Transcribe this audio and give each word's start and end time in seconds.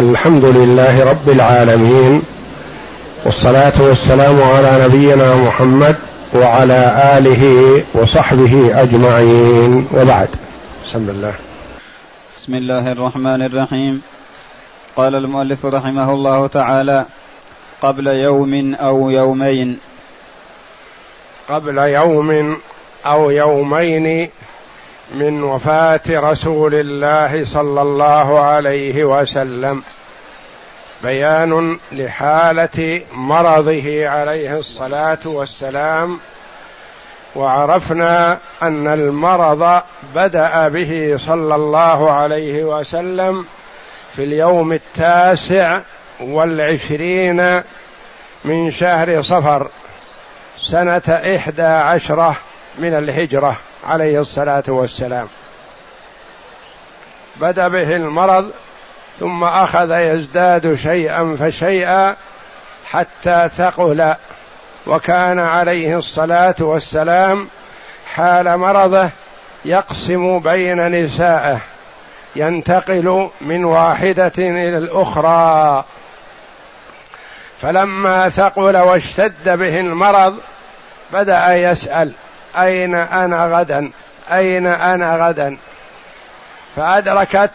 الحمد 0.00 0.44
لله 0.44 1.04
رب 1.04 1.28
العالمين 1.28 2.22
والصلاة 3.24 3.72
والسلام 3.80 4.42
على 4.42 4.84
نبينا 4.84 5.36
محمد 5.36 5.96
وعلى 6.34 6.80
آله 7.18 7.44
وصحبه 7.94 8.82
أجمعين 8.82 9.88
وبعد. 9.92 10.28
بسم 10.86 11.08
الله. 11.08 11.34
بسم 12.38 12.54
الله 12.54 12.92
الرحمن 12.92 13.42
الرحيم. 13.42 14.02
قال 14.96 15.14
المؤلف 15.14 15.66
رحمه 15.66 16.10
الله 16.10 16.46
تعالى 16.46 17.04
قبل 17.82 18.06
يوم 18.06 18.74
أو 18.74 19.10
يومين. 19.10 19.78
قبل 21.48 21.78
يوم 21.78 22.56
أو 23.06 23.30
يومين 23.30 24.30
من 25.14 25.42
وفاة 25.42 26.00
رسول 26.08 26.74
الله 26.74 27.44
صلى 27.44 27.82
الله 27.82 28.40
عليه 28.40 29.04
وسلم. 29.04 29.82
بيان 31.02 31.78
لحالة 31.92 33.02
مرضه 33.14 34.08
عليه 34.08 34.56
الصلاة 34.56 35.18
والسلام 35.24 36.20
وعرفنا 37.34 38.38
أن 38.62 38.86
المرض 38.86 39.82
بدأ 40.14 40.68
به 40.68 41.14
صلى 41.16 41.54
الله 41.54 42.12
عليه 42.12 42.64
وسلم 42.64 43.46
في 44.16 44.24
اليوم 44.24 44.72
التاسع 44.72 45.80
والعشرين 46.20 47.62
من 48.44 48.70
شهر 48.70 49.22
صفر 49.22 49.68
سنة 50.58 51.02
إحدى 51.36 51.62
عشرة 51.62 52.36
من 52.78 52.94
الهجرة. 52.94 53.56
عليه 53.86 54.20
الصلاة 54.20 54.62
والسلام. 54.68 55.28
بدأ 57.36 57.68
به 57.68 57.96
المرض 57.96 58.52
ثم 59.20 59.44
أخذ 59.44 59.90
يزداد 59.90 60.74
شيئا 60.74 61.36
فشيئا 61.40 62.16
حتى 62.86 63.48
ثقل 63.48 64.14
وكان 64.86 65.38
عليه 65.38 65.98
الصلاة 65.98 66.54
والسلام 66.60 67.48
حال 68.14 68.56
مرضه 68.58 69.10
يقسم 69.64 70.38
بين 70.38 71.02
نسائه 71.02 71.60
ينتقل 72.36 73.28
من 73.40 73.64
واحدة 73.64 74.32
إلى 74.38 74.76
الأخرى. 74.76 75.84
فلما 77.60 78.28
ثقل 78.28 78.76
واشتد 78.76 79.48
به 79.48 79.76
المرض 79.76 80.38
بدأ 81.12 81.56
يسأل 81.56 82.12
أين 82.56 82.94
أنا 82.94 83.44
غدا؟ 83.44 83.90
أين 84.32 84.66
أنا 84.66 85.28
غدا؟ 85.28 85.56
فأدركت 86.76 87.50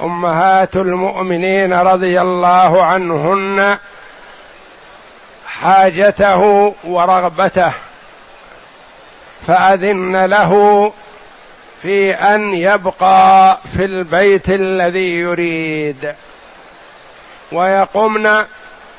أمهات 0.00 0.76
المؤمنين 0.76 1.74
رضي 1.74 2.20
الله 2.20 2.84
عنهن 2.84 3.78
حاجته 5.46 6.74
ورغبته 6.84 7.72
فأذن 9.46 10.24
له 10.24 10.92
في 11.82 12.12
أن 12.12 12.54
يبقى 12.54 13.58
في 13.76 13.84
البيت 13.84 14.48
الذي 14.50 15.14
يريد 15.14 16.14
ويقمن 17.52 18.44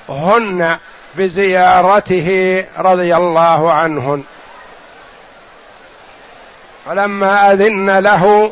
هن 0.09 0.77
بزيارته 1.15 2.29
رضي 2.77 3.15
الله 3.15 3.71
عنهن. 3.73 4.23
فلما 6.85 7.51
أذن 7.51 7.99
له 7.99 8.51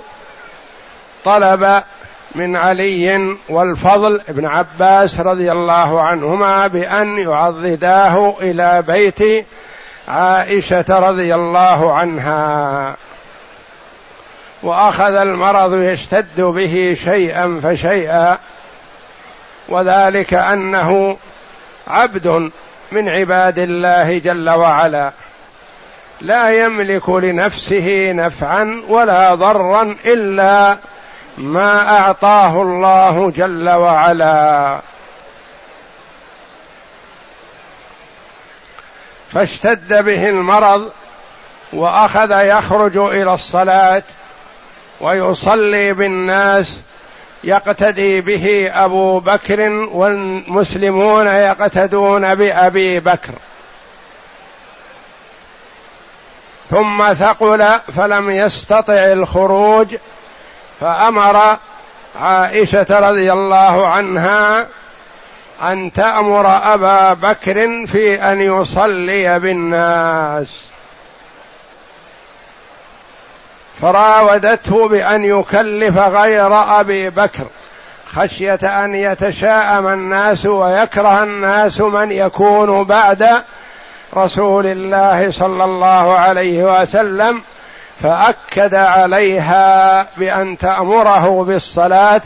طلب 1.26 1.84
من 2.36 2.56
علي 2.56 3.36
والفضل 3.50 4.22
ابن 4.30 4.46
عباس 4.46 5.20
رضي 5.20 5.52
الله 5.52 6.02
عنهما 6.02 6.68
بأن 6.68 7.18
يعضداه 7.18 8.36
إلى 8.42 8.84
بيت 8.88 9.46
عائشة 10.08 10.86
رضي 10.90 11.36
الله 11.36 11.94
عنها. 11.94 12.96
وأخذ 14.64 15.16
المرض 15.16 15.74
يشتد 15.74 16.42
به 16.42 16.98
شيئا 17.04 17.60
فشيئا 17.64 18.38
وذلك 19.70 20.34
أنه 20.34 21.18
عبد 21.88 22.52
من 22.92 23.10
عباد 23.10 23.60
الله 23.60 24.18
جل 24.18 24.50
وعلا. 24.50 25.12
لا 26.24 26.66
يملك 26.66 27.10
لنفسه 27.10 28.12
نفعا 28.12 28.84
ولا 28.88 29.36
ضرا 29.36 29.96
إلا 30.06 30.78
ما 31.38 32.00
أعطاه 32.00 32.62
الله 32.62 33.32
جل 33.32 33.70
وعلا. 33.70 34.80
فاشتد 39.32 40.04
به 40.04 40.30
المرض 40.30 40.92
وأخذ 41.74 42.32
يخرج 42.32 42.98
إلى 42.98 43.34
الصلاة 43.34 44.04
ويصلي 45.02 45.94
بالناس 45.94 46.84
يقتدي 47.44 48.22
به 48.22 48.72
أبو 48.74 49.20
بكر 49.20 49.70
والمسلمون 49.72 51.28
يقتدون 51.28 52.36
بأبي 52.36 53.00
بكر. 53.00 53.34
ثم 56.70 57.14
ثقل 57.14 57.80
فلم 57.96 58.30
يستطع 58.30 58.94
الخروج 58.94 59.96
فأمر 60.80 61.58
عائشة 62.22 62.86
رضي 62.90 63.34
الله 63.34 63.88
عنها 63.88 64.68
أن 65.62 65.94
تأمر 65.94 66.74
أبا 66.74 67.14
بكر 67.14 67.86
في 67.86 68.16
أن 68.16 68.42
يصلي 68.42 69.40
بالناس. 69.40 70.74
فراودته 73.82 74.88
بأن 74.88 75.24
يكلف 75.24 75.98
غير 75.98 76.80
أبي 76.80 77.10
بكر 77.10 77.46
خشية 78.08 78.60
أن 78.64 78.96
يتشاءم 78.96 79.88
الناس 79.88 80.46
ويكره 80.46 81.24
الناس 81.24 81.82
من 81.82 82.12
يكون 82.12 82.84
بعد 82.84 83.44
رسول 84.18 84.66
الله 84.66 85.32
صلى 85.32 85.64
الله 85.64 86.14
عليه 86.14 86.82
وسلم 86.82 87.42
فأكد 88.02 88.76
عليها 88.76 90.08
بأن 90.18 90.58
تأمره 90.58 91.44
بالصلاة 91.44 92.22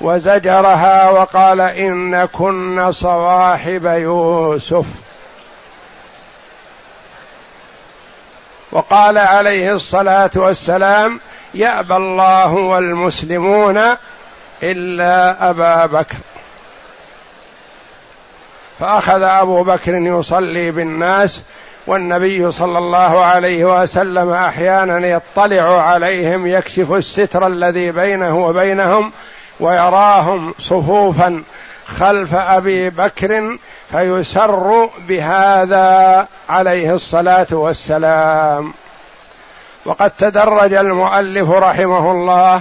وزجرها 0.00 1.10
وقال 1.10 1.60
إن 1.60 2.24
كن 2.24 2.90
صواحب 2.90 3.84
يوسف. 3.84 4.86
وقال 8.72 9.18
عليه 9.18 9.72
الصلاة 9.72 10.30
والسلام 10.36 11.20
يأبى 11.54 11.96
الله 11.96 12.54
والمسلمون 12.54 13.80
إلا 14.62 15.50
أبا 15.50 15.86
بكر. 15.86 16.16
فأخذ 18.80 19.22
أبو 19.22 19.62
بكر 19.62 19.94
يصلي 19.94 20.70
بالناس 20.70 21.44
والنبي 21.86 22.50
صلى 22.50 22.78
الله 22.78 23.24
عليه 23.24 23.82
وسلم 23.82 24.32
أحيانا 24.32 25.06
يطلع 25.06 25.82
عليهم 25.82 26.46
يكشف 26.46 26.92
الستر 26.92 27.46
الذي 27.46 27.90
بينه 27.90 28.38
وبينهم 28.38 29.12
ويراهم 29.60 30.54
صفوفا 30.58 31.42
خلف 31.86 32.34
أبي 32.34 32.90
بكر 32.90 33.58
فيسر 33.90 34.88
بهذا 35.08 36.26
عليه 36.48 36.94
الصلاة 36.94 37.46
والسلام. 37.52 38.72
وقد 39.84 40.10
تدرج 40.10 40.74
المؤلف 40.74 41.50
رحمه 41.50 42.10
الله 42.10 42.60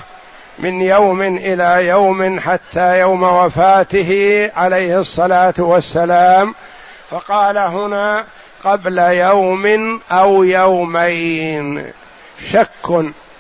من 0.59 0.81
يوم 0.81 1.21
إلى 1.21 1.87
يوم 1.87 2.39
حتى 2.39 2.99
يوم 2.99 3.23
وفاته 3.23 4.51
عليه 4.55 4.99
الصلاة 4.99 5.53
والسلام. 5.57 6.55
فقال 7.09 7.57
هنا 7.57 8.23
قبل 8.63 8.97
يوم 8.97 9.99
أو 10.11 10.43
يومين. 10.43 11.91
شك 12.51 12.89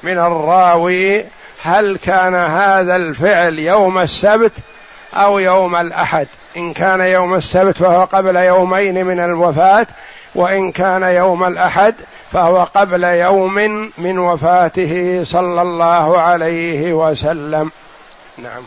من 0.03 0.19
الراوي 0.19 1.25
هل 1.61 1.97
كان 1.97 2.35
هذا 2.35 2.95
الفعل 2.95 3.59
يوم 3.59 3.97
السبت 3.99 4.53
أو 5.13 5.39
يوم 5.39 5.75
الأحد. 5.75 6.27
إن 6.57 6.73
كان 6.73 7.01
يوم 7.01 7.35
السبت 7.35 7.77
فهو 7.77 8.03
قبل 8.03 8.35
يومين 8.35 9.05
من 9.05 9.19
الوفاة 9.19 9.87
وإن 10.35 10.71
كان 10.71 11.03
يوم 11.03 11.43
الأحد 11.43 11.95
فهو 12.31 12.63
قبل 12.63 13.03
يوم 13.03 13.55
من 13.97 14.19
وفاته 14.19 15.23
صلى 15.23 15.61
الله 15.61 16.21
عليه 16.21 16.93
وسلم. 16.93 17.71
نعم. 18.37 18.63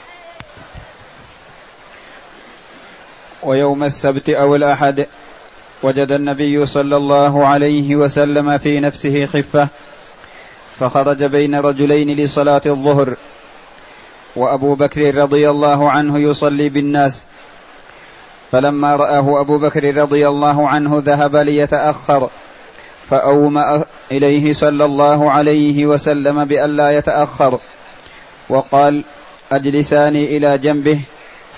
ويوم 3.43 3.85
السبت 3.85 4.31
أو 4.31 4.56
الأحد 4.56 5.06
وجد 5.82 6.12
النبي 6.12 6.67
صلى 6.67 6.97
الله 6.97 7.47
عليه 7.47 7.97
وسلم 7.97 8.58
في 8.58 8.81
نفسه 8.81 9.26
خفة 9.26 9.69
فخرج 10.81 11.25
بين 11.25 11.55
رجلين 11.55 12.17
لصلاة 12.17 12.62
الظهر. 12.67 13.15
وأبو 14.37 14.75
بكر 14.75 15.15
رضي 15.15 15.50
الله 15.50 15.91
عنه 15.91 16.19
يصلي 16.19 16.69
بالناس 16.69 17.25
فلما 18.52 18.96
رآه 18.96 19.40
أبو 19.40 19.58
بكر 19.58 19.96
رضي 19.96 20.28
الله 20.28 20.69
عنه 20.69 21.02
ذهب 21.04 21.37
ليتأخر 21.37 22.28
فأومأ 23.10 23.84
إليه 24.12 24.52
صلى 24.52 24.84
الله 24.84 25.31
عليه 25.31 25.87
وسلم 25.87 26.44
بألا 26.44 26.90
يتأخر 26.90 27.58
وقال 28.49 29.04
أجلساني 29.52 30.37
إلى 30.37 30.58
جنبه 30.58 30.99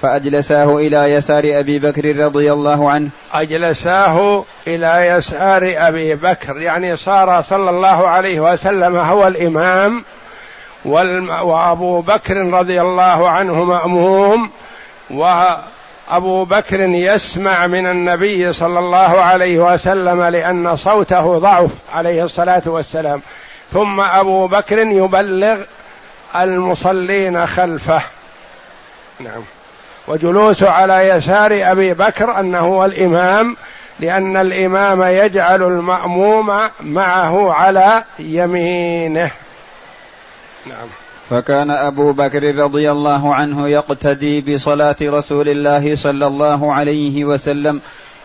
فأجلساه 0.00 0.76
إلى 0.76 1.12
يسار 1.12 1.43
أبي 1.46 1.79
بكر 1.79 2.17
رضي 2.17 2.52
الله 2.52 2.91
عنه. 2.91 3.08
أجلساه 3.32 4.44
إلى 4.67 5.06
يسار 5.06 5.75
أبي 5.76 6.14
بكر 6.14 6.61
يعني 6.61 6.97
صار 6.97 7.43
صلى 7.43 7.70
الله 7.70 8.08
عليه 8.08 8.40
وسلم 8.40 8.97
هو 8.97 9.26
الإمام 9.26 10.05
وأبو 11.44 12.00
بكر 12.00 12.37
رضي 12.37 12.81
الله 12.81 13.29
عنه 13.29 13.64
مأموم 13.64 14.50
وأبو 16.11 16.45
بكر 16.45 16.81
يسمع 16.81 17.67
من 17.67 17.87
النبي 17.87 18.53
صلى 18.53 18.79
الله 18.79 19.21
عليه 19.21 19.59
وسلم 19.59 20.23
لأن 20.23 20.77
صوته 20.77 21.39
ضعف 21.39 21.71
عليه 21.95 22.23
الصلاة 22.25 22.62
والسلام. 22.67 23.23
ثم 23.73 24.01
أبو 24.01 24.47
بكر 24.47 24.79
يبلغ 24.79 25.61
المصلين 26.37 27.47
خلفه. 27.47 28.03
نعم. 29.21 29.43
وجلوس 30.09 30.62
على 30.62 31.09
يسار 31.09 31.71
أبي 31.71 31.95
بكر 31.95 32.41
أنه 32.41 32.59
هو 32.59 32.85
الإمام 32.85 33.57
لأن 34.00 34.37
الإمام 34.37 35.03
يجعل 35.03 35.62
المأموم 35.62 36.71
معه 36.81 37.53
على 37.53 38.05
يمينه. 38.19 39.31
نعم. 40.67 41.04
فكان 41.31 41.71
أبو 41.71 42.12
بكر 42.12 42.55
رضي 42.55 42.91
الله 42.91 43.35
عنه 43.35 43.69
يقتدي 43.69 44.41
بصلاة 44.41 44.97
رسول 45.03 45.49
الله 45.49 45.97
صلى 45.97 46.26
الله 46.26 46.73
عليه 46.73 47.25
وسلم 47.25 47.81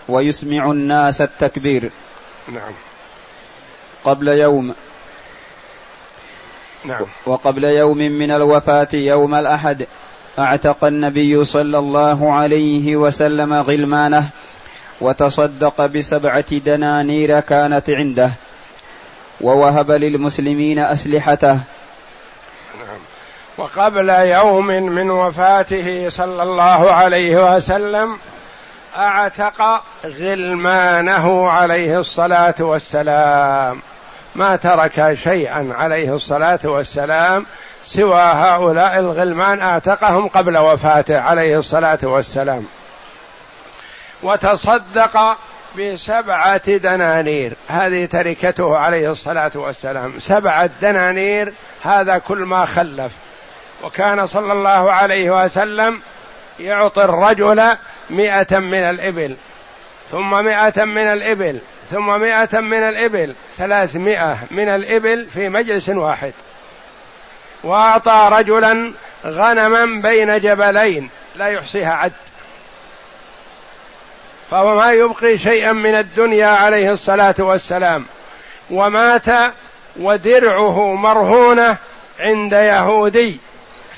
ويسمع 0.10 0.72
الناس 0.72 1.22
التكبير. 1.22 1.90
نعم. 2.54 2.72
قبل 4.04 4.28
يوم. 4.28 4.74
نعم. 6.86 7.06
وقبل 7.26 7.64
يوم 7.64 7.98
من 7.98 8.32
الوفاة 8.32 8.88
يوم 8.94 9.36
الأحد 9.36 9.88
أعتق 10.40 10.86
النبي 10.86 11.46
صلى 11.46 11.80
الله 11.80 12.34
عليه 12.34 12.96
وسلم 12.96 13.54
غلمانه 13.54 14.30
وتصدق 15.02 15.86
بسبعة 15.86 16.58
دنانير 16.58 17.40
كانت 17.40 17.90
عنده 17.90 18.32
ووهب 19.42 19.92
للمسلمين 19.92 20.80
أسلحته. 20.80 21.60
وقبل 23.60 24.10
يوم 24.10 24.66
من 24.68 25.12
وفاته 25.12 26.10
صلى 26.10 26.44
الله 26.44 26.92
عليه 26.92 27.56
وسلم 27.56 28.18
اعتق 28.98 29.82
غلمانه 30.06 31.50
عليه 31.50 31.98
الصلاة 31.98 32.56
والسلام. 32.60 33.82
ما 34.36 34.56
ترك 34.56 35.14
شيئا 35.14 35.74
عليه 35.78 36.14
الصلاة 36.14 36.60
والسلام 36.64 37.46
سوى 37.84 38.22
هؤلاء 38.22 39.00
الغلمان 39.00 39.60
اعتقهم 39.60 40.28
قبل 40.28 40.58
وفاته 40.58 41.20
عليه 41.20 41.58
الصلاة 41.58 42.00
والسلام. 42.04 42.66
وتصدق 44.24 45.38
بسبعة 45.80 46.78
دنانير 46.78 47.54
هذه 47.68 48.06
تركته 48.06 48.78
عليه 48.78 49.12
الصلاة 49.12 49.52
والسلام. 49.56 50.14
سبعة 50.20 50.70
دنانير 50.82 51.54
هذا 51.84 52.18
كل 52.18 52.38
ما 52.38 52.66
خلف. 52.66 53.12
وكان 53.84 54.28
صلى 54.28 54.54
الله 54.54 54.92
عليه 54.92 55.44
وسلم 55.44 56.02
يعطي 56.60 57.04
الرجل 57.04 57.78
مئة 58.10 58.60
من 58.60 58.84
الإبل 58.84 59.38
ثم 60.12 60.44
مئة 60.44 60.86
من 60.86 61.08
الإبل 61.08 61.60
ثم 61.92 62.20
مئة 62.20 62.60
من 62.60 62.84
الإبل 62.84 63.36
ثلاثمائة 63.58 64.38
من 64.52 64.70
الإبل 64.70 65.26
في 65.26 65.50
مجلس 65.50 65.90
واحد. 65.90 66.34
وأعطى 67.64 68.30
رجلا 68.32 68.94
غنما 69.26 70.02
بين 70.02 70.40
جبلين 70.40 71.10
لا 71.36 71.48
يحصيها 71.48 71.94
عد. 71.94 72.12
فهو 74.52 74.76
ما 74.76 74.92
يبقي 74.94 75.38
شيئا 75.38 75.72
من 75.72 75.96
الدنيا 75.96 76.48
عليه 76.48 76.92
الصلاة 76.92 77.36
والسلام. 77.40 78.06
ومات 78.72 79.54
ودرعه 80.00 80.96
مرهونة 80.96 81.78
عند 82.20 82.54
يهودي. 82.54 83.40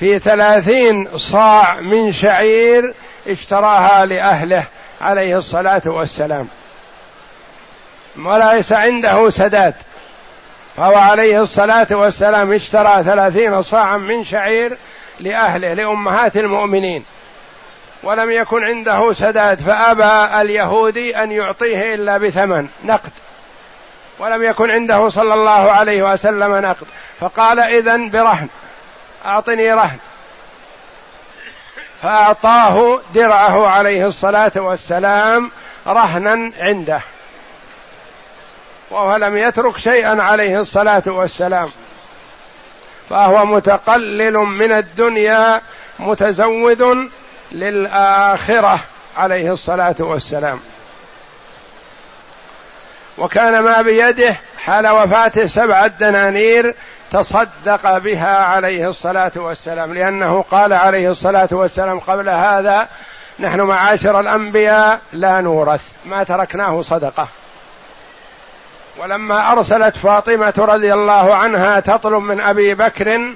في 0.02 0.20
ثلاثين 0.20 1.18
صاع 1.18 1.76
من 1.82 2.12
شعير 2.12 2.94
اشتراها 3.28 4.06
لأهله 4.06 4.64
عليه 5.02 5.38
الصلاة 5.38 5.82
والسلام. 5.86 6.48
وليس 8.26 8.72
عنده 8.72 9.30
سداد. 9.30 9.74
فهو 10.78 10.96
عليه 10.96 11.42
الصلاة 11.42 11.88
والسلام 11.92 12.54
اشترى 12.54 13.04
ثلاثين 13.04 13.62
صاعا 13.62 13.98
من 13.98 14.24
شعير 14.24 14.78
لأهله 15.20 15.74
لأمهات 15.74 16.38
المؤمنين. 16.38 17.06
ولم 18.04 18.32
يكن 18.32 18.64
عنده 18.64 19.14
سداد 19.14 19.60
فأبى 19.60 20.42
اليهودي 20.42 21.18
أن 21.18 21.32
يعطيه 21.32 21.94
إلا 21.94 22.18
بثمن 22.18 22.68
نقد. 22.86 23.12
ولم 24.20 24.44
يكن 24.44 24.72
عنده 24.72 25.10
صلى 25.10 25.34
الله 25.34 25.72
عليه 25.72 26.12
وسلم 26.12 26.56
نقد. 26.56 26.88
فقال 27.20 27.60
إذن 27.60 28.10
برهن. 28.10 28.48
أعطني 29.26 29.74
رهن. 29.74 29.98
فأعطاه 32.02 33.02
درعه 33.14 33.68
عليه 33.68 34.06
الصلاة 34.06 34.52
والسلام 34.56 35.52
رهنا 35.88 36.52
عنده. 36.58 37.02
وهو 38.92 39.16
لم 39.16 39.38
يترك 39.38 39.78
شيئا 39.78 40.24
عليه 40.24 40.60
الصلاة 40.60 41.04
والسلام. 41.06 41.70
فهو 43.10 43.46
متقلل 43.46 44.34
من 44.34 44.72
الدنيا 44.72 45.62
متزود 46.00 47.10
للآخرة 47.52 48.80
عليه 49.18 49.52
الصلاة 49.52 49.96
والسلام. 50.00 50.60
وكان 53.18 53.60
ما 53.60 53.82
بيده 53.82 54.36
حال 54.66 54.88
وفاته 54.88 55.48
سبعه 55.48 55.88
دنانير 55.88 56.76
تصدق 57.12 57.98
بها 57.98 58.38
عليه 58.38 58.90
الصلاة 58.90 59.32
والسلام 59.36 59.94
لأنه 59.94 60.42
قال 60.42 60.74
عليه 60.74 61.12
الصلاة 61.12 61.50
والسلام 61.52 62.00
قبل 62.00 62.30
هذا 62.30 62.88
نحن 63.40 63.62
معاشر 63.62 64.20
الأنبياء 64.20 65.00
لا 65.14 65.42
نورث. 65.42 65.82
ما 66.06 66.24
تركناه 66.24 66.82
صدقة. 66.82 67.28
ولما 68.98 69.52
أرسلت 69.52 69.98
فاطمة 69.98 70.54
رضي 70.58 70.94
الله 70.94 71.36
عنها 71.36 71.80
تطلب 71.80 72.24
من 72.24 72.42
أبي 72.42 72.76
بكر 72.76 73.34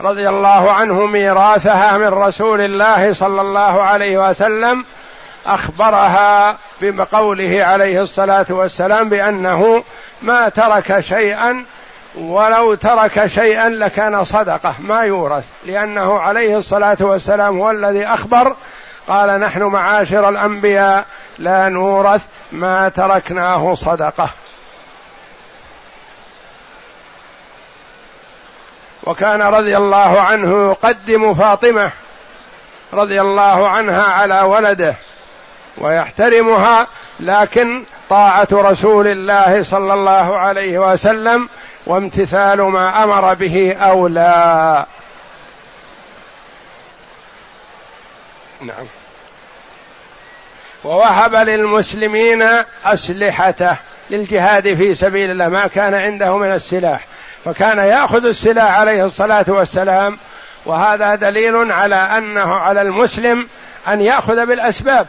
رضي 0.00 0.28
الله 0.28 0.72
عنه 0.72 1.06
ميراثها 1.06 1.98
من 1.98 2.08
رسول 2.08 2.60
الله 2.60 3.12
صلى 3.12 3.40
الله 3.40 3.82
عليه 3.82 4.28
وسلم 4.28 4.84
أخبرها 5.46 6.56
بقوله 6.82 7.64
عليه 7.64 8.00
الصلاة 8.00 8.46
والسلام 8.50 9.08
بأنه 9.08 9.84
ما 10.22 10.48
ترك 10.48 11.00
شيئا 11.00 11.64
ولو 12.14 12.74
ترك 12.74 13.26
شيئا 13.26 13.68
لكان 13.68 14.24
صدقة. 14.24 14.74
ما 14.78 15.04
يورث 15.04 15.44
لأنه 15.66 16.18
عليه 16.18 16.56
الصلاة 16.56 16.96
والسلام 17.00 17.58
هو 17.58 17.70
الذي 17.70 18.06
أخبر 18.06 18.56
قال 19.08 19.40
نحن 19.40 19.62
معاشر 19.62 20.28
الأنبياء 20.28 21.04
لا 21.38 21.68
نورث 21.68 22.24
ما 22.52 22.88
تركناه 22.88 23.74
صدقة. 23.74 24.28
وكان 29.06 29.42
رضي 29.42 29.76
الله 29.76 30.20
عنه 30.20 30.70
يقدم 30.70 31.34
فاطمة 31.34 31.90
رضي 32.92 33.20
الله 33.20 33.68
عنها 33.68 34.02
على 34.02 34.40
ولده 34.40 34.94
ويحترمها 35.78 36.86
لكن 37.20 37.84
طاعة 38.10 38.48
رسول 38.52 39.06
الله 39.06 39.62
صلى 39.62 39.94
الله 39.94 40.38
عليه 40.38 40.78
وسلم 40.78 41.48
وامتثال 41.86 42.62
ما 42.62 43.04
أمر 43.04 43.34
به 43.34 43.72
أولى. 43.72 44.86
نعم. 48.60 48.86
ووهب 50.84 51.34
للمسلمين 51.34 52.44
اسلحته 52.84 53.76
للجهاد 54.10 54.74
في 54.74 54.94
سبيل 54.94 55.30
الله 55.30 55.48
ما 55.48 55.66
كان 55.66 55.94
عنده 55.94 56.36
من 56.38 56.52
السلاح. 56.52 57.04
فكان 57.44 57.78
يأخذ 57.78 58.26
السلاح 58.26 58.78
عليه 58.78 59.04
الصلاة 59.04 59.44
والسلام 59.48 60.18
وهذا 60.64 61.14
دليل 61.14 61.72
على 61.72 61.94
أنه 61.94 62.54
على 62.54 62.82
المسلم 62.82 63.48
أن 63.88 64.00
يأخذ 64.00 64.46
بالأسباب. 64.46 65.06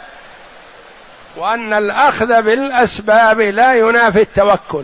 وأن 1.38 1.74
الأخذ 1.74 2.42
بالأسباب 2.42 3.40
لا 3.40 3.74
ينافي 3.74 4.22
التوكل 4.22 4.84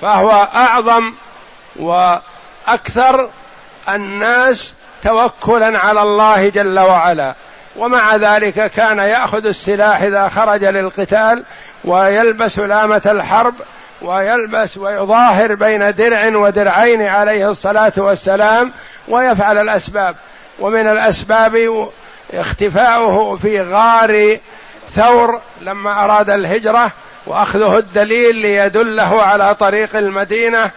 فهو 0.00 0.30
أعظم 0.54 1.12
وأكثر 1.76 3.28
الناس 3.88 4.74
توكلا 5.02 5.78
على 5.78 6.02
الله 6.02 6.48
جل 6.48 6.78
وعلا. 6.78 7.34
ومع 7.76 8.16
ذلك 8.16 8.70
كان 8.70 8.98
يأخذ 8.98 9.46
السلاح 9.46 10.02
إذا 10.02 10.28
خرج 10.28 10.64
للقتال 10.64 11.44
ويلبس 11.84 12.58
لامة 12.58 13.02
الحرب 13.06 13.54
ويلبس 14.02 14.76
ويظاهر 14.76 15.54
بين 15.54 15.94
درع 15.94 16.36
ودرعين 16.36 17.02
عليه 17.02 17.48
الصلاة 17.48 17.92
والسلام 17.96 18.72
ويفعل 19.08 19.58
الأسباب. 19.58 20.16
ومن 20.58 20.88
الأسباب 20.88 21.88
اختفاؤه 22.34 23.36
في 23.36 23.60
غار 23.60 24.38
ثور 24.94 25.40
لما 25.60 26.04
أراد 26.04 26.30
الهجرة 26.30 26.92
وأخذه 27.26 27.78
الدليل 27.78 28.36
ليدله 28.36 29.22
على 29.22 29.54
طريق 29.54 29.96
المدينة 29.96 30.70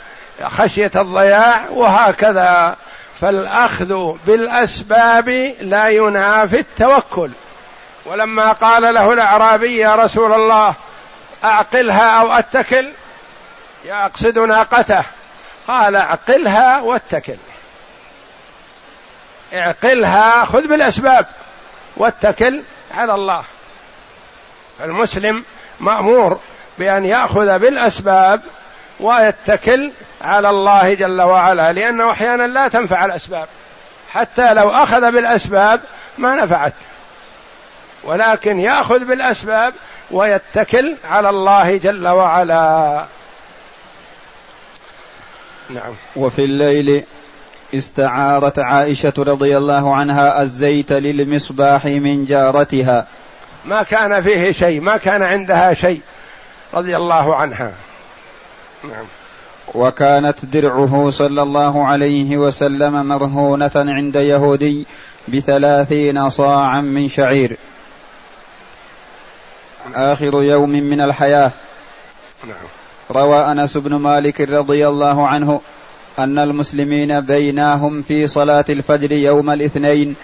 خشية 0.43 0.91
الضياع 0.95 1.69
وهكذا. 1.69 2.75
فالأخذ 3.21 4.15
بالأسباب 4.27 5.29
لا 5.61 5.87
ينافي 5.87 6.59
التوكل. 6.59 7.29
ولما 8.05 8.51
قال 8.51 8.93
له 8.93 9.13
الأعرابي 9.13 9.77
يا 9.77 9.95
رسول 9.95 10.33
الله 10.33 10.75
أعقلها 11.43 12.19
أو 12.19 12.31
أتكل؟ 12.31 12.93
يقصد 13.85 14.37
ناقته. 14.39 15.03
قال 15.67 15.95
أعقلها 15.95 16.81
واتكل. 16.81 17.37
اعقلها 19.53 20.45
خذ 20.45 20.67
بالأسباب 20.67 21.25
واتكل 21.97 22.63
على 22.91 23.13
الله. 23.13 23.43
المسلم 24.81 25.43
مأمور 25.79 26.39
بأن 26.79 27.05
يأخذ 27.05 27.59
بالأسباب 27.59 28.41
ويتكل 28.99 29.91
على 30.21 30.49
الله 30.49 30.93
جل 30.93 31.21
وعلا 31.21 31.73
لأنه 31.73 32.11
أحيانا 32.11 32.43
لا 32.43 32.67
تنفع 32.67 33.05
الأسباب. 33.05 33.47
حتى 34.11 34.53
لو 34.53 34.69
أخذ 34.69 35.11
بالأسباب 35.11 35.79
ما 36.17 36.35
نفعت. 36.35 36.73
ولكن 38.03 38.59
يأخذ 38.59 38.99
بالأسباب 38.99 39.73
ويتكل 40.11 40.97
على 41.03 41.29
الله 41.29 41.77
جل 41.77 42.07
وعلا. 42.07 43.05
نعم. 45.69 45.93
وفي 46.15 46.41
الليل 46.45 47.03
استعارت 47.73 48.59
عائشة 48.59 49.13
رضي 49.17 49.57
الله 49.57 49.95
عنها 49.95 50.41
الزيت 50.41 50.91
للمصباح 50.91 51.85
من 51.85 52.25
جارتها. 52.25 53.07
ما 53.65 53.83
كان 53.83 54.21
فيه 54.21 54.51
شيء 54.51 54.81
ما 54.81 54.97
كان 54.97 55.23
عندها 55.23 55.73
شيء. 55.73 56.01
رضي 56.73 56.97
الله 56.97 57.35
عنها. 57.35 57.73
نعم. 58.83 59.05
وكانت 59.75 60.45
درعه 60.45 61.09
صلى 61.09 61.41
الله 61.41 61.85
عليه 61.85 62.37
وسلم 62.37 63.05
مرهونة 63.05 63.71
عند 63.75 64.15
يهودي 64.15 64.87
بثلاثين 65.27 66.29
صاعا 66.29 66.81
من 66.81 67.09
شعير. 67.09 67.57
آخر 69.95 70.43
يوم 70.43 70.69
من 70.69 71.01
الحياة. 71.01 71.51
نعم. 72.43 72.67
روى 73.11 73.51
أنس 73.51 73.77
بن 73.77 73.95
مالك 73.95 74.41
رضي 74.41 74.87
الله 74.87 75.27
عنه 75.27 75.61
أن 76.19 76.39
المسلمين 76.39 77.21
بيناهم 77.21 78.01
في 78.01 78.27
صلاة 78.27 78.65
الفجر 78.69 79.11
يوم 79.11 79.49
الاثنين 79.49 80.15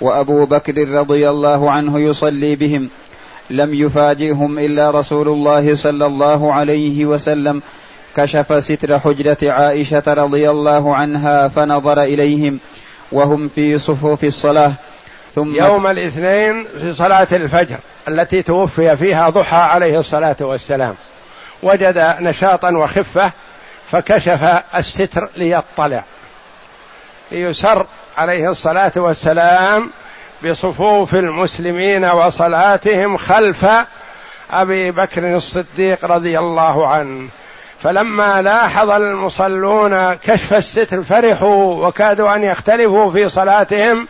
وأبو 0.00 0.44
بكر 0.44 0.88
رضي 0.88 1.30
الله 1.30 1.70
عنه 1.70 2.00
يصلي 2.00 2.56
بهم. 2.56 2.88
لم 3.50 3.74
يفاجئهم 3.74 4.58
إلا 4.58 4.90
رسول 4.90 5.28
الله 5.28 5.74
صلى 5.74 6.06
الله 6.06 6.52
عليه 6.52 7.04
وسلم. 7.04 7.62
كشف 8.16 8.64
ستر 8.64 8.98
حجرة 8.98 9.38
عائشة 9.42 10.02
رضي 10.06 10.50
الله 10.50 10.96
عنها 10.96 11.48
فنظر 11.48 12.02
إليهم. 12.02 12.58
وهم 13.12 13.48
في 13.48 13.78
صفوف 13.78 14.24
الصلاة. 14.24 14.72
ثم 15.34 15.54
يوم 15.54 15.86
الاثنين 15.86 16.66
في 16.80 16.92
صلاة 16.92 17.28
الفجر 17.32 17.76
التي 18.08 18.42
توفي 18.42 18.96
فيها 18.96 19.30
ضحى 19.30 19.56
عليه 19.56 19.98
الصلاة 19.98 20.36
والسلام. 20.40 20.94
وجد 21.62 22.16
نشاطا 22.20 22.70
وخفة 22.70 23.32
فكشف 23.90 24.62
الستر 24.76 25.28
ليطلع. 25.36 26.04
يسر 27.32 27.86
عليه 28.16 28.50
الصلاة 28.50 28.92
والسلام 28.96 29.90
بصفوف 30.44 31.14
المسلمين 31.14 32.04
وصلاتهم 32.04 33.16
خلف 33.16 33.66
أبي 34.50 34.90
بكر 34.90 35.34
الصديق 35.34 36.04
رضي 36.04 36.38
الله 36.38 36.88
عنه. 36.88 37.28
فلما 37.82 38.42
لاحظ 38.42 38.90
المصلون 38.90 40.14
كشف 40.14 40.54
الستر 40.54 41.02
فرحوا 41.02 41.86
وكادوا 41.86 42.34
أن 42.34 42.42
يختلفوا 42.42 43.10
في 43.10 43.28
صلاتهم 43.28 44.08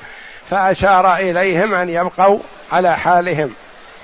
فأشار 0.51 1.17
إليهم 1.17 1.75
أن 1.75 1.89
يبقوا 1.89 2.39
على 2.73 2.97
حالهم 2.97 3.51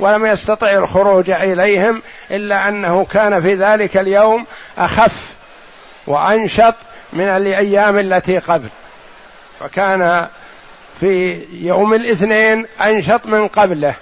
ولم 0.01 0.27
يستطع 0.27 0.71
الخروج 0.71 1.31
إليهم 1.31 2.03
إلا 2.31 2.69
أنه 2.69 3.05
كان 3.05 3.41
في 3.41 3.55
ذلك 3.55 3.97
اليوم 3.97 4.47
أخف 4.79 5.33
وأنشط 6.07 6.75
من 7.13 7.29
الأيام 7.29 7.99
التي 7.99 8.39
قبل. 8.39 8.69
فكان 9.63 10.27
في 11.01 11.43
يوم 11.53 11.95
الاثنين 11.95 12.67
أنشط 12.81 13.27
من 13.27 13.49
قبله. 13.49 13.95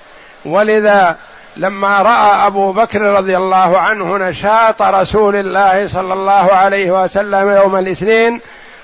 ولذا 0.44 1.16
لما 1.56 1.98
رأى 1.98 2.46
أبو 2.46 2.72
بكر 2.72 3.00
رضي 3.00 3.36
الله 3.36 3.78
عنه 3.78 4.16
نشاط 4.16 4.82
رسول 4.82 5.36
الله 5.36 5.86
صلى 5.86 6.12
الله 6.12 6.30
عليه 6.32 7.02
وسلم 7.02 7.48
يوم 7.48 7.76
الاثنين 7.76 8.40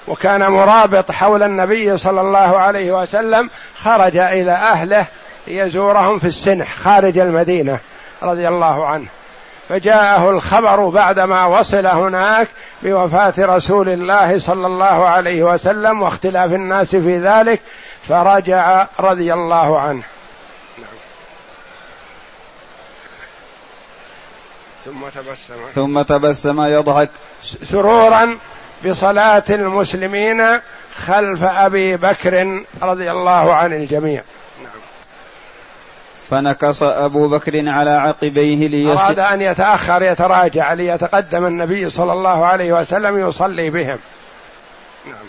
وكان 0.09 0.49
مرابط 0.49 1.11
حول 1.11 1.43
النبي 1.43 1.97
صلى 1.97 2.21
الله 2.21 2.59
عليه 2.59 2.93
وسلم 2.93 3.51
خرج 3.79 4.17
إلى 4.17 4.53
أهله 4.53 5.07
يزورهم 5.47 6.19
في 6.19 6.27
السنح 6.27 6.75
خارج 6.75 7.19
المدينة 7.19 7.79
رضي 8.23 8.49
الله 8.49 8.87
عنه. 8.87 9.07
فجاءه 9.69 10.31
الخبر 10.31 10.89
بعدما 10.89 11.45
وصل 11.45 11.87
هناك 11.87 12.49
بوفاة 12.83 13.35
رسول 13.39 13.89
الله 13.89 14.39
صلى 14.39 14.67
الله 14.67 15.07
عليه 15.09 15.43
وسلم 15.43 16.03
واختلاف 16.03 16.53
الناس 16.53 16.97
في 16.97 17.19
ذلك 17.19 17.61
فرجع 18.03 18.87
رضي 19.01 19.33
الله 19.33 19.81
عنه. 19.81 20.03
ثم 24.85 25.09
تبسم. 25.15 25.55
ثم 25.75 26.03
تبسم 26.03 26.61
يضحك. 26.63 27.11
سرورا 27.43 28.39
بصلاة 28.87 29.45
المسلمين 29.51 30.61
خلف 30.95 31.43
أبي 31.43 31.97
بكر 31.97 32.63
رضي 32.83 33.11
الله 33.11 33.55
عن 33.55 33.73
الجميع. 33.73 34.23
فنكص 36.31 36.83
أبو 36.83 37.29
بكر 37.29 37.69
على 37.69 37.91
عقبيه 37.91 38.69
ليس 38.69 39.01
أراد 39.01 39.19
أن 39.19 39.43
يتأخر 39.43 40.03
يتراجع 40.03 40.73
ليتقدم 40.73 41.47
النبي 41.47 41.91
صلى 41.91 42.13
الله 42.13 42.47
عليه 42.47 42.73
وسلم 42.73 43.29
يصلي 43.29 43.71
بهم 43.71 43.99
نعم. 45.07 45.25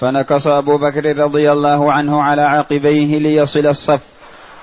فنكص 0.00 0.46
أبو 0.46 0.76
بكر 0.76 1.18
رضي 1.18 1.52
الله 1.52 1.92
عنه 1.92 2.22
على 2.22 2.42
عقبيه 2.42 3.18
ليصل 3.18 3.66
الصف 3.66 4.00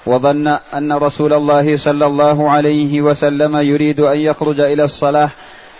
وظن 0.05 0.47
أن 0.73 0.93
رسول 0.93 1.33
الله 1.33 1.77
صلى 1.77 2.05
الله 2.05 2.49
عليه 2.51 3.01
وسلم 3.01 3.57
يريد 3.57 3.99
أن 3.99 4.17
يخرج 4.17 4.59
إلى 4.59 4.83
الصلاة 4.83 5.29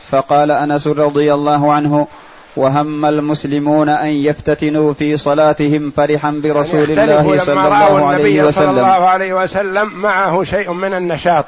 فقال 0.10 0.52
أنس 0.52 0.88
رضي 0.88 1.34
الله 1.34 1.74
عنه 1.74 2.08
وهم 2.56 3.06
المسلمون 3.06 3.90
أن 3.90 4.10
يفتتنوا 4.10 4.94
في 4.94 5.18
صلاتهم 5.18 5.92
فرحا 5.92 6.32
برسول 6.32 6.90
يعني 6.90 7.20
الله 7.20 7.38
صلى 7.38 7.54
الله 7.54 8.06
عليه 8.06 8.44
وسلم. 8.44 8.52
صلى 8.52 8.70
الله 8.70 9.08
عليه 9.10 9.34
وسلم 9.34 9.94
معه 9.94 10.44
شيء 10.44 10.74
من 10.74 10.94
النشاط. 10.94 11.46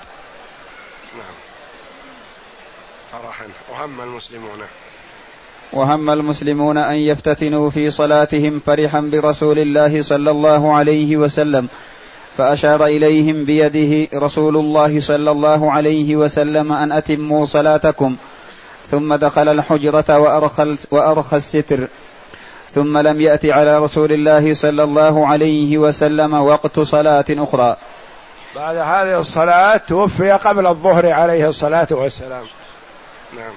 فرحا. 3.11 3.45
وهم 3.71 4.01
المسلمون. 4.01 4.59
وهم 5.73 6.09
المسلمون 6.09 6.77
أن 6.77 6.95
يفتتنوا 6.95 7.69
في 7.69 7.91
صلاتهم 7.91 8.59
فرحا 8.65 8.99
برسول 8.99 9.59
الله 9.59 10.01
صلى 10.01 10.31
الله 10.31 10.75
عليه 10.75 11.17
وسلم. 11.17 11.67
فأشار 12.37 12.85
إليهم 12.85 13.45
بيده 13.45 14.07
رسول 14.19 14.57
الله 14.57 14.99
صلى 14.99 15.31
الله 15.31 15.71
عليه 15.71 16.15
وسلم 16.15 16.73
أن 16.73 16.91
أتموا 16.91 17.45
صلاتكم. 17.45 18.15
ثم 18.87 19.15
دخل 19.15 19.49
الحجرة 19.49 20.19
وأرخى, 20.19 20.75
وأرخى 20.91 21.37
الستر. 21.37 21.87
ثم 22.69 22.97
لم 22.97 23.21
يأت 23.21 23.45
على 23.45 23.79
رسول 23.79 24.11
الله 24.11 24.53
صلى 24.53 24.83
الله 24.83 25.27
عليه 25.27 25.77
وسلم 25.77 26.33
وقت 26.33 26.79
صلاة 26.79 27.25
أخرى. 27.29 27.75
بعد 28.55 28.75
هذه 28.75 29.19
الصلاة 29.19 29.77
توفي 29.77 30.31
قبل 30.31 30.67
الظهر 30.67 31.11
عليه 31.11 31.49
الصلاة 31.49 31.87
والسلام. 31.91 32.43
نعم. 33.35 33.53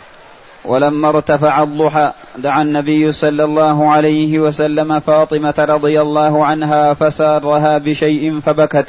ولما 0.64 1.08
ارتفع 1.08 1.62
الضحى 1.62 2.12
دعا 2.38 2.62
النبي 2.62 3.12
صلى 3.12 3.44
الله 3.44 3.90
عليه 3.90 4.38
وسلم 4.38 5.00
فاطمة 5.00 5.54
رضي 5.58 6.00
الله 6.00 6.46
عنها 6.46 6.94
فسارها 6.94 7.78
بشيء 7.78 8.40
فبكت. 8.40 8.86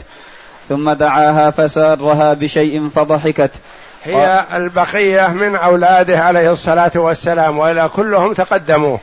ثم 0.70 0.92
دعاها 0.92 1.52
فسارها 1.52 2.34
بشيء 2.34 2.90
فضحكت. 2.90 3.52
هي 4.08 4.46
البقية 4.54 5.28
من 5.28 5.56
أولاده 5.56 6.20
عليه 6.20 6.52
الصلاة 6.52 6.92
والسلام 6.96 7.58
والا 7.58 7.88
كلهم 7.88 8.34
تقدموا. 8.34 8.98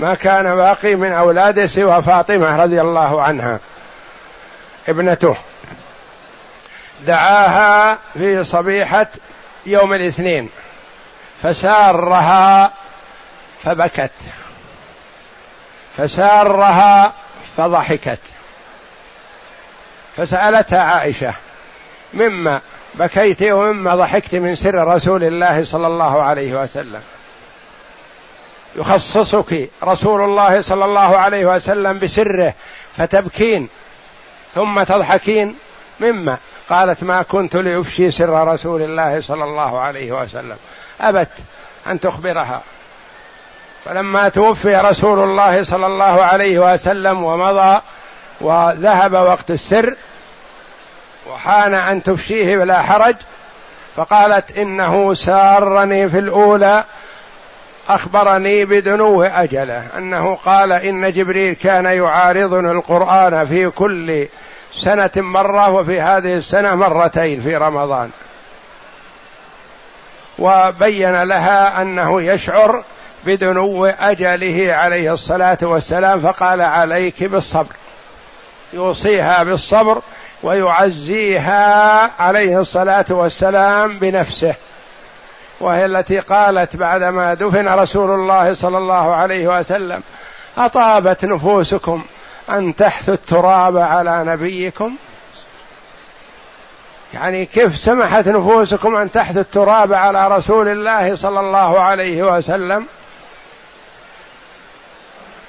ما 0.00 0.14
كان 0.14 0.56
باقي 0.56 0.94
من 0.94 1.12
أولاده 1.12 1.66
سوى 1.66 2.02
فاطمة 2.02 2.56
رضي 2.56 2.80
الله 2.80 3.22
عنها 3.22 3.60
ابنته. 4.88 5.36
دعاها 7.06 7.98
في 8.14 8.44
صبيحة 8.44 9.06
يوم 9.66 9.94
الاثنين 9.94 10.48
فسارها 11.42 12.72
فبكت. 13.64 14.10
فسارها 15.96 17.12
فضحكت. 17.56 18.20
فسألتها 20.16 20.80
عائشة 20.80 21.34
مما 22.14 22.60
بكيت 22.94 23.42
ومما 23.42 23.94
ضحكت 23.94 24.34
من 24.34 24.54
سر 24.54 24.88
رسول 24.88 25.24
الله 25.24 25.64
صلى 25.64 25.86
الله 25.86 26.22
عليه 26.22 26.62
وسلم. 26.62 27.00
يخصصك 28.76 29.70
رسول 29.84 30.20
الله 30.20 30.60
صلى 30.60 30.84
الله 30.84 31.16
عليه 31.16 31.46
وسلم 31.46 31.98
بسره 31.98 32.54
فتبكين 32.96 33.68
ثم 34.54 34.82
تضحكين 34.82 35.56
مما 36.00 36.38
قالت 36.70 37.04
ما 37.04 37.22
كنت 37.22 37.56
لأفشي 37.56 38.10
سر 38.10 38.48
رسول 38.48 38.82
الله 38.82 39.20
صلى 39.20 39.44
الله 39.44 39.80
عليه 39.80 40.12
وسلم. 40.12 40.56
أبت 41.00 41.28
أن 41.86 42.00
تخبرها. 42.00 42.62
فلما 43.84 44.28
توفي 44.28 44.76
رسول 44.76 45.18
الله 45.18 45.62
صلى 45.62 45.86
الله 45.86 46.24
عليه 46.24 46.72
وسلم 46.72 47.24
ومضى 47.24 47.80
وذهب 48.40 49.12
وقت 49.12 49.50
السر 49.50 49.96
وحان 51.30 51.74
ان 51.74 52.02
تفشيه 52.02 52.56
بلا 52.56 52.82
حرج 52.82 53.16
فقالت 53.96 54.58
إنه 54.58 55.14
سارني 55.14 56.08
في 56.08 56.18
الأولى 56.18 56.84
أخبرني 57.88 58.64
بدنو 58.64 59.22
أجله 59.22 59.98
أنه 59.98 60.34
قال 60.34 60.72
إن 60.72 61.12
جبريل 61.12 61.54
كان 61.54 61.84
يعارضني 61.84 62.70
القرآن 62.70 63.44
في 63.44 63.70
كل 63.70 64.28
سنة 64.72 65.10
مرة 65.16 65.70
وفي 65.70 66.00
هذه 66.00 66.34
السنة 66.34 66.74
مرتين 66.74 67.40
في 67.40 67.56
رمضان. 67.56 68.10
وبين 70.38 71.22
لها 71.22 71.82
أنه 71.82 72.22
يشعر 72.22 72.84
بدنو 73.26 73.86
أجله 73.86 74.74
عليه 74.74 75.12
الصلاة 75.12 75.58
والسلام 75.62 76.20
فقال 76.20 76.60
عليك 76.60 77.24
بالصبر 77.24 77.72
يوصيها 78.72 79.42
بالصبر 79.42 80.02
ويعزيها 80.44 82.10
عليه 82.22 82.60
الصلاة 82.60 83.04
والسلام 83.10 83.98
بنفسه. 83.98 84.54
وهي 85.60 85.84
التي 85.84 86.18
قالت 86.18 86.76
بعدما 86.76 87.34
دفن 87.34 87.68
رسول 87.68 88.10
الله 88.10 88.54
صلى 88.54 88.78
الله 88.78 89.14
عليه 89.14 89.58
وسلم 89.58 90.02
أطابت 90.58 91.24
نفوسكم 91.24 92.04
أن 92.50 92.76
تحثوا 92.76 93.14
التراب 93.14 93.76
على 93.76 94.24
نبيكم. 94.24 94.96
يعني 97.14 97.46
كيف 97.46 97.76
سمحت 97.76 98.28
نفوسكم 98.28 98.96
أن 98.96 99.10
تحثوا 99.10 99.40
التراب 99.40 99.92
على 99.92 100.28
رسول 100.28 100.68
الله 100.68 101.14
صلى 101.14 101.40
الله 101.40 101.80
عليه 101.80 102.36
وسلم؟ 102.36 102.86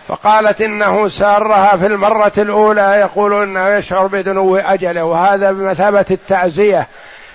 فقالت 0.07 0.61
إنه 0.61 1.07
سارها 1.07 1.75
في 1.75 1.85
المرة 1.85 2.33
الأولى 2.37 2.81
يقول 2.81 3.41
إنه 3.43 3.69
يشعر 3.69 4.07
بدنو 4.07 4.57
أجله 4.57 5.03
وهذا 5.03 5.51
بمثابة 5.51 6.05
التعزيه 6.11 6.87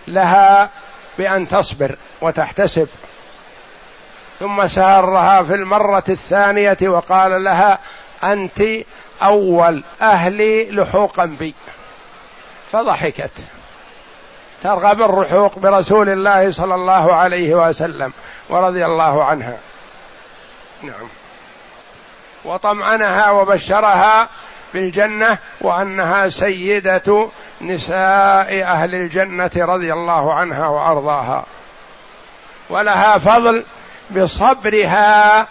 لها 0.09 0.71
بأن 1.19 1.49
تصبر 1.49 1.97
وتحتسب. 2.21 2.89
ثم 4.41 4.67
سارها 4.67 5.43
في 5.43 5.55
المرة 5.55 6.05
الثانية 6.09 6.79
وقال 6.83 7.45
لها 7.45 7.79
أنت 8.25 8.63
أول 9.23 9.85
أهلي 10.01 10.71
لحوقا 10.71 11.25
بي. 11.25 11.55
فضحكت. 12.73 13.33
ترغب 14.63 15.03
الرحوق 15.03 15.59
برسول 15.59 16.09
الله 16.09 16.51
صلى 16.51 16.75
الله 16.75 17.15
عليه 17.15 17.55
وسلم 17.55 18.13
ورضي 18.49 18.87
الله 18.87 19.25
عنها. 19.25 19.59
نعم. 20.83 21.20
وطمأنها 22.45 23.31
وبشرها 23.31 24.29
بالجنة 24.75 25.39
وأنها 25.61 26.29
سيدة 26.29 27.31
نساء 27.61 28.63
أهل 28.63 28.95
الجنة 28.95 29.51
رضي 29.57 29.93
الله 29.93 30.35
عنها 30.35 30.69
وأرضاها. 30.69 31.45
ولها 32.71 33.19
فضل 33.19 33.65
بصبرها 34.11 35.47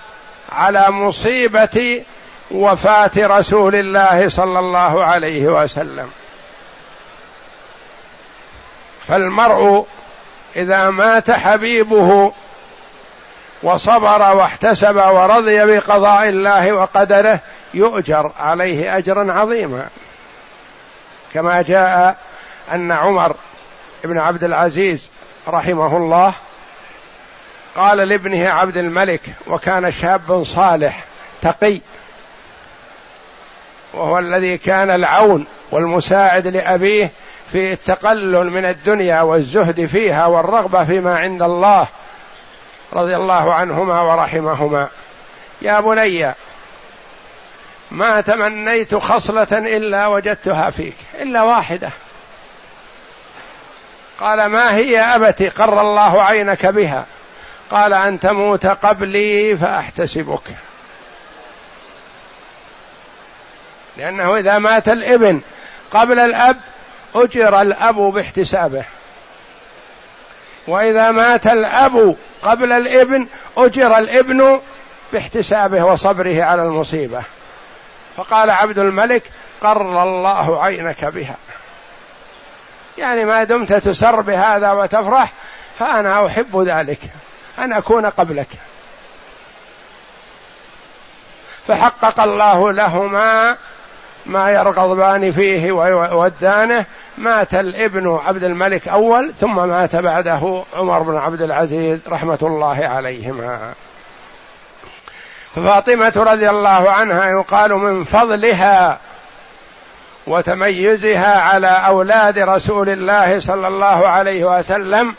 على 0.51 0.91
مصيبة 0.91 2.03
وفاة 2.51 3.11
رسول 3.17 3.75
الله 3.75 4.29
صلى 4.29 4.59
الله 4.59 5.05
عليه 5.05 5.47
وسلم. 5.47 6.09
فالمرء 9.07 9.85
إذا 10.55 10.89
مات 10.89 11.31
حبيبه 11.31 12.33
وصبر 13.63 14.35
واحتسب 14.35 14.95
ورضي 14.95 15.65
بقضاء 15.65 16.29
الله 16.29 16.73
وقدره 16.73 17.39
يؤجر 17.73 18.31
عليه 18.39 18.97
أجرا 18.97 19.33
عظيما. 19.33 19.87
كما 21.33 21.61
جاء 21.61 22.17
أن 22.71 22.91
عمر 22.91 23.35
بن 24.03 24.17
عبد 24.17 24.43
العزيز 24.43 25.09
رحمه 25.47 25.97
الله 25.97 26.33
قال 27.75 27.97
لابنه 27.97 28.49
عبد 28.49 28.77
الملك 28.77 29.21
وكان 29.47 29.91
شاب 29.91 30.43
صالح 30.43 31.03
تقي 31.41 31.81
وهو 33.93 34.19
الذي 34.19 34.57
كان 34.57 34.89
العون 34.89 35.45
والمساعد 35.71 36.47
لأبيه 36.47 37.11
في 37.51 37.73
التقلل 37.73 38.49
من 38.49 38.65
الدنيا 38.65 39.21
والزهد 39.21 39.85
فيها 39.85 40.25
والرغبة 40.25 40.83
فيما 40.83 41.19
عند 41.19 41.41
الله 41.41 41.87
رضي 42.93 43.15
الله 43.15 43.53
عنهما 43.53 44.01
ورحمهما. 44.01 44.87
يا 45.61 45.79
بني 45.79 46.33
ما 47.91 48.21
تمنيت 48.21 48.95
خصلة 48.95 49.47
إلا 49.51 50.07
وجدتها 50.07 50.69
فيك 50.69 50.95
إلا 51.21 51.41
واحدة. 51.41 51.89
قال 54.19 54.45
ما 54.45 54.75
هي 54.75 54.99
أبتي؟ 54.99 55.49
قر 55.49 55.81
الله 55.81 56.23
عينك 56.23 56.65
بها. 56.65 57.05
قال 57.71 57.93
أن 57.93 58.19
تموت 58.19 58.65
قبلي 58.65 59.57
فأحتسبك. 59.57 60.43
لأنه 63.97 64.37
إذا 64.37 64.57
مات 64.57 64.87
الإبن 64.87 65.41
قبل 65.91 66.19
الأب 66.19 66.57
أجر 67.15 67.61
الأب 67.61 67.95
باحتسابه. 67.95 68.85
وإذا 70.69 71.11
مات 71.11 71.47
الأب 71.47 72.15
قبل 72.41 72.71
الإبن 72.71 73.27
أجر 73.57 73.97
الإبن 73.97 74.59
باحتسابه 75.13 75.83
وصبره 75.83 76.43
على 76.43 76.63
المصيبة. 76.63 77.21
فقال 78.17 78.49
عبد 78.49 78.79
الملك 78.79 79.23
قر 79.61 80.03
الله 80.03 80.63
عينك 80.63 81.05
بها. 81.05 81.37
يعني 82.97 83.25
ما 83.25 83.43
دمت 83.43 83.73
تسر 83.73 84.21
بهذا 84.21 84.71
وتفرح 84.71 85.33
فأنا 85.79 86.25
أحب 86.25 86.61
ذلك. 86.61 86.99
أن 87.59 87.73
أكون 87.73 88.05
قبلك. 88.05 88.47
فحقق 91.67 92.21
الله 92.21 92.71
لهما 92.71 93.57
ما 94.25 94.51
يرغبان 94.51 95.31
فيه 95.31 95.71
وودانه 95.71 96.85
مات 97.19 97.53
الابن 97.53 98.19
عبد 98.25 98.43
الملك 98.43 98.87
أول 98.87 99.33
ثم 99.33 99.67
مات 99.67 99.95
بعده 99.95 100.63
عمر 100.73 100.99
بن 100.99 101.17
عبد 101.17 101.41
العزيز 101.41 102.07
رحمة 102.07 102.39
الله 102.41 102.87
عليهما. 102.87 103.73
ففاطمه 105.55 106.13
رضي 106.15 106.49
الله 106.49 106.91
عنها 106.91 107.29
يقال 107.29 107.73
من 107.73 108.03
فضلها 108.03 108.99
وتميزها 110.27 111.41
على 111.41 111.67
أولاد 111.67 112.39
رسول 112.39 112.89
الله 112.89 113.39
صلى 113.39 113.67
الله 113.67 114.07
عليه 114.07 114.57
وسلم 114.57 115.15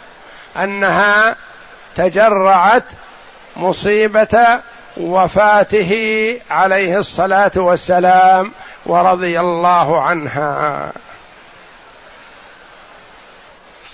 أنها 0.57 1.37
تجرعت 1.97 2.85
مصيبة 3.57 4.61
وفاته 4.97 5.93
عليه 6.51 6.99
الصلاة 6.99 7.53
والسلام 7.57 8.53
ورضي 8.87 9.41
الله 9.41 10.03
عنها. 10.03 10.93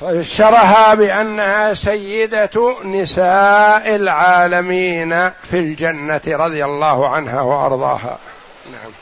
فبشرها 0.00 0.94
بأنها 0.94 1.74
سيدة 1.74 2.76
نساء 2.85 3.94
العالمين 3.94 5.30
في 5.42 5.59
الجنة 5.59 6.20
رضي 6.26 6.64
الله 6.64 7.09
عنها 7.09 7.40
وأرضاها. 7.40 8.18
نعم. 8.72 8.92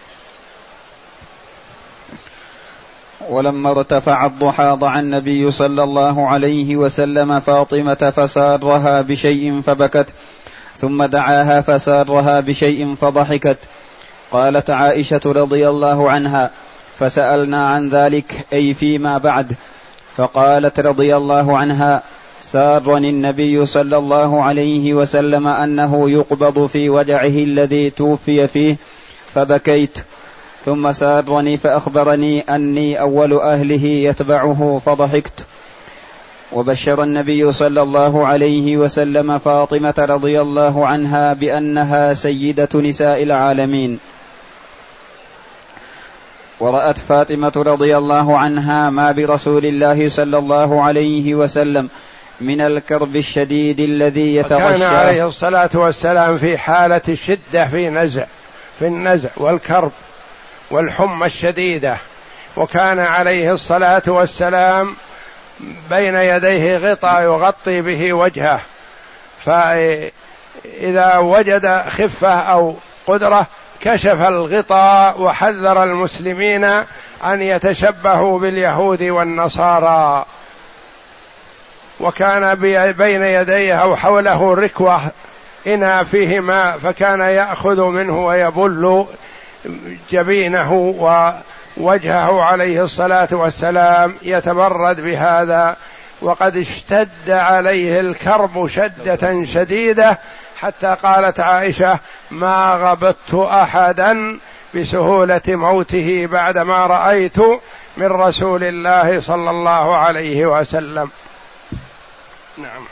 ولما 3.28 3.70
ارتفع 3.70 4.26
الضحى 4.26 4.76
ضع 4.80 4.98
النبي 4.98 5.50
صلى 5.50 5.82
الله 5.82 6.28
عليه 6.28 6.76
وسلم 6.76 7.40
فاطمة 7.40 8.12
فسارها 8.16 9.00
بشيء 9.00 9.60
فبكت 9.60 10.14
ثم 10.76 11.04
دعاها 11.04 11.60
فسارها 11.60 12.40
بشيء 12.40 12.94
فضحكت. 12.94 13.58
قالت 14.30 14.70
عائشة 14.70 15.20
رضي 15.26 15.68
الله 15.68 16.10
عنها 16.10 16.50
فسألنا 16.98 17.68
عن 17.68 17.88
ذلك 17.88 18.46
أي 18.52 18.74
فيما 18.74 19.18
بعد؟ 19.18 19.56
فقالت 20.16 20.80
رضي 20.80 21.16
الله 21.16 21.58
عنها 21.58 22.02
سارني 22.40 23.10
النبي 23.10 23.66
صلى 23.66 23.96
الله 23.96 24.42
عليه 24.42 24.94
وسلم 24.94 25.46
أنه 25.46 26.10
يقبض 26.10 26.66
في 26.66 26.88
وجعه 26.90 27.26
الذي 27.26 27.90
توفي 27.90 28.46
فيه 28.46 28.76
فبكيت. 29.34 29.98
ثم 30.64 30.92
سارني 30.92 31.56
فأخبرني 31.56 32.40
أني 32.40 33.00
أول 33.00 33.32
أهله 33.32 33.84
يتبعه 33.84 34.80
فضحكت. 34.86 35.46
وبشر 36.52 37.02
النبي 37.02 37.52
صلى 37.52 37.82
الله 37.82 38.26
عليه 38.26 38.76
وسلم 38.76 39.38
فاطمة 39.38 39.94
رضي 39.98 40.40
الله 40.40 40.86
عنها 40.86 41.32
بأنها 41.32 42.14
سيدة 42.14 42.68
نساء 42.74 43.22
العالمين. 43.22 43.98
ورأت 46.60 46.98
فاطمة 46.98 47.52
رضي 47.56 47.96
الله 47.96 48.38
عنها 48.38 48.90
ما 48.90 49.12
برسول 49.12 49.66
الله 49.66 50.08
صلى 50.08 50.38
الله 50.38 50.82
عليه 50.82 51.34
وسلم 51.34 51.88
من 52.40 52.60
الكرب 52.60 53.16
الشديد 53.16 53.80
الذي 53.80 54.34
يتغشى 54.34 54.78
كان 54.78 54.82
عليه 54.82 55.26
الصلاة 55.26 55.70
والسلام 55.74 56.38
في 56.38 56.58
حالة 56.58 57.02
الشدة 57.08 57.66
في 57.66 57.88
نزع 57.88 58.26
في 58.78 58.86
النزع 58.86 59.28
والكرب 59.36 59.92
والحمى 60.70 61.26
الشديدة. 61.26 61.96
وكان 62.56 63.00
عليه 63.00 63.52
الصلاة 63.52 64.02
والسلام 64.06 64.96
بين 65.90 66.14
يديه 66.14 66.76
غطاء 66.76 67.22
يغطي 67.22 67.80
به 67.80 68.12
وجهه 68.12 68.60
فإذا 69.44 71.16
وجد 71.18 71.82
خفة 71.88 72.34
أو 72.34 72.76
قدرة 73.06 73.46
كشف 73.80 74.22
الغطاء 74.22 75.22
وحذر 75.22 75.82
المسلمين 75.82 76.64
أن 77.24 77.42
يتشبهوا 77.42 78.38
باليهود 78.38 79.02
والنصارى. 79.02 80.24
وكان 82.00 82.54
بين 82.92 83.22
يديه 83.22 83.74
أو 83.74 83.96
حوله 83.96 84.54
ركوة 84.54 85.00
إنا 85.66 86.04
فيه 86.04 86.40
ماء 86.40 86.78
فكان 86.78 87.20
يأخذ 87.20 87.80
منه 87.80 88.26
ويبل 88.26 89.06
جبينه 90.10 90.72
ووجهه 90.72 92.42
عليه 92.44 92.82
الصلاة 92.82 93.28
والسلام 93.32 94.14
يتبرد 94.22 95.00
بهذا. 95.00 95.76
وقد 96.22 96.56
اشتد 96.56 97.30
عليه 97.30 98.00
الكرب 98.00 98.66
شدة 98.68 99.44
شديدة 99.44 100.18
حتى 100.60 100.96
قالت 101.02 101.40
عائشة 101.40 101.98
ما 102.34 102.74
غبطت 102.74 103.34
أحدا 103.34 104.38
بسهولة 104.74 105.42
موته 105.48 106.26
بعدما 106.26 106.86
رأيت 106.86 107.38
من 107.96 108.06
رسول 108.06 108.64
الله 108.64 109.20
صلى 109.20 109.50
الله 109.50 109.96
عليه 109.96 110.46
وسلم. 110.46 111.10
نعم. 112.58 112.84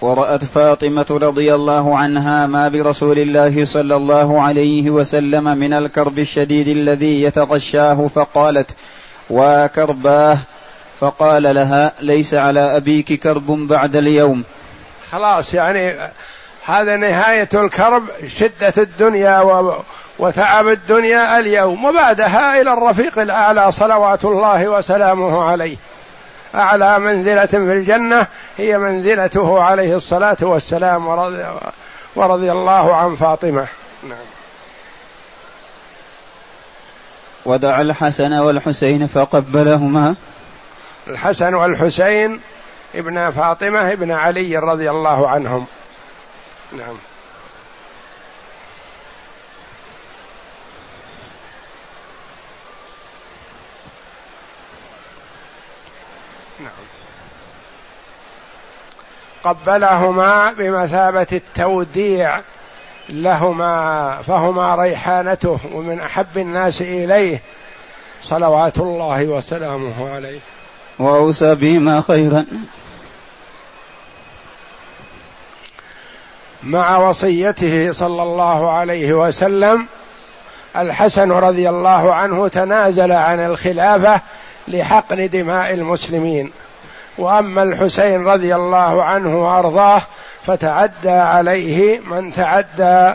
ورأت 0.00 0.44
فاطمة 0.44 1.06
رضي 1.10 1.54
الله 1.54 1.98
عنها 1.98 2.46
ما 2.46 2.68
برسول 2.68 3.18
الله 3.18 3.64
صلى 3.64 3.96
الله 3.96 4.42
عليه 4.42 4.90
وسلم 4.90 5.44
من 5.58 5.72
الكرب 5.72 6.18
الشديد 6.18 6.68
الذي 6.68 7.22
يتغشاه 7.22 8.10
فقالت 8.14 8.76
وكرباه 9.30 10.38
فقال 11.00 11.42
لها 11.42 11.92
ليس 12.00 12.34
على 12.34 12.76
أبيك 12.76 13.12
كرب 13.12 13.46
بعد 13.46 13.96
اليوم. 13.96 14.44
خلاص 15.10 15.54
يعني 15.54 16.10
هذا 16.66 16.96
نهاية 16.96 17.48
الكرب 17.54 18.02
شدة 18.26 18.72
الدنيا 18.78 19.64
وتعب 20.18 20.68
الدنيا 20.68 21.38
اليوم. 21.38 21.84
وبعدها 21.84 22.60
إلى 22.60 22.72
الرفيق 22.72 23.18
الأعلى 23.18 23.72
صلوات 23.72 24.24
الله 24.24 24.68
وسلامه 24.68 25.44
عليه. 25.44 25.76
أعلى 26.54 26.98
منزلة 26.98 27.46
في 27.46 27.56
الجنة 27.56 28.26
هي 28.58 28.78
منزلته 28.78 29.62
عليه 29.62 29.96
الصلاة 29.96 30.36
والسلام 30.42 31.06
ورضي, 31.06 31.46
ورضي 32.16 32.52
الله 32.52 32.96
عن 32.96 33.14
فاطمة. 33.14 33.66
نعم. 34.08 34.18
ودعا 37.44 37.82
الحسن 37.82 38.32
والحسين 38.32 39.06
فقبلهما. 39.06 40.14
الحسن 41.08 41.54
والحسين 41.54 42.40
ابن 42.94 43.30
فاطمة 43.30 43.92
ابن 43.92 44.10
علي 44.10 44.56
رضي 44.56 44.90
الله 44.90 45.28
عنهم. 45.28 45.66
نعم. 46.72 46.96
نعم. 56.60 56.70
قبلهما 59.44 60.52
بمثابة 60.52 61.26
التوديع 61.32 62.40
لهما 63.08 64.22
فهما 64.22 64.74
ريحانته 64.74 65.58
ومن 65.72 66.00
أحب 66.00 66.38
الناس 66.38 66.82
إليه 66.82 67.40
صلوات 68.22 68.78
الله 68.78 69.24
وسلامه 69.24 70.10
عليه. 70.14 70.38
وأوصى 70.98 71.54
بهما 71.54 72.00
خيرا. 72.00 72.44
مع 76.64 76.96
وصيته 76.98 77.92
صلى 77.92 78.22
الله 78.22 78.70
عليه 78.70 79.12
وسلم 79.12 79.86
الحسن 80.76 81.32
رضي 81.32 81.68
الله 81.68 82.14
عنه 82.14 82.48
تنازل 82.48 83.12
عن 83.12 83.40
الخلافة 83.46 84.20
لحقن 84.68 85.28
دماء 85.28 85.74
المسلمين. 85.74 86.52
وأما 87.18 87.62
الحسين 87.62 88.24
رضي 88.24 88.54
الله 88.54 89.04
عنه 89.04 89.44
وأرضاه 89.44 90.02
فتعدى 90.42 91.10
عليه 91.10 92.00
من 92.00 92.32
تعدى 92.32 93.14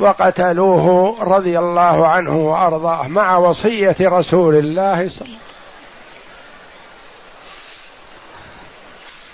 وقتلوه 0.00 1.16
رضي 1.22 1.58
الله 1.58 2.06
عنه 2.08 2.36
وأرضاه 2.36 3.08
مع 3.08 3.36
وصية 3.36 3.96
رسول 4.00 4.54
الله 4.54 4.58
صلى 4.58 4.76
الله 4.76 4.92
عليه 4.92 5.06
وسلم. 5.06 5.38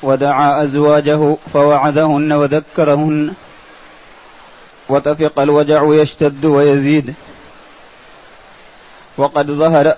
ودعا 0.03 0.63
أزواجه 0.63 1.37
فوعدهن 1.53 2.33
وذكرهن. 2.33 3.35
وتفق 4.89 5.41
الوجع 5.41 5.83
يشتد 5.85 6.45
ويزيد. 6.45 7.15
وقد 9.17 9.51
ظهر 9.51 9.95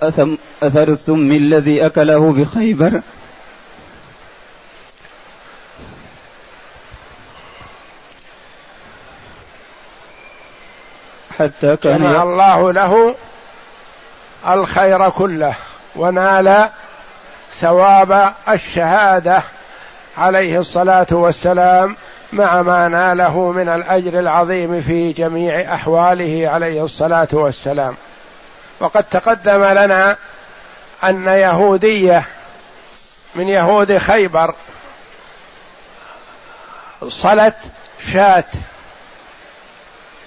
أثر 0.61 0.87
الثم 0.87 1.31
الذي 1.31 1.85
أكله 1.85 2.31
بخيبر. 2.31 3.01
حتى 11.39 11.77
كان 11.77 11.99
جمع 11.99 12.23
الله 12.23 12.71
له 12.73 13.15
الخير 14.47 15.09
كله 15.09 15.55
ونال 15.95 16.69
ثواب 17.59 18.33
الشهادة 18.49 19.43
عليه 20.17 20.59
الصلاة 20.59 21.07
والسلام. 21.11 21.97
مع 22.33 22.61
ما 22.61 22.87
ناله 22.87 23.51
من 23.51 23.69
الأجر 23.69 24.19
العظيم 24.19 24.81
في 24.81 25.13
جميع 25.13 25.73
أحواله 25.73 26.49
عليه 26.49 26.83
الصلاة 26.83 27.27
والسلام. 27.31 27.95
وقد 28.79 29.03
تقدم 29.03 29.63
لنا 29.63 30.17
أن 31.03 31.27
يهودية 31.27 32.25
من 33.35 33.47
يهود 33.47 33.97
خيبر 33.97 34.55
صلت 37.07 37.55
شاة 38.13 38.43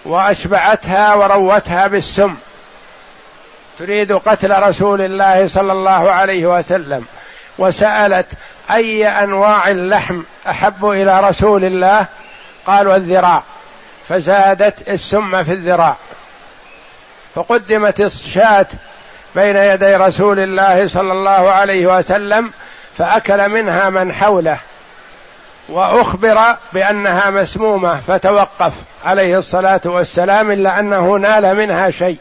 وأشبعتها 0.05 1.15
وروتها 1.15 1.87
بالسم. 1.87 2.35
تريد 3.79 4.13
قتل 4.13 4.63
رسول 4.63 5.01
الله 5.01 5.49
صلى 5.49 5.73
الله 5.73 6.11
عليه 6.11 6.47
وسلم 6.47 7.05
وسألت 7.59 8.27
أي 8.75 9.09
أنواع 9.09 9.69
اللحم 9.69 10.23
أحب 10.49 10.85
إلى 10.85 11.21
رسول 11.21 11.65
الله؟ 11.65 12.07
قالوا 12.67 12.97
الذراع. 12.97 13.43
فزادت 14.09 14.89
السم 14.89 15.43
في 15.43 15.53
الذراع. 15.53 15.97
فقدمت 17.35 18.01
الشاة 18.01 18.67
بين 19.35 19.57
يدي 19.57 19.95
رسول 19.95 20.39
الله 20.39 20.89
صلى 20.89 21.13
الله 21.13 21.51
عليه 21.51 21.99
وسلم 21.99 22.53
فأكل 22.99 23.49
منها 23.49 23.91
من 23.91 24.13
حوله 24.13 24.59
وأخبر 25.69 26.57
بأنها 26.73 27.31
مسمومة 27.31 28.01
فتوقف 28.01 28.73
عليه 29.05 29.39
الصلاة 29.39 29.81
والسلام 29.85 30.51
إلا 30.51 30.81
أنه 30.81 31.17
نال 31.17 31.57
منها 31.57 31.91
شيء. 31.91 32.19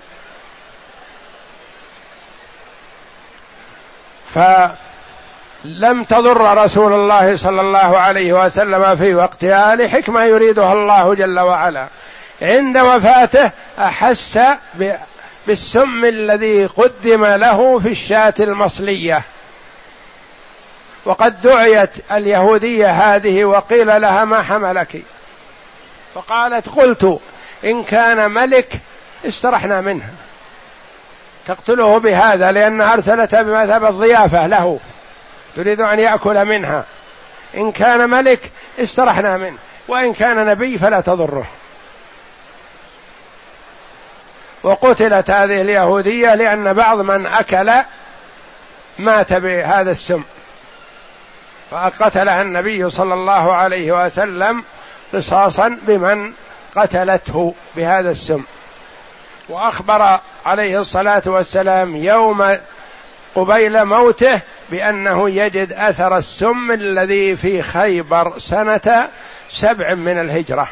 ف 4.33 4.39
لم 5.65 6.03
تضر 6.03 6.63
رسول 6.63 6.93
الله 6.93 7.37
صلى 7.37 7.61
الله 7.61 7.99
عليه 7.99 8.45
وسلم 8.45 8.95
في 8.95 9.15
وقتها 9.15 9.75
لحكمة 9.75 10.23
يريدها 10.23 10.73
الله 10.73 11.13
جل 11.13 11.39
وعلا. 11.39 11.87
عند 12.41 12.77
وفاته 12.77 13.51
أحس 13.79 14.39
بالسم 15.47 16.05
الذي 16.05 16.65
قدم 16.65 17.25
له 17.25 17.79
في 17.79 17.89
الشاة 17.89 18.33
المصلية. 18.39 19.21
وقد 21.05 21.41
دعيت 21.41 21.89
اليهودية 22.11 22.87
هذه 22.87 23.45
وقيل 23.45 24.01
لها 24.01 24.25
ما 24.25 24.43
حملك. 24.43 25.03
فقالت 26.15 26.69
قلت 26.69 27.19
إن 27.65 27.83
كان 27.83 28.31
ملك 28.31 28.73
استرحنا 29.27 29.81
منه. 29.81 30.09
تقتله 31.47 31.99
بهذا 31.99 32.51
لأن 32.51 32.81
أرسلت 32.81 33.35
بمثابة 33.35 33.89
ضيافة 33.89 34.47
له. 34.47 34.79
تريد 35.55 35.81
أن 35.81 35.99
يأكل 35.99 36.45
منها. 36.45 36.85
إن 37.57 37.71
كان 37.71 38.09
ملك 38.09 38.39
استرحنا 38.79 39.37
منه 39.37 39.57
وإن 39.87 40.13
كان 40.13 40.45
نبي 40.45 40.77
فلا 40.77 41.01
تضره. 41.01 41.45
وقتلت 44.63 45.31
هذه 45.31 45.61
اليهودية 45.61 46.35
لأن 46.35 46.73
بعض 46.73 46.99
من 46.99 47.25
أكل 47.25 47.71
مات 48.99 49.33
بهذا 49.33 49.91
السم. 49.91 50.23
فقتلها 51.71 52.41
النبي 52.41 52.89
صلى 52.89 53.13
الله 53.13 53.55
عليه 53.55 54.05
وسلم 54.05 54.63
قصاصا 55.13 55.77
بمن 55.81 56.33
قتلته 56.75 57.55
بهذا 57.75 58.11
السم. 58.11 58.43
وأخبر 59.49 60.19
عليه 60.45 60.79
الصلاة 60.79 61.21
والسلام 61.25 61.95
يوم 61.95 62.57
قبيل 63.35 63.85
موته 63.85 64.41
بأنه 64.71 65.29
يجد 65.29 65.73
أثر 65.73 66.17
السم 66.17 66.71
الذي 66.71 67.35
في 67.35 67.61
خيبر 67.61 68.39
سنة 68.39 69.09
سبع 69.49 69.93
من 69.93 70.19
الهجرة. 70.19 70.67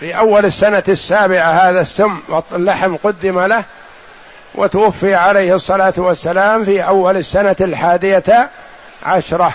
في 0.00 0.18
أول 0.18 0.44
السنة 0.44 0.84
السابعة 0.88 1.52
هذا 1.52 1.80
السم 1.80 2.20
واللحم 2.28 2.96
قدم 2.96 3.40
له 3.40 3.64
وتوفي 4.54 5.14
عليه 5.14 5.54
الصلاة 5.54 5.94
والسلام 5.96 6.64
في 6.64 6.86
أول 6.86 7.16
السنة 7.16 7.56
الحادية 7.60 8.50
عشرة. 9.02 9.54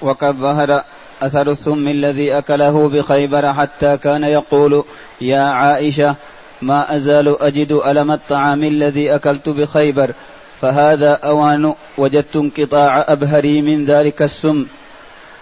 وقد 0.00 0.36
ظهر 0.36 0.84
أثر 1.22 1.50
السم 1.50 1.88
الذي 1.88 2.38
أكله 2.38 2.88
بخيبر 2.88 3.52
حتى 3.52 3.96
كان 3.96 4.24
يقول 4.24 4.84
يا 5.20 5.40
عائشة 5.40 6.14
ما 6.62 6.96
أزال 6.96 7.42
أجد 7.42 7.72
ألم 7.72 8.10
الطعام 8.10 8.64
الذي 8.64 9.14
أكلت 9.14 9.48
بخيبر 9.48 10.12
فهذا 10.60 11.12
أوان 11.12 11.74
وجدت 11.98 12.36
انقطاع 12.36 13.04
أبهري 13.08 13.62
من 13.62 13.84
ذلك 13.84 14.22
السم. 14.22 14.66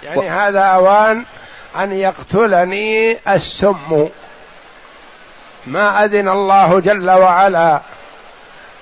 يعني 0.03 0.19
و... 0.19 0.23
هذا 0.23 0.61
أوان 0.61 1.25
أن 1.77 1.93
يقتلني 1.93 3.19
السم. 3.29 4.09
ما 5.67 6.05
أذن 6.05 6.29
الله 6.29 6.81
جل 6.81 7.11
وعلا 7.11 7.81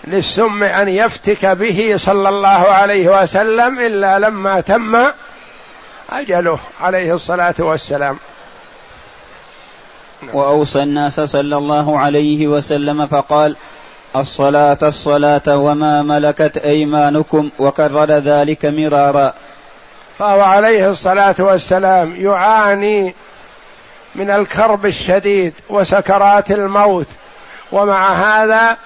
للسم 0.05 0.63
أن 0.63 0.89
يفتك 0.89 1.47
به 1.47 1.95
صلى 1.97 2.29
الله 2.29 2.49
عليه 2.49 3.23
وسلم 3.23 3.79
إلا 3.81 4.19
لما 4.19 4.61
تم 4.61 5.07
أجله 6.11 6.59
عليه 6.81 7.15
الصلاة 7.15 7.55
والسلام. 7.59 8.19
نعم. 10.23 10.37
وأوصى 10.37 10.83
الناس 10.83 11.21
صلى 11.21 11.57
الله 11.57 11.99
عليه 11.99 12.47
وسلم 12.47 13.07
فقال 13.07 13.57
الصلاة 14.17 14.79
الصلاة 14.83 15.43
وما 15.57 16.03
ملكت 16.03 16.59
أيمانكم 16.59 17.51
وكرر 17.59 18.11
ذلك 18.11 18.67
مرارا. 18.67 19.33
فهو 20.19 20.41
عليه 20.41 20.89
الصلاة 20.89 21.35
والسلام 21.39 22.15
يعاني 22.17 23.15
من 24.15 24.31
الكرب 24.31 24.87
الشديد 24.87 25.53
وسكرات 25.69 26.51
الموت 26.51 27.07
ومع 27.73 28.13
هذا 28.13 28.77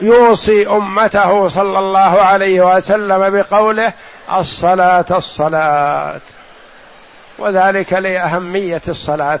يوصي 0.00 0.68
أمته 0.68 1.48
صلى 1.48 1.78
الله 1.78 2.22
عليه 2.22 2.76
وسلم 2.76 3.30
بقوله 3.30 3.92
الصلاة 4.32 5.04
الصلاة. 5.10 6.20
وذلك 7.38 7.92
لأهمية 7.92 8.82
الصلاة. 8.88 9.40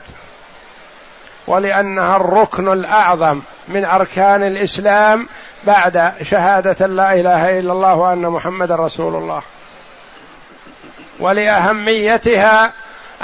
ولأنها 1.46 2.16
الركن 2.16 2.72
الأعظم 2.72 3.40
من 3.68 3.84
أركان 3.84 4.42
الإسلام 4.42 5.28
بعد 5.64 6.12
شهادة 6.22 6.86
لا 6.86 7.12
إله 7.12 7.58
إلا 7.58 7.72
الله 7.72 7.94
وأن 7.94 8.22
محمد 8.22 8.72
رسول 8.72 9.14
الله. 9.14 9.42
ولأهميتها 11.20 12.72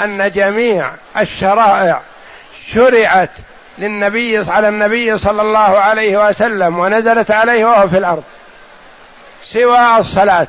أن 0.05 0.31
جميع 0.31 0.91
الشرائع 1.17 2.01
شرعت 2.67 3.31
للنبي 3.79 4.51
على 4.51 4.69
النبي 4.69 5.19
صلى 5.19 5.43
الله 5.43 5.59
عليه 5.59 6.29
وسلم 6.29 6.79
ونزلت 6.79 7.31
عليه 7.31 7.65
وهو 7.65 7.89
في 7.89 7.99
الأرض 7.99 8.23
سوى 9.45 9.99
الصلاة. 9.99 10.49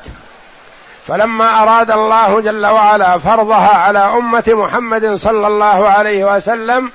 فلما 1.06 1.62
أراد 1.62 1.90
الله 1.90 2.40
جل 2.40 2.66
وعلا 2.66 3.18
فرضها 3.18 3.76
على 3.76 3.98
أمة 3.98 4.44
محمد 4.48 5.14
صلى 5.14 5.46
الله 5.46 5.88
عليه 5.88 6.24
وسلم 6.24 6.90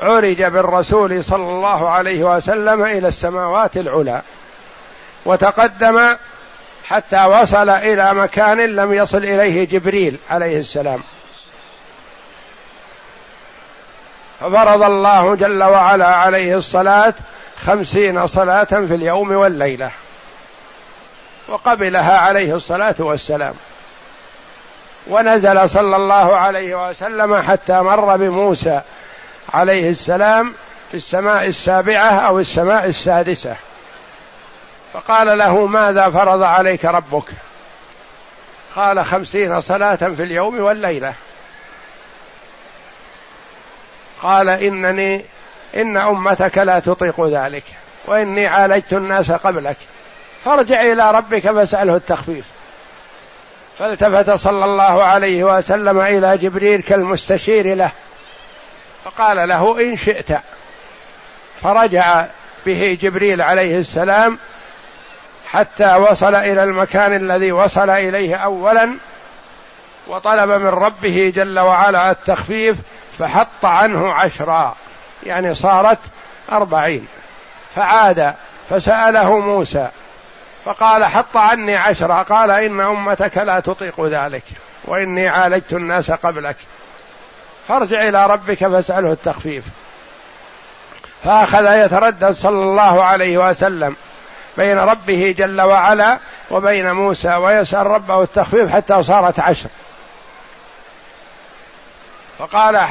عرج 0.00 0.42
بالرسول 0.42 1.24
صلى 1.24 1.48
الله 1.48 1.90
عليه 1.90 2.24
وسلم 2.24 2.84
إلى 2.84 3.08
السماوات 3.08 3.76
العلى 3.76 4.22
وتقدم 5.24 6.16
حتى 6.84 7.24
وصل 7.24 7.68
إلى 7.68 8.14
مكان 8.14 8.60
لم 8.60 8.92
يصل 8.92 9.18
إليه 9.18 9.66
جبريل 9.66 10.16
عليه 10.30 10.58
السلام. 10.58 11.02
ففرض 14.40 14.82
الله 14.82 15.34
جل 15.34 15.62
وعلا 15.62 16.06
عليه 16.06 16.54
الصلاة 16.56 17.14
خمسين 17.66 18.26
صلاة 18.26 18.64
في 18.64 18.94
اليوم 18.94 19.32
والليلة 19.32 19.90
وقبلها 21.48 22.18
عليه 22.18 22.54
الصلاة 22.54 22.94
والسلام. 22.98 23.54
ونزل 25.06 25.68
صلى 25.68 25.96
الله 25.96 26.36
عليه 26.36 26.88
وسلم 26.88 27.42
حتى 27.42 27.80
مر 27.80 28.16
بموسى 28.16 28.80
عليه 29.54 29.90
السلام 29.90 30.54
في 30.90 30.96
السماء 30.96 31.46
السابعة 31.46 32.10
أو 32.10 32.38
السماء 32.38 32.84
السادسة. 32.86 33.56
فقال 34.92 35.38
له 35.38 35.66
ماذا 35.66 36.08
فرض 36.08 36.42
عليك 36.42 36.84
ربك؟ 36.84 37.28
قال 38.76 39.04
خمسين 39.04 39.60
صلاة 39.60 39.96
في 39.96 40.22
اليوم 40.22 40.60
والليلة. 40.60 41.14
قال 44.22 44.48
إنني 44.48 45.24
إن 45.76 45.96
أمتك 45.96 46.58
لا 46.58 46.80
تطيق 46.80 47.26
ذلك 47.26 47.64
وإني 48.06 48.46
عالجت 48.46 48.92
الناس 48.92 49.30
قبلك. 49.30 49.76
فارجع 50.44 50.82
إلى 50.82 51.10
ربك 51.10 51.40
فاسأله 51.40 51.96
التخفيف. 51.96 52.44
فالتفت 53.78 54.30
صلى 54.30 54.64
الله 54.64 55.04
عليه 55.04 55.44
وسلم 55.44 56.00
إلى 56.00 56.38
جبريل 56.38 56.82
كالمستشير 56.82 57.74
له. 57.74 57.90
فقال 59.08 59.48
له 59.48 59.80
إن 59.80 59.96
شئت. 59.96 60.38
فرجع 61.62 62.26
به 62.66 62.98
جبريل 63.00 63.42
عليه 63.42 63.78
السلام 63.78 64.38
حتى 65.50 65.94
وصل 65.94 66.34
إلى 66.34 66.62
المكان 66.62 67.16
الذي 67.16 67.52
وصل 67.52 67.90
إليه 67.90 68.36
اولا 68.36 68.96
وطلب 70.06 70.50
من 70.50 70.68
ربه 70.68 71.32
جل 71.36 71.58
وعلا 71.58 72.10
التخفيف 72.10 72.76
فحط 73.18 73.64
عنه 73.64 74.12
عشرا 74.12 74.76
يعني 75.22 75.54
صارت 75.54 75.98
أربعين. 76.52 77.06
فعاد 77.74 78.34
فسأله 78.70 79.38
موسى 79.38 79.88
فقال 80.64 81.04
حط 81.04 81.36
عني 81.36 81.76
عشرة 81.76 82.22
قال 82.22 82.50
إن 82.50 82.80
أمتك 82.80 83.38
لا 83.38 83.60
تطيق 83.60 84.04
ذلك 84.04 84.44
وإني 84.84 85.28
عالجت 85.28 85.72
الناس 85.72 86.10
قبلك. 86.10 86.56
فارجع 87.68 88.08
إلى 88.08 88.26
ربك 88.26 88.54
فاسأله 88.54 89.12
التخفيف. 89.12 89.64
فأخذ 91.24 91.84
يتردد 91.84 92.30
صلى 92.30 92.62
الله 92.62 93.04
عليه 93.04 93.48
وسلم 93.48 93.96
بين 94.56 94.78
ربه 94.78 95.34
جل 95.38 95.60
وعلا 95.60 96.18
وبين 96.50 96.92
موسى 96.92 97.34
ويسأل 97.34 97.86
ربه 97.86 98.22
التخفيف 98.22 98.70
حتى 98.70 99.02
صارت 99.02 99.40
عشر. 99.40 99.68
فقال 102.38 102.88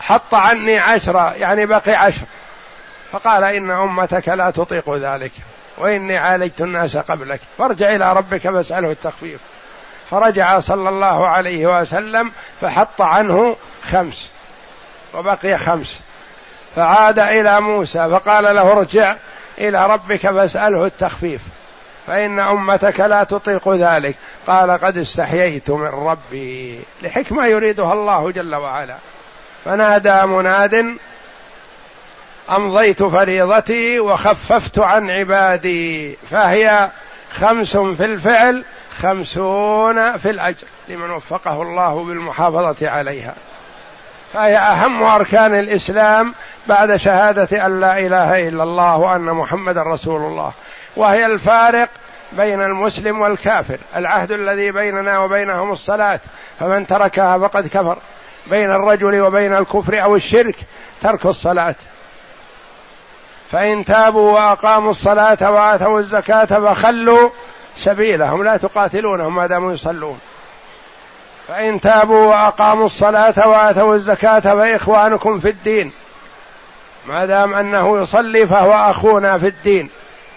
حط 0.00 0.34
عني 0.34 0.78
عشرة 0.78 1.32
يعني 1.34 1.66
بقي 1.66 1.94
عشر. 1.94 2.24
فقال 3.12 3.44
إن 3.44 3.70
أمتك 3.70 4.28
لا 4.28 4.50
تطيق 4.50 4.94
ذلك 4.94 5.32
وإني 5.78 6.18
عالجت 6.18 6.60
الناس 6.60 6.96
قبلك. 6.96 7.40
فارجع 7.58 7.94
إلى 7.94 8.12
ربك 8.12 8.40
فاسأله 8.40 8.90
التخفيف. 8.90 9.40
فرجع 10.10 10.58
صلى 10.60 10.88
الله 10.88 11.28
عليه 11.28 11.80
وسلم 11.80 12.32
فحط 12.60 13.00
عنه 13.02 13.56
خمس 13.82 14.30
وبقي 15.14 15.58
خمس. 15.58 16.00
فعاد 16.76 17.18
إلى 17.18 17.60
موسى 17.60 18.08
فقال 18.10 18.44
له 18.56 18.72
ارجع 18.72 19.16
إلى 19.58 19.86
ربك 19.86 20.16
فاسأله 20.16 20.86
التخفيف 20.86 21.42
فإن 22.06 22.38
أمتك 22.38 23.00
لا 23.00 23.24
تطيق 23.24 23.68
ذلك. 23.68 24.16
قال 24.46 24.70
قد 24.70 24.98
استحييت 24.98 25.70
من 25.70 25.86
ربي 25.86 26.80
لحكمة 27.02 27.46
يريدها 27.46 27.92
الله 27.92 28.30
جل 28.30 28.54
وعلا. 28.54 28.96
فنادى 29.64 30.26
مناد 30.26 30.96
أمضيت 32.50 33.02
فريضتي 33.02 34.00
وخففت 34.00 34.78
عن 34.78 35.10
عبادي 35.10 36.16
فهي 36.30 36.90
خمس 37.32 37.76
في 37.76 38.04
الفعل 38.04 38.64
خمسون 39.02 40.16
في 40.16 40.30
الأجر 40.30 40.66
لمن 40.88 41.10
وفقه 41.10 41.62
الله 41.62 42.04
بالمحافظة 42.04 42.88
عليها. 42.90 43.34
فهي 44.32 44.56
أهم 44.56 45.02
أركان 45.02 45.54
الإسلام 45.54 46.34
بعد 46.66 46.96
شهادة 46.96 47.66
أن 47.66 47.80
لا 47.80 47.98
إله 47.98 48.48
إلا 48.48 48.62
الله 48.62 48.96
وأن 48.96 49.24
محمدا 49.24 49.82
رسول 49.82 50.20
الله. 50.20 50.52
وهي 50.96 51.26
الفارق 51.26 51.88
بين 52.32 52.62
المسلم 52.62 53.20
والكافر. 53.20 53.78
العهد 53.96 54.32
الذي 54.32 54.72
بيننا 54.72 55.18
وبينهم 55.18 55.72
الصلاة 55.72 56.20
فمن 56.60 56.86
تركها 56.86 57.38
فقد 57.38 57.66
كفر. 57.66 57.98
بين 58.46 58.70
الرجل 58.70 59.20
وبين 59.20 59.56
الكفر 59.56 60.02
أو 60.02 60.16
الشرك 60.16 60.56
ترك 61.00 61.26
الصلاة. 61.26 61.74
فإن 63.50 63.84
تابوا 63.84 64.32
وأقاموا 64.32 64.90
الصلاة 64.90 65.50
وآتوا 65.50 65.98
الزكاة 65.98 66.44
فخلوا 66.44 67.30
سبيلهم 67.76 68.44
لا 68.44 68.56
تقاتلونهم 68.56 69.34
ما 69.34 69.46
داموا 69.46 69.72
يصلون. 69.72 70.20
فإن 71.48 71.80
تابوا 71.80 72.26
وأقاموا 72.26 72.86
الصلاة 72.86 73.48
وآتوا 73.48 73.94
الزكاة 73.94 74.40
فإخوانكم 74.40 75.38
في 75.38 75.48
الدين. 75.48 75.92
ما 77.06 77.26
دام 77.26 77.54
أنه 77.54 78.02
يصلي 78.02 78.46
فهو 78.46 78.72
أخونا 78.72 79.38
في 79.38 79.46
الدين. 79.46 79.90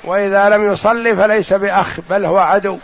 وإذا 0.03 0.49
لم 0.49 0.71
يصلي 0.71 1.15
فليس 1.15 1.53
بأخ 1.53 1.99
بل 2.09 2.25
هو 2.25 2.37
عدو. 2.37 2.77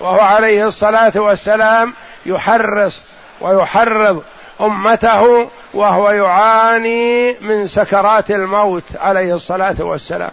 وهو 0.00 0.20
عليه 0.20 0.64
الصلاة 0.64 1.12
والسلام 1.16 1.94
يحرص 2.26 3.02
ويحرض 3.40 4.24
أمته 4.60 5.48
وهو 5.74 6.10
يعاني 6.10 7.36
من 7.40 7.68
سكرات 7.68 8.30
الموت 8.30 8.96
عليه 8.96 9.34
الصلاة 9.34 9.76
والسلام. 9.78 10.30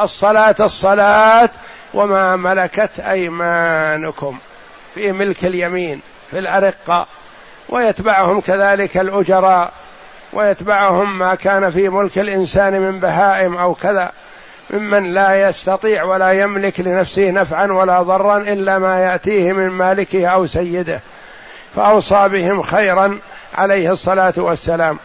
الصلاة 0.00 0.54
الصلاة 0.60 1.50
وما 1.94 2.36
ملكت 2.36 3.00
أيمانكم 3.00 4.38
في 4.94 5.12
ملك 5.12 5.44
اليمين 5.44 6.00
في 6.30 6.38
الأرقة. 6.38 7.06
ويتبعهم 7.68 8.40
كذلك 8.40 8.96
الأجراء. 8.96 9.72
ويتبعهم 10.32 11.18
ما 11.18 11.34
كان 11.34 11.70
في 11.70 11.88
ملك 11.88 12.18
الإنسان 12.18 12.80
من 12.80 13.00
بهائم 13.00 13.56
أو 13.56 13.74
كذا. 13.74 14.12
ممن 14.70 15.14
لا 15.14 15.48
يستطيع 15.48 16.04
ولا 16.04 16.32
يملك 16.32 16.80
لنفسه 16.80 17.30
نفعا 17.30 17.66
ولا 17.66 18.02
ضرا 18.02 18.36
إلا 18.36 18.78
ما 18.78 19.04
يأتيه 19.04 19.52
من 19.52 19.68
مالكه 19.68 20.26
أو 20.26 20.46
سيده. 20.46 21.00
فأوصى 21.76 22.28
بهم 22.28 22.62
خيرا 22.62 23.18
عليه 23.54 23.92
الصلاة 23.92 24.34
والسلام. 24.36 24.98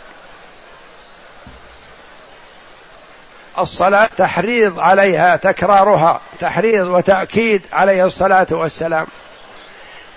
الصلاة 3.59 4.09
تحريض 4.17 4.79
عليها 4.79 5.35
تكرارها 5.35 6.21
تحريض 6.39 6.87
وتأكيد 6.87 7.61
عليه 7.73 8.05
الصلاة 8.05 8.47
والسلام. 8.51 9.07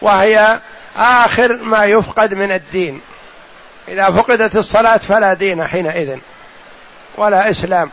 وهي 0.00 0.60
آخر 0.96 1.56
ما 1.56 1.84
يفقد 1.84 2.34
من 2.34 2.52
الدين. 2.52 3.00
إذا 3.88 4.04
فقدت 4.04 4.56
الصلاة 4.56 4.96
فلا 4.96 5.34
دين 5.34 5.66
حينئذ 5.66 6.16
ولا 7.16 7.50
إسلام. 7.50 7.90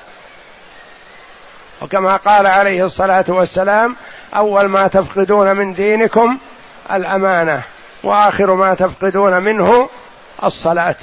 وكما 1.81 2.15
قال 2.15 2.47
عليه 2.47 2.85
الصلاة 2.85 3.25
والسلام 3.27 3.95
أول 4.35 4.65
ما 4.65 4.87
تفقدون 4.87 5.57
من 5.57 5.73
دينكم 5.73 6.37
الأمانة 6.91 7.61
وآخر 8.03 8.55
ما 8.55 8.73
تفقدون 8.73 9.43
منه 9.43 9.89
الصلاة. 10.43 10.95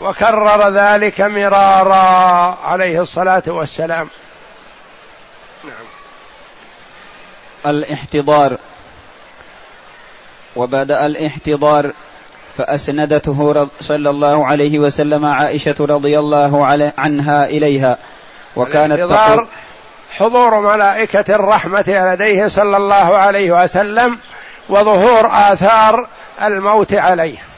وكرر 0.00 0.70
ذلك 0.74 1.20
مرارا 1.20 2.58
عليه 2.64 3.00
الصلاة 3.00 3.42
والسلام. 3.46 4.08
نعم. 5.64 5.86
الاحتضار. 7.66 8.56
وبدا 10.56 11.06
الاحتضار 11.06 11.92
فأسندته 12.58 13.68
صلى 13.80 14.10
الله 14.10 14.46
عليه 14.46 14.78
وسلم 14.78 15.24
عائشة 15.24 15.76
رضي 15.80 16.18
الله 16.18 16.66
عنها 16.98 17.44
إليها. 17.44 17.98
وكانت 18.56 18.98
تقول 18.98 19.46
حضور 20.18 20.60
ملائكة 20.60 21.34
الرحمة 21.34 21.84
لديه 21.88 22.46
صلى 22.46 22.76
الله 22.76 23.16
عليه 23.16 23.62
وسلم 23.62 24.18
وظهور 24.68 25.26
آثار 25.32 26.06
الموت 26.42 26.94
عليه. 26.94 27.49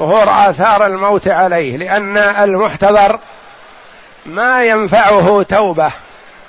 ظهور 0.00 0.50
آثار 0.50 0.86
الموت 0.86 1.28
عليه 1.28 1.76
لأن 1.76 2.16
المحتضر 2.16 3.18
ما 4.26 4.64
ينفعه 4.64 5.42
توبة 5.42 5.92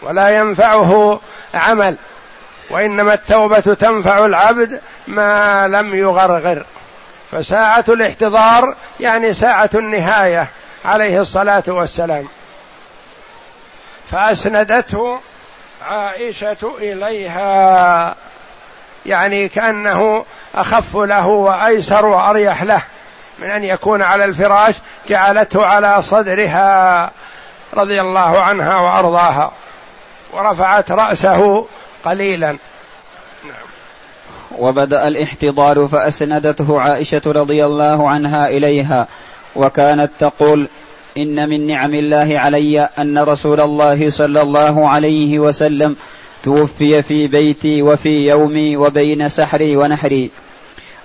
ولا 0.02 0.30
ينفعه 0.30 1.20
عمل 1.54 1.98
وإنما 2.70 3.14
التوبة 3.14 3.60
تنفع 3.60 4.26
العبد 4.26 4.82
ما 5.08 5.68
لم 5.68 5.96
يغرغر. 5.96 6.66
فساعة 7.32 7.86
الاحتضار 7.90 8.76
يعني 9.00 9.34
ساعة 9.34 9.70
النهاية 9.76 10.48
عليه 10.86 11.20
الصلاة 11.20 11.64
والسلام. 11.68 12.28
فأسندته 14.12 15.20
عائشة 15.90 16.78
إليها 16.78 18.16
يعني 19.06 19.50
كأنه 19.50 20.26
أخف 20.56 20.96
له 20.96 21.28
وأيسر 21.28 22.06
وأريح 22.06 22.64
له. 22.64 22.82
من 23.40 23.50
أن 23.50 23.64
يكون 23.64 24.02
على 24.02 24.26
الفراش 24.26 24.76
جعلته 25.10 25.66
على 25.66 26.02
صدرها 26.02 27.12
رضي 27.74 28.02
الله 28.02 28.40
عنها 28.40 28.78
وأرضاها 28.78 29.52
ورفعت 30.34 30.92
رأسه 30.92 31.66
قليلا 32.04 32.48
نعم. 33.44 33.72
وبدأ 34.58 35.08
الاحتضار 35.08 35.88
فأسندته 35.88 36.82
عائشة 36.82 37.22
رضي 37.26 37.66
الله 37.66 38.10
عنها 38.10 38.48
إليها 38.48 39.08
وكانت 39.56 40.12
تقول 40.20 40.68
إن 41.18 41.50
من 41.50 41.68
نعم 41.68 41.94
الله 41.94 42.40
علي 42.40 42.80
أن 43.00 43.20
رسول 43.20 43.62
الله 43.62 44.10
صلى 44.10 44.42
الله 44.42 44.90
عليه 44.90 45.40
وسلم 45.40 45.96
توفي 46.44 47.02
في 47.02 47.28
بيتي 47.28 47.82
وفي 47.82 48.10
يومي 48.10 48.78
وبين 48.78 49.30
سحري 49.30 49.78
ونحري 49.78 50.32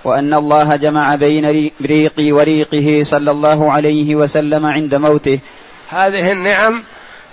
وأن 0.03 0.33
الله 0.33 0.75
جمع 0.75 1.15
بين 1.15 1.71
ريقي 1.81 2.31
وريقه 2.31 3.03
صلى 3.03 3.31
الله 3.31 3.71
عليه 3.71 4.15
وسلم 4.15 4.65
عند 4.65 4.95
موته. 4.95 5.39
هذه 5.89 6.31
النعم 6.31 6.83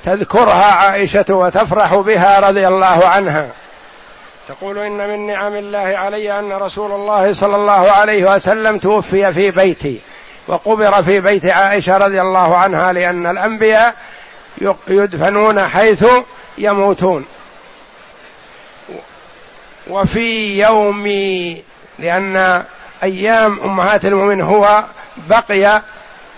تذكرها 0.05 0.73
عائشة 0.73 1.25
وتفرح 1.29 1.95
بها 1.95 2.49
رضي 2.49 2.69
الله 2.69 3.07
عنها. 3.07 3.49
تقول 4.49 4.79
إن 4.79 5.09
من 5.09 5.27
نعم 5.27 5.55
الله 5.55 5.79
علي 5.79 6.39
أن 6.39 6.53
رسول 6.53 6.93
الله 6.93 7.33
صلى 7.33 7.57
الله 7.57 7.91
عليه 7.91 8.35
وسلم 8.35 8.79
توفي 8.79 9.33
في 9.33 9.51
بيتي 9.51 10.01
وقبر 10.49 11.03
في 11.03 11.21
بيت 11.21 11.47
عائشة 11.47 11.97
رضي 11.97 12.21
الله 12.21 12.57
عنها 12.57 12.93
لأن 12.93 13.27
الأنبياء 13.27 13.95
يدفنون 14.89 15.69
حيث 15.69 16.07
يموتون. 16.59 17.25
وفي 19.91 20.59
يومي 20.59 21.63
لأن 21.99 22.65
أيام 23.03 23.61
أمهات 23.61 24.05
المؤمنين 24.05 24.41
هو 24.41 24.85
بقي 25.17 25.83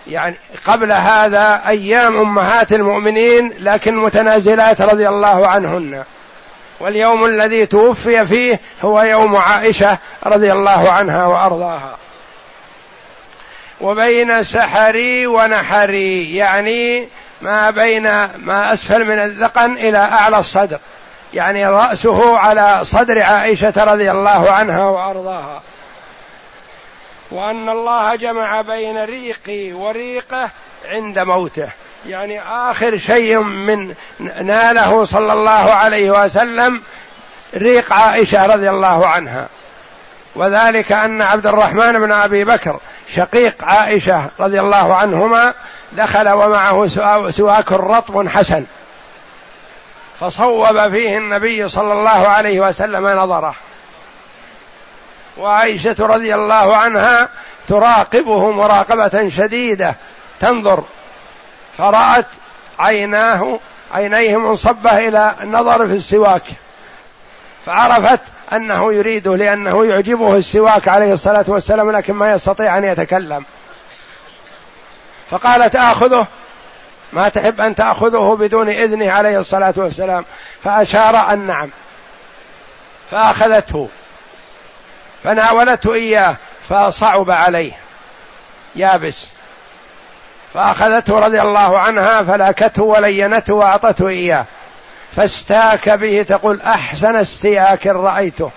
يعني 0.06 0.36
قبل 0.66 0.92
هذا 0.92 1.62
أيام 1.66 2.16
أمهات 2.16 2.72
المؤمنين 2.72 3.52
لكن 3.58 3.96
متنازلات 3.96 4.80
رضي 4.80 5.08
الله 5.08 5.46
عنهن. 5.46 6.04
واليوم 6.80 7.24
الذي 7.24 7.66
توفي 7.66 8.26
فيه 8.26 8.60
هو 8.82 9.02
يوم 9.02 9.36
عائشة 9.36 9.98
رضي 10.26 10.52
الله 10.52 10.90
عنها 10.90 11.26
وأرضاها. 11.26 11.96
وبين 13.80 14.42
سحري 14.42 15.26
ونحري 15.26 16.36
يعني 16.36 17.08
ما 17.42 17.70
بين 17.70 18.02
ما 18.36 18.72
أسفل 18.72 19.04
من 19.04 19.18
الذقن 19.18 19.72
إلى 19.72 19.98
أعلى 19.98 20.38
الصدر. 20.38 20.78
يعني 21.34 21.66
رأسه 21.66 22.38
على 22.38 22.80
صدر 22.82 23.22
عائشة 23.22 23.72
رضي 23.76 24.10
الله 24.10 24.50
عنها 24.50 24.84
وأرضاها. 24.84 25.62
وأن 27.30 27.68
الله 27.68 28.14
جمع 28.16 28.60
بين 28.60 29.04
ريقي 29.04 29.72
وريقه 29.72 30.50
عند 30.88 31.18
موته. 31.18 31.68
يعني 32.06 32.42
آخر 32.42 32.98
شيء 32.98 33.38
من 33.38 33.94
ناله 34.40 35.04
صلى 35.04 35.32
الله 35.32 35.72
عليه 35.72 36.24
وسلم 36.24 36.82
ريق 37.54 37.92
عائشة 37.92 38.46
رضي 38.46 38.70
الله 38.70 39.06
عنها. 39.06 39.48
وذلك 40.34 40.92
أن 40.92 41.22
عبد 41.22 41.46
الرحمن 41.46 41.92
بن 41.92 42.12
أبي 42.12 42.44
بكر 42.44 42.80
شقيق 43.14 43.64
عائشة 43.64 44.30
رضي 44.40 44.60
الله 44.60 44.94
عنهما 44.94 45.54
دخل 45.92 46.28
ومعه 46.28 46.86
سواك 47.30 47.72
رطب 47.72 48.28
حسن. 48.28 48.64
فصوب 50.20 50.90
فيه 50.90 51.18
النبي 51.18 51.68
صلى 51.68 51.92
الله 51.92 52.28
عليه 52.28 52.60
وسلم 52.60 53.06
نظره. 53.06 53.54
وعائشة 55.38 55.96
رضي 56.00 56.34
الله 56.34 56.76
عنها 56.76 57.28
تراقبه 57.68 58.50
مراقبة 58.50 59.28
شديدة 59.28 59.94
تنظر. 60.40 60.84
فرأت 61.78 62.26
عيناه 62.78 63.58
عينيه 63.94 64.36
منصبة 64.36 64.98
إلى 64.98 65.34
النظر 65.42 65.86
في 65.86 65.92
السواك. 65.92 66.42
فعرفت 67.66 68.20
أنه 68.52 68.92
يريده 68.92 69.36
لأنه 69.36 69.86
يعجبه 69.86 70.36
السواك 70.36 70.88
عليه 70.88 71.12
الصلاة 71.12 71.44
والسلام 71.48 71.90
لكن 71.90 72.14
ما 72.14 72.32
يستطيع 72.32 72.78
أن 72.78 72.84
يتكلم. 72.84 73.44
فقالت 75.30 75.76
آخذه 75.76 76.26
ما 77.12 77.28
تحب 77.28 77.60
أن 77.60 77.74
تأخذه 77.74 78.36
بدون 78.40 78.68
إذنه 78.68 79.12
عليه 79.12 79.38
الصلاة 79.38 79.74
والسلام. 79.76 80.24
فأشار 80.64 81.32
أن 81.32 81.46
نعم. 81.46 81.70
فأخذته. 83.10 83.88
فناولته 85.24 85.94
إياه. 85.94 86.36
فصعب 86.68 87.30
عليه. 87.30 87.72
يابس. 88.76 89.26
فأخذته 90.54 91.18
رضي 91.18 91.42
الله 91.42 91.78
عنها 91.78 92.22
فلاكته 92.22 92.82
ولينته 92.82 93.54
وأعطته 93.54 94.08
إياه. 94.08 94.44
فاستاك 95.16 95.88
به 95.88 96.22
تقول 96.28 96.60
أحسن 96.62 97.16
استياك 97.16 97.86
رأيته 97.86 98.50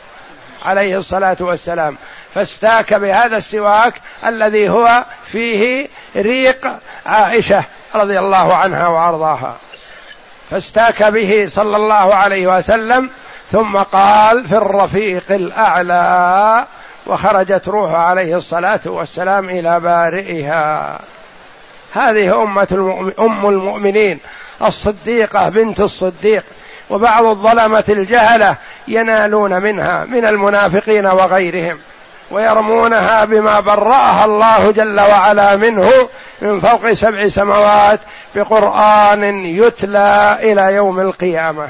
عليه 0.65 0.97
الصلاة 0.97 1.37
والسلام. 1.39 1.97
فاستاك 2.33 2.93
بهذا 2.93 3.37
السواك 3.37 3.93
الذي 4.25 4.69
هو 4.69 5.05
فيه 5.31 5.87
ريق 6.15 6.67
عائشة. 7.05 7.63
رضي 7.95 8.19
الله 8.19 8.55
عنها 8.55 8.87
وأرضاها. 8.87 9.55
فاستاك 10.49 11.03
به 11.03 11.45
صلى 11.49 11.77
الله 11.77 12.15
عليه 12.15 12.47
وسلم 12.47 13.09
ثم 13.51 13.77
قال 13.77 14.47
في 14.47 14.55
الرفيق 14.55 15.31
الأعلى 15.31 16.65
وخرجت 17.07 17.67
روحه 17.67 17.97
عليه 17.97 18.35
الصلاة 18.35 18.79
والسلام 18.85 19.49
إلى 19.49 19.79
بارئها. 19.79 20.99
هذه 21.93 22.43
أمة 22.43 22.67
أم 23.19 23.49
المؤمنين 23.49 24.19
الصديقة 24.61 25.49
بنت 25.49 25.79
الصديق. 25.79 26.43
وبعض 26.89 27.25
الظلمة 27.25 27.83
الجهلة 27.89 28.55
ينالون 28.87 29.61
منها 29.61 30.05
من 30.05 30.25
المنافقين 30.25 31.05
وغيرهم. 31.05 31.79
ويرمونها 32.31 33.25
بما 33.25 33.59
برأها 33.59 34.25
الله 34.25 34.71
جل 34.71 34.99
وعلا 34.99 35.55
منه 35.55 35.91
من 36.41 36.59
فوق 36.59 36.91
سبع 36.91 37.27
سماوات 37.27 37.99
بقرآن 38.35 39.45
يتلى 39.45 40.37
إلى 40.41 40.73
يوم 40.73 40.99
القيامة. 40.99 41.69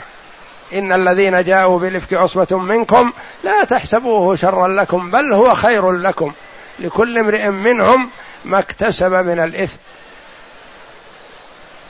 إن 0.74 0.94
الذين 0.94 1.44
جاءوا 1.44 1.80
بالإفك 1.80 2.14
عصبة 2.14 2.58
منكم 2.58 3.12
لا 3.44 3.64
تحسبوه 3.64 4.36
شرا 4.36 4.68
لكم 4.68 5.12
بل 5.12 5.34
هو 5.34 5.56
خير 5.56 5.92
لكم. 5.92 6.32
لكل 6.80 7.18
امرئ 7.18 7.48
منهم 7.48 8.10
ما 8.46 8.60
اكتسب 8.60 9.12
من 9.14 9.40
الإثم. 9.40 9.78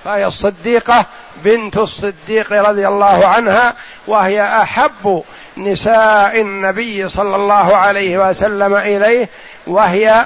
فهي 0.03 0.25
الصديقة 0.25 1.05
بنت 1.43 1.77
الصديق 1.77 2.51
رضي 2.51 2.87
الله 2.87 3.27
عنها 3.27 3.73
وهي 4.07 4.61
أحب 4.61 5.23
نساء 5.59 6.41
النبي 6.41 7.09
صلى 7.09 7.35
الله 7.35 7.75
عليه 7.77 8.29
وسلم 8.29 8.75
إليه 8.75 9.29
وهي 9.67 10.25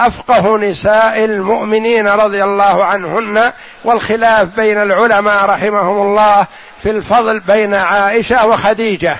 أفقه 0.00 0.56
نساء 0.56 1.24
المؤمنين 1.24 2.08
رضي 2.08 2.44
الله 2.44 2.84
عنهن 2.84 3.52
والخلاف 3.84 4.48
بين 4.56 4.82
العلماء 4.82 5.44
رحمهم 5.44 6.02
الله 6.02 6.46
في 6.82 6.90
الفضل 6.90 7.40
بين 7.40 7.74
عائشة 7.74 8.46
وخديجة. 8.46 9.16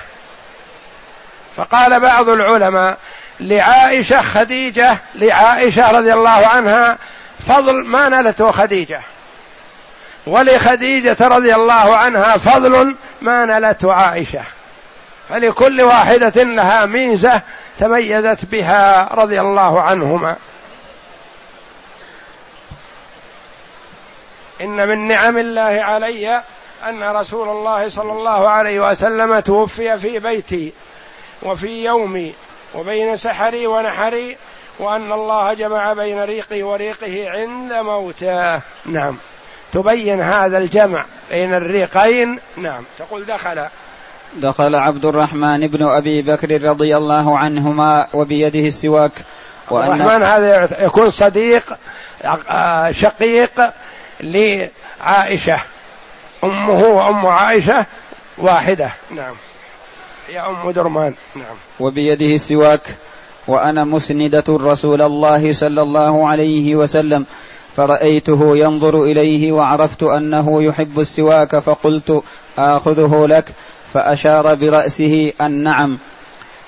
فقال 1.57 1.99
بعض 1.99 2.29
العلماء 2.29 2.97
لعائشة 3.39 4.21
خديجة 4.21 4.97
لعائشة 5.15 5.91
رضي 5.91 6.13
الله 6.13 6.47
عنها 6.47 6.97
فضل 7.47 7.85
ما 7.85 8.09
نالته 8.09 8.51
خديجة. 8.51 9.01
ولخديجة 10.27 11.17
رضي 11.21 11.55
الله 11.55 11.97
عنها 11.97 12.37
فضل 12.37 12.95
ما 13.21 13.45
نالته 13.45 13.93
عائشة. 13.93 14.41
فلكل 15.29 15.81
واحدة 15.81 16.43
لها 16.43 16.85
ميزة 16.85 17.41
تميزت 17.79 18.45
بها 18.45 19.09
رضي 19.13 19.41
الله 19.41 19.81
عنهما. 19.81 20.35
إن 24.61 24.87
من 24.87 25.07
نعم 25.07 25.37
الله 25.37 25.61
علي 25.61 26.41
أن 26.89 27.03
رسول 27.03 27.49
الله 27.49 27.89
صلى 27.89 28.11
الله 28.11 28.49
عليه 28.49 28.89
وسلم 28.89 29.39
توفي 29.39 29.97
في 29.97 30.19
بيتي 30.19 30.73
وفي 31.43 31.83
يومي 31.83 32.33
وبين 32.75 33.17
سحري 33.17 33.67
ونحري 33.67 34.37
وأن 34.79 35.11
الله 35.11 35.53
جمع 35.53 35.93
بين 35.93 36.23
ريقي 36.23 36.63
وريقه 36.63 37.29
عند 37.29 37.73
موتاه 37.73 38.61
نعم. 38.85 39.17
تبين 39.73 40.21
هذا 40.21 40.57
الجمع 40.57 41.05
بين 41.29 41.53
الريقين. 41.53 42.39
نعم. 42.57 42.83
تقول 42.99 43.25
دخل. 43.25 43.67
دخل 44.37 44.75
عبد 44.75 45.05
الرحمن 45.05 45.67
بن 45.67 45.83
أبي 45.83 46.21
بكر 46.21 46.61
رضي 46.61 46.97
الله 46.97 47.37
عنهما 47.37 48.07
وبيده 48.13 48.59
السواك 48.59 49.11
وأن 49.69 50.01
الرحمن 50.01 50.23
هذا 50.23 50.83
يكون 50.85 51.09
صديق 51.09 51.77
آه، 52.49 52.91
شقيق 52.91 53.51
لعائشة. 54.21 55.59
أمه 56.43 56.83
وأم 56.83 57.27
عائشة 57.27 57.85
واحدة. 58.37 58.89
نعم. 59.15 59.33
هي 60.27 60.39
أم 60.39 60.71
درمان. 60.71 61.13
نعم. 61.35 61.55
وبيده 61.79 62.35
السواك 62.35 62.81
وأنا 63.47 63.83
مسندة 63.83 64.43
رسول 64.49 65.01
الله 65.01 65.53
صلى 65.53 65.81
الله 65.81 66.27
عليه 66.27 66.75
وسلم 66.75 67.25
فرأيته 67.77 68.57
ينظر 68.57 69.03
إليه 69.03 69.51
وعرفت 69.51 70.03
أنه 70.03 70.63
يحب 70.63 70.99
السواك 70.99 71.59
فقلت 71.59 72.23
آخذه 72.57 73.25
لك. 73.29 73.53
فأشار 73.97 74.55
برأسه 74.55 75.33
أن 75.41 75.51
نعم 75.51 75.97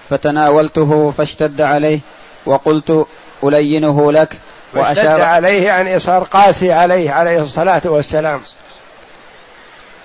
فتناولته 0.10 1.12
فاشتد 1.12 1.62
عليه 1.62 2.00
وقلت 2.46 3.08
ألينه 3.44 4.12
لك؟ 4.12 4.38
وأشار 4.74 5.22
عليه 5.22 5.64
يعني 5.64 6.00
صار 6.00 6.24
قاسي 6.24 6.72
عليه 6.74 7.12
عليه 7.12 7.40
الصلاة 7.40 7.82
والسلام. 7.86 8.42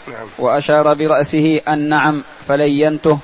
نعم. 0.09 0.27
وأشار 0.39 0.95
برأسه 0.95 1.61
أن 1.69 1.89
نعم 1.89 2.23
فلينته 2.49 3.19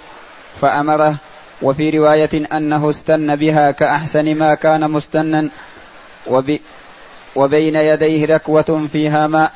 فأمره. 0.61 1.15
وفي 1.63 1.91
رواية 1.91 2.57
أنه 2.57 2.91
استن 2.91 3.37
بها 3.37 3.71
كأحسن 3.71 4.35
ما 4.35 4.55
كان 4.55 4.91
مستنا 4.91 5.49
وب 6.27 6.59
وبين 7.37 7.77
يديه 7.77 8.35
ركوة 8.35 8.89
فيها 8.93 9.27
ماء. 9.27 9.53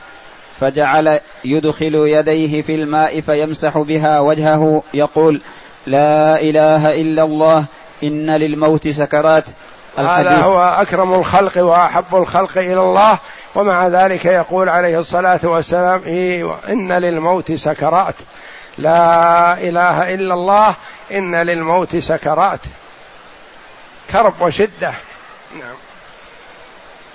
فجعل 0.61 1.21
يدخل 1.45 1.95
يديه 1.95 2.63
في 2.63 2.75
الماء 2.75 3.21
فيمسح 3.21 3.79
بها 3.79 4.21
وجهه 4.21 4.83
يقول 4.95 5.41
لا 5.87 6.41
إله 6.41 7.01
إلا 7.01 7.23
الله 7.23 7.65
إن 8.03 8.31
للموت 8.31 8.89
سكرات. 8.89 9.45
هذا 9.99 10.37
هو 10.37 10.61
أكرم 10.61 11.15
الخلق 11.15 11.65
وأحب 11.65 12.17
الخلق 12.17 12.59
إلى 12.59 12.81
الله 12.81 13.19
ومع 13.55 13.89
ذلك 13.89 14.25
يقول 14.25 14.69
عليه 14.69 14.99
الصلاة 14.99 15.41
والسلام 15.43 16.03
إن 16.69 16.93
للموت 16.93 17.53
سكرات. 17.53 18.15
لا 18.79 19.53
إله 19.61 20.15
إلا 20.15 20.35
الله 20.35 20.75
إن 21.13 21.35
للموت 21.35 21.97
سكرات. 21.97 22.61
كرب 24.11 24.41
وشدة. 24.41 24.93
نعم. 25.61 25.75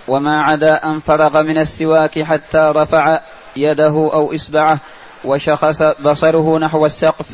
وما 0.10 0.42
عدا 0.42 0.84
أن 0.84 1.00
فرغ 1.00 1.42
من 1.42 1.58
السواك 1.58 2.24
حتى 2.24 2.72
رفع 2.76 3.20
يده 3.56 4.10
أو 4.14 4.36
إصبعه 4.36 4.80
وشخص 5.24 5.84
بصره 5.84 6.60
نحو 6.60 6.86
السقف 6.86 7.26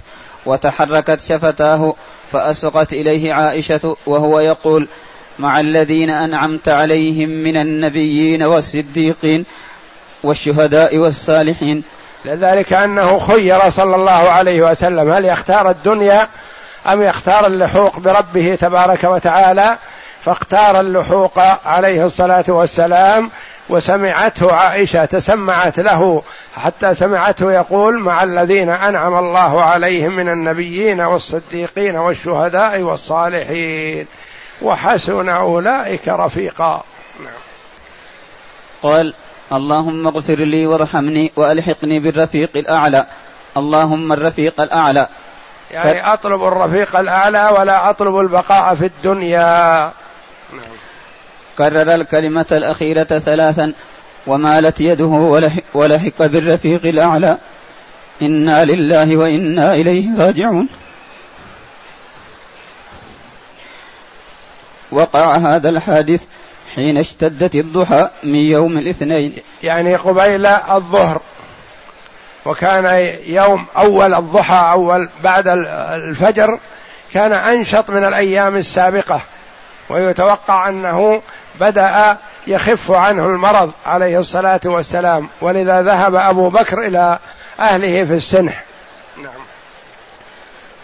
وتحركت 0.45 1.21
شفتاه 1.21 1.93
فأسقت 2.31 2.93
إليه 2.93 3.33
عائشة 3.33 3.97
وهو 4.05 4.39
يقول 4.39 4.87
مع 5.39 5.59
الذين 5.59 6.09
أنعمت 6.09 6.69
عليهم 6.69 7.29
من 7.29 7.57
النبيين 7.57 8.43
والصديقين 8.43 9.45
والشهداء 10.23 10.97
والصالحين. 10.97 11.83
لذلك 12.25 12.73
أنه 12.73 13.19
خير 13.19 13.69
صلى 13.69 13.95
الله 13.95 14.11
عليه 14.11 14.61
وسلم. 14.61 15.11
هل 15.11 15.25
يختار 15.25 15.69
الدنيا 15.69 16.27
أم 16.87 17.01
يختار 17.03 17.47
اللحوق 17.47 17.99
بربه 17.99 18.55
تبارك 18.55 19.03
وتعالى؟ 19.03 19.77
فاختار 20.25 20.79
اللحوق 20.79 21.39
عليه 21.65 22.05
الصلاة 22.05 22.45
والسلام 22.47 23.31
وسمعته 23.69 24.53
عائشة 24.53 25.05
تسمعت 25.05 25.79
له 25.79 26.21
حتى 26.55 26.93
سمعته 26.93 27.51
يقول 27.51 27.99
مع 27.99 28.23
الذين 28.23 28.69
أنعم 28.69 29.19
الله 29.19 29.63
عليهم 29.63 30.15
من 30.15 30.29
النبيين 30.29 31.01
والصديقين 31.01 31.95
والشهداء 31.95 32.81
والصالحين 32.81 34.07
وحسن 34.61 35.29
أولئك 35.29 36.07
رفيقا 36.07 36.83
نعم. 37.19 37.33
قال 38.83 39.13
اللهم 39.51 40.07
اغفر 40.07 40.35
لي 40.35 40.67
وارحمني 40.67 41.31
وألحقني 41.35 41.99
بالرفيق 41.99 42.49
الأعلى 42.55 43.05
اللهم 43.57 44.11
الرفيق 44.13 44.61
الأعلى 44.61 45.07
يعني 45.71 46.13
أطلب 46.13 46.43
الرفيق 46.43 46.95
الأعلى 46.95 47.49
ولا 47.59 47.89
أطلب 47.89 48.19
البقاء 48.19 48.75
في 48.75 48.85
الدنيا. 48.85 49.91
كرر 51.57 51.95
الكلمة 51.95 52.45
الأخيرة 52.51 53.03
ثلاثا 53.03 53.73
ومالت 54.27 54.81
يده 54.81 55.41
ولحق 55.73 56.25
بالرفيق 56.25 56.85
الأعلى. 56.85 57.37
إنا 58.21 58.65
لله 58.65 59.17
وإنا 59.17 59.73
إليه 59.73 60.25
راجعون. 60.25 60.67
وقع 64.91 65.35
هذا 65.35 65.69
الحادث 65.69 66.25
حين 66.75 66.97
اشتدت 66.97 67.55
الضحى 67.55 68.09
من 68.23 68.39
يوم 68.39 68.77
الاثنين. 68.77 69.33
يعني 69.63 69.95
قبيل 69.95 70.45
الظهر 70.45 71.21
وكان 72.45 73.15
يوم 73.27 73.65
أول 73.77 74.13
الضحى 74.13 74.71
أول 74.71 75.09
بعد 75.23 75.47
الفجر 75.47 76.59
كان 77.13 77.33
أنشط 77.33 77.89
من 77.89 78.05
الأيام 78.05 78.55
السابقة. 78.55 79.21
ويتوقع 79.89 80.69
أنه 80.69 81.21
بدأ 81.59 82.17
يخف 82.47 82.91
عنه 82.91 83.25
المرض 83.25 83.71
عليه 83.85 84.19
الصلاة 84.19 84.61
والسلام. 84.65 85.29
ولذا 85.41 85.81
ذهب 85.81 86.15
أبو 86.15 86.49
بكر 86.49 86.79
إلى 86.87 87.19
أهله 87.59 88.03
في 88.03 88.13
السنح 88.13 88.63
نعم. 89.17 89.45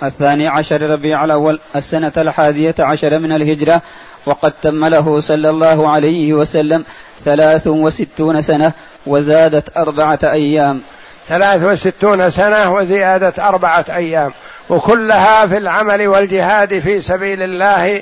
الثاني 0.03 0.47
عشر 0.47 0.82
ربيع 0.82 1.26
الأول 1.26 1.59
السنة 1.76 2.11
الحادية 2.17 2.76
عشر 2.80 3.19
من 3.19 3.32
الهجرة 3.32 3.82
وقد 4.26 4.53
تم 4.61 4.86
له 4.86 5.19
صلى 5.19 5.49
الله 5.49 5.89
عليه 5.89 6.34
وسلم 6.34 6.84
ثلاث 7.19 7.67
وستون 7.67 8.41
سنة 8.41 8.72
وزادت 9.05 9.78
أربعة 9.78 10.19
أيام. 10.24 10.82
ثلاث 11.28 11.63
وستون 11.63 12.30
سنة 12.30 12.74
وزيادة 12.74 13.34
أربعة 13.47 13.86
أيام. 13.89 14.34
وكلها 14.69 15.47
في 15.47 15.57
العمل 15.57 16.07
والجهاد 16.07 16.80
في 16.80 17.01
سبيل 17.01 17.41
الله 17.41 18.01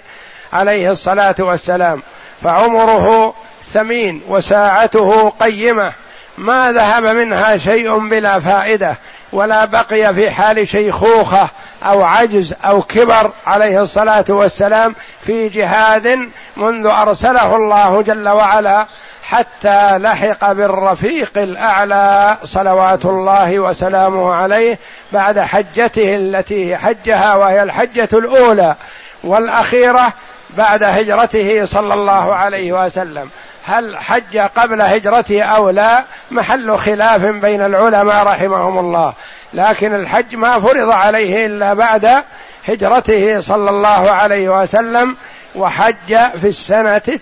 عليه 0.54 0.92
الصلاة 0.92 1.36
والسلام. 1.40 2.02
فعمره 2.44 3.34
ثمين 3.74 4.22
وساعته 4.28 5.30
قيمة. 5.30 5.92
ما 6.38 6.72
ذهب 6.72 7.04
منها 7.04 7.58
شيء 7.58 7.98
بلا 7.98 8.40
فائدة 8.40 8.96
ولا 9.32 9.66
بقي 9.66 10.14
في 10.14 10.32
حال 10.32 10.68
شيخوخة 10.68 11.50
أو 11.84 12.04
عجز 12.04 12.54
أو 12.66 12.82
كبر 12.82 13.32
عليه 13.48 13.82
الصلاة 13.82 14.26
والسلام 14.30 14.96
في 15.22 15.50
جهاد 15.50 16.20
منذ 16.58 16.88
أرسله 16.88 17.56
الله 17.56 18.02
جل 18.02 18.30
وعلا 18.30 18.86
حتى 19.24 19.98
لحق 19.98 20.52
بالرفيق 20.52 21.32
الأعلى 21.38 22.38
صلوات 22.44 23.06
الله 23.06 23.60
وسلامه 23.60 24.34
عليه 24.34 24.80
بعد 25.12 25.40
حجته 25.40 26.16
التي 26.16 26.78
حجها 26.78 27.36
وهي 27.36 27.64
الحجة 27.64 28.10
الأولى 28.14 28.76
والأخيرة 29.24 30.14
بعد 30.58 30.84
هجرته 30.84 31.66
صلى 31.66 31.94
الله 31.94 32.36
عليه 32.36 32.86
وسلم. 32.86 33.30
هل 33.66 33.98
حج 33.98 34.38
قبل 34.38 34.82
هجرته 34.82 35.44
أو 35.44 35.70
لا؟ 35.70 36.04
محل 36.32 36.78
خلاف 36.78 37.26
بين 37.26 37.66
العلماء 37.66 38.24
رحمهم 38.24 38.80
الله. 38.80 39.14
لكن 39.54 39.96
الحج 39.96 40.36
ما 40.36 40.60
فرض 40.60 40.90
عليه 40.92 41.46
إلا 41.46 41.74
بعد 41.74 42.24
هجرته 42.68 43.42
صلى 43.42 43.70
الله 43.70 44.12
عليه 44.12 44.62
وسلم 44.62 45.18
وحج 45.56 46.18
في 46.42 46.48
السنة 46.48 47.20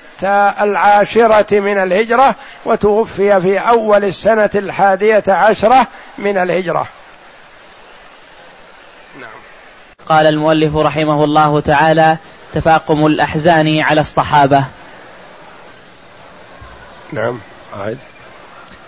العاشرة 0.62 1.60
من 1.60 1.78
الهجرة 1.78 2.36
وتوفي 2.66 3.42
في 3.42 3.58
أول 3.60 4.04
السنة 4.04 4.50
الحادية 4.56 5.24
عشرة 5.28 5.88
من 6.18 6.38
الهجرة. 6.38 6.88
نعم. 9.20 9.30
قال 10.10 10.28
المؤلف 10.28 10.76
رحمه 10.76 11.24
الله 11.24 11.60
تعالى 11.60 12.18
تفاقم 12.58 13.06
الأحزان 13.06 13.80
على 13.80 14.02
الصحابة. 14.02 14.64
نعم 17.14 17.40
عاد 17.80 17.98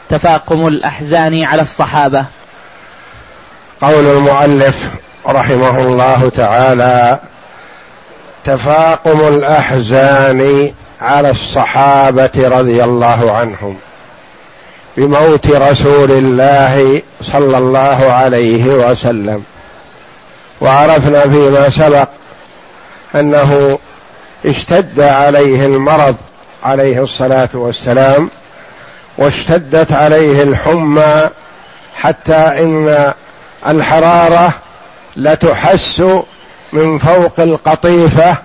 تفاقم 0.10 0.68
الأحزان 0.68 1.44
على 1.44 1.62
الصحابة. 1.62 2.26
قول 3.82 4.06
المؤلف 4.06 4.90
رحمه 5.28 5.82
الله 5.82 6.30
تعالى 6.30 7.20
تفاقم 8.44 9.28
الأحزان 9.28 10.72
على 11.02 11.30
الصحابة 11.30 12.32
رضي 12.38 12.84
الله 12.84 13.32
عنهم 13.32 13.78
بموت 14.98 15.48
رسول 15.48 16.12
الله 16.12 17.02
صلى 17.22 17.58
الله 17.58 18.12
عليه 18.12 18.66
وسلم. 18.66 19.44
وعرفنا 20.62 21.22
فيما 21.22 21.70
سبق 21.70 22.10
أنه 23.16 23.80
اشتد 24.46 25.00
عليه 25.00 25.66
المرض 25.66 26.16
عليه 26.64 27.04
الصلاة 27.04 27.50
والسلام 27.54 28.30
واشتدت 29.18 29.92
عليه 29.92 30.44
الحمى 30.44 31.30
حتى 31.96 32.34
إن 32.34 33.14
الحرارة 33.68 34.54
لتحس 35.16 36.04
من 36.74 36.98
فوق 36.98 37.40
القطيفة 37.40 38.38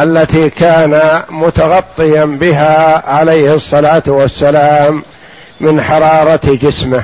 التي 0.00 0.50
كان 0.50 1.22
متغطيا 1.28 2.24
بها 2.24 3.10
عليه 3.10 3.54
الصلاة 3.54 4.02
والسلام 4.06 5.02
من 5.60 5.82
حرارة 5.82 6.40
جسمه. 6.44 7.02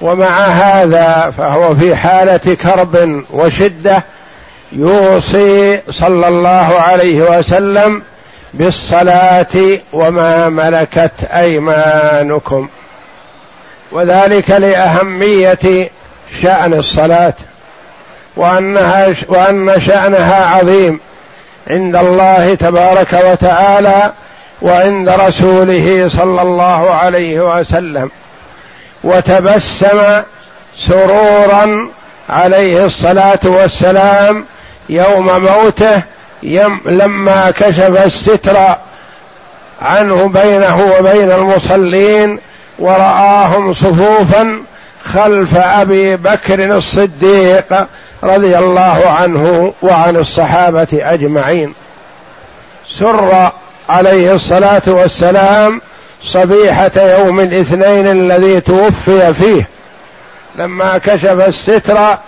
ومع 0.00 0.46
هذا 0.46 1.32
فهو 1.38 1.74
في 1.74 1.96
حالة 1.96 2.54
كرب 2.54 3.24
وشدة 3.30 4.04
يوصي 4.72 5.80
صلى 5.90 6.28
الله 6.28 6.80
عليه 6.80 7.38
وسلم 7.38 8.02
بالصلاة 8.54 9.78
وما 9.92 10.48
ملكت 10.48 11.24
أيمانكم. 11.24 12.68
وذلك 13.92 14.50
لأهمية 14.50 15.90
شأن 16.42 16.74
الصلاة. 16.74 17.34
وأنها 18.36 19.14
وأن 19.28 19.80
شأنها 19.86 20.46
عظيم. 20.46 21.00
عند 21.70 21.96
الله 21.96 22.54
تبارك 22.54 23.12
وتعالى 23.12 24.12
وعند 24.62 25.08
رسوله 25.08 26.08
صلى 26.08 26.42
الله 26.42 26.90
عليه 26.90 27.58
وسلم. 27.58 28.10
وتبسم 29.04 30.22
سرورا 30.76 31.88
عليه 32.28 32.84
الصلاة 32.84 33.38
والسلام 33.44 34.44
يوم 34.90 35.42
موته 35.42 36.02
يم 36.42 36.80
لما 36.86 37.50
كشف 37.50 38.04
الستر 38.04 38.76
عنه 39.82 40.28
بينه 40.28 40.94
وبين 40.98 41.32
المصلين 41.32 42.38
ورآهم 42.78 43.72
صفوفا 43.72 44.62
خلف 45.04 45.56
أبي 45.56 46.16
بكر 46.16 46.76
الصديق 46.76 47.86
رضي 48.22 48.58
الله 48.58 49.02
عنه 49.06 49.72
وعن 49.82 50.16
الصحابة 50.16 50.88
أجمعين. 50.92 51.74
سر 52.98 53.52
عليه 53.88 54.34
الصلاة 54.34 54.82
والسلام 54.86 55.80
صبيحة 56.24 56.90
يوم 56.96 57.40
الاثنين 57.40 58.06
الذي 58.06 58.60
توفي 58.60 59.34
فيه. 59.34 59.68
لما 60.56 60.98
كشف 60.98 61.46
الستر 61.46 62.18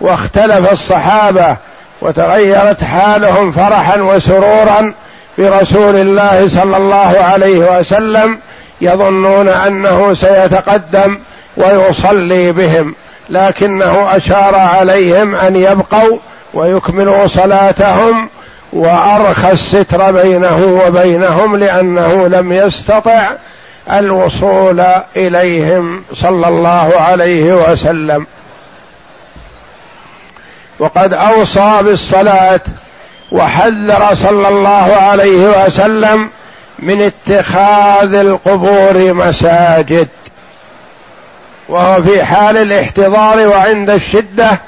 واختلف 0.00 0.72
الصحابة 0.72 1.56
وتغيرت 2.02 2.84
حالهم 2.84 3.50
فرحا 3.50 4.00
وسرورا 4.00 4.94
برسول 5.38 5.96
الله 5.96 6.48
صلى 6.48 6.76
الله 6.76 7.18
عليه 7.20 7.78
وسلم 7.78 8.38
يظنون 8.80 9.48
أنه 9.48 10.14
سيتقدم 10.14 11.18
ويصلي 11.56 12.52
بهم 12.52 12.94
لكنه 13.28 14.16
أشار 14.16 14.54
عليهم 14.54 15.34
أن 15.34 15.56
يبقوا 15.56 16.18
ويكملوا 16.54 17.26
صلاتهم 17.26 18.28
وأرخى 18.72 19.52
الستر 19.52 20.12
بينه 20.12 20.82
وبينهم 20.86 21.56
لأنه 21.56 22.28
لم 22.28 22.52
يستطع 22.52 23.30
الوصول 23.92 24.82
إليهم 25.16 26.02
صلى 26.14 26.48
الله 26.48 26.92
عليه 26.96 27.54
وسلم. 27.54 28.26
وقد 30.82 31.14
أوصى 31.14 31.78
بالصلاة 31.82 32.60
وحذر 33.32 34.14
صلى 34.14 34.48
الله 34.48 34.96
عليه 34.96 35.64
وسلم 35.66 36.30
من 36.78 37.02
اتخاذ 37.02 38.14
القبور 38.14 39.14
مساجد. 39.14 40.08
وهو 41.68 42.02
في 42.02 42.24
حال 42.24 42.56
الاحتضار 42.56 43.48
وعند 43.48 43.90
الشدة 43.90 44.60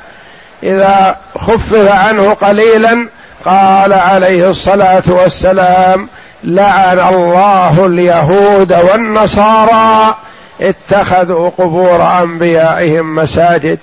إذا 0.62 1.16
خفف 1.38 1.88
عنه 1.90 2.34
قليلا 2.34 3.08
قال 3.44 3.92
عليه 3.92 4.50
الصلاة 4.50 5.02
والسلام 5.08 6.08
لعن 6.44 6.98
الله 6.98 7.86
اليهود 7.86 8.72
والنصارى 8.72 10.14
اتخذوا 10.60 11.48
قبور 11.48 12.22
أنبيائهم 12.22 13.14
مساجد. 13.14 13.78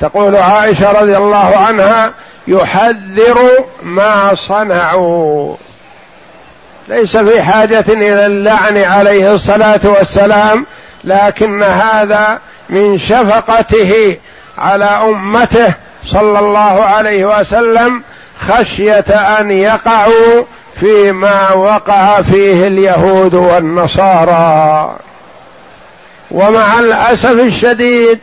تقول 0.00 0.36
عائشة 0.36 0.90
رضي 0.90 1.16
الله 1.16 1.56
عنها 1.56 2.12
يحذر 2.48 3.64
ما 3.82 4.34
صنعوا. 4.34 5.56
ليس 6.88 7.16
في 7.16 7.42
حاجة 7.42 7.84
إلى 7.88 8.26
اللعن 8.26 8.78
عليه 8.78 9.34
الصلاة 9.34 9.80
والسلام 9.84 10.66
لكن 11.04 11.62
هذا 11.62 12.38
من 12.68 12.98
شفقته 12.98 14.16
على 14.58 14.84
أمته 14.84 15.74
صلى 16.04 16.38
الله 16.38 16.84
عليه 16.84 17.38
وسلم 17.38 18.02
خشية 18.48 19.10
أن 19.40 19.50
يقعوا 19.50 20.44
فيما 20.74 21.52
وقع 21.52 22.22
فيه 22.22 22.66
اليهود 22.66 23.34
والنصارى. 23.34 24.96
ومع 26.30 26.78
الأسف 26.78 27.40
الشديد 27.40 28.18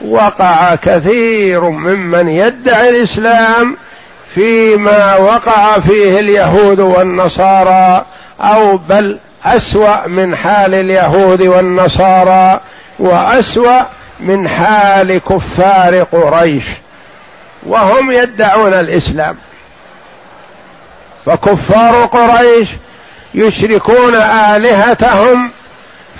وقع 0.00 0.74
كثير 0.74 1.70
ممن 1.70 2.28
يدعي 2.28 2.88
الإسلام 2.88 3.76
فيما 4.34 5.16
وقع 5.16 5.78
فيه 5.78 6.20
اليهود 6.20 6.80
والنصارى 6.80 8.04
أو 8.40 8.76
بل 8.76 9.18
أسوأ 9.44 10.06
من 10.06 10.36
حال 10.36 10.74
اليهود 10.74 11.42
والنصارى 11.42 12.60
وأسوأ 12.98 13.82
من 14.20 14.48
حال 14.48 15.18
كفار 15.18 16.02
قريش 16.02 16.64
وهم 17.62 18.10
يدعون 18.10 18.74
الإسلام. 18.74 19.36
فكفار 21.26 22.04
قريش 22.04 22.68
يشركون 23.34 24.14
آلهتهم 24.14 25.50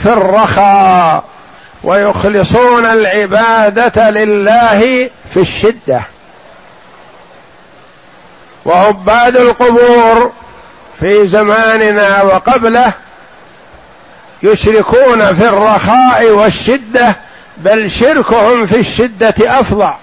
في 0.02 0.08
الرخاء. 0.12 1.24
ويخلصون 1.84 2.84
العبادة 2.84 4.10
لله 4.10 5.10
في 5.34 5.40
الشدة. 5.40 6.00
وعباد 8.64 9.36
القبور 9.36 10.32
في 11.00 11.26
زماننا 11.26 12.22
وقبله 12.22 12.92
يشركون 14.42 15.34
في 15.34 15.44
الرخاء 15.44 16.30
والشدة 16.30 17.16
بل 17.56 17.90
شركهم 17.90 18.66
في 18.66 18.76
الشدة 18.76 19.34
افظع 19.40 19.94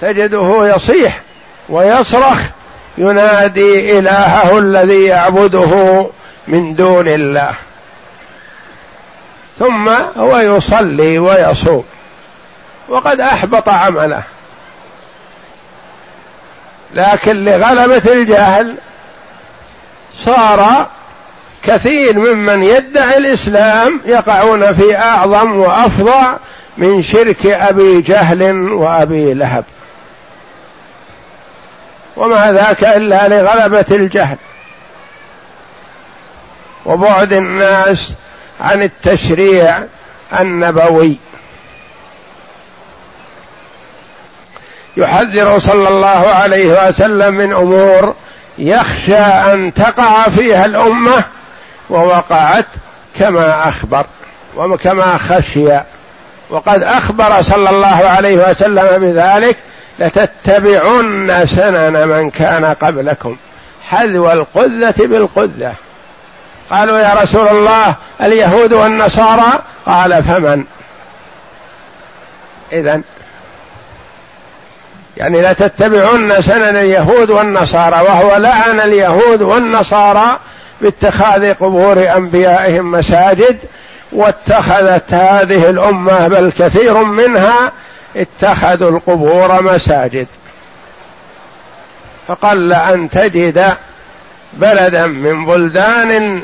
تجده 0.00 0.74
يصيح 0.76 1.20
ويصرخ 1.68 2.40
ينادي 2.98 3.98
إلهه 3.98 4.58
الذي 4.58 5.04
يعبده 5.04 6.06
من 6.48 6.74
دون 6.74 7.08
الله. 7.08 7.54
ثم 9.60 9.88
هو 10.16 10.38
يصلي 10.38 11.18
ويصوم. 11.18 11.84
وقد 12.88 13.20
أحبط 13.20 13.68
عمله. 13.68 14.22
لكن 16.94 17.44
لغلبة 17.44 18.12
الجهل 18.12 18.78
صار 20.24 20.88
كثير 21.62 22.18
ممن 22.18 22.62
يدعي 22.62 23.16
الإسلام 23.16 24.00
يقعون 24.04 24.72
في 24.72 24.98
أعظم 24.98 25.56
وأفظع 25.56 26.36
من 26.76 27.02
شرك 27.02 27.46
أبي 27.46 28.00
جهل 28.00 28.72
وأبي 28.72 29.34
لهب. 29.34 29.64
وما 32.16 32.52
ذاك 32.52 32.84
إلا 32.84 33.28
لغلبة 33.28 33.96
الجهل. 33.96 34.36
وبعد 36.86 37.32
الناس 37.32 38.12
عن 38.60 38.82
التشريع 38.82 39.82
النبوي. 40.40 41.16
يحذر 44.96 45.58
صلى 45.58 45.88
الله 45.88 46.28
عليه 46.28 46.88
وسلم 46.88 47.34
من 47.34 47.52
أمور 47.52 48.14
يخشى 48.58 49.16
أن 49.16 49.74
تقع 49.74 50.28
فيها 50.28 50.64
الأمة 50.64 51.24
ووقعت 51.90 52.66
كما 53.18 53.68
أخبر 53.68 54.06
وكما 54.56 55.16
خشي. 55.16 55.80
وقد 56.50 56.82
أخبر 56.82 57.42
صلى 57.42 57.70
الله 57.70 58.08
عليه 58.08 58.50
وسلم 58.50 58.98
بذلك 58.98 59.56
لتتبعن 59.98 61.46
سنن 61.46 62.08
من 62.08 62.30
كان 62.30 62.64
قبلكم 62.64 63.36
حذو 63.88 64.30
القذة 64.30 64.94
بالقذة. 64.98 65.74
قالوا 66.70 66.98
يا 66.98 67.14
رسول 67.14 67.48
الله 67.48 67.94
اليهود 68.22 68.72
والنصارى؟ 68.72 69.62
قال 69.86 70.22
فمن؟ 70.22 70.64
إذا 72.72 73.00
يعني 75.16 75.42
لتتبعن 75.42 76.40
سنن 76.40 76.76
اليهود 76.76 77.30
والنصارى 77.30 78.00
وهو 78.00 78.36
لعن 78.36 78.80
اليهود 78.80 79.42
والنصارى 79.42 80.38
باتخاذ 80.80 81.54
قبور 81.54 82.16
أنبيائهم 82.16 82.90
مساجد 82.90 83.58
واتخذت 84.12 85.14
هذه 85.14 85.70
الأمة 85.70 86.28
بل 86.28 86.52
كثير 86.58 87.04
منها 87.04 87.72
اتخذوا 88.16 88.90
القبور 88.90 89.62
مساجد. 89.62 90.26
فقل 92.28 92.72
أن 92.72 93.10
تجد 93.10 93.74
بلدا 94.52 95.06
من 95.06 95.46
بلدان 95.46 96.42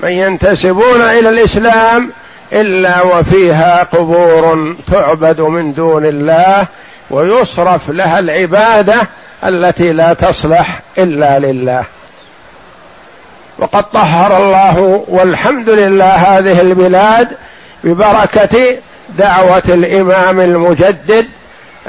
من 0.00 0.10
ينتسبون 0.10 1.00
إلى 1.00 1.28
الإسلام 1.28 2.10
إلا 2.52 3.02
وفيها 3.02 3.82
قبور 3.82 4.76
تعبد 4.92 5.40
من 5.40 5.74
دون 5.74 6.06
الله 6.06 6.66
ويصرف 7.10 7.90
لها 7.90 8.18
العبادة 8.18 9.08
التي 9.44 9.92
لا 9.92 10.14
تصلح 10.14 10.80
إلا 10.98 11.38
لله. 11.38 11.84
وقد 13.58 13.84
طهر 13.84 14.36
الله 14.36 15.04
والحمد 15.08 15.70
لله 15.70 16.14
هذه 16.14 16.60
البلاد 16.60 17.28
ببركة 17.84 18.76
دعوة 19.18 19.62
الإمام 19.68 20.40
المجدد 20.40 21.26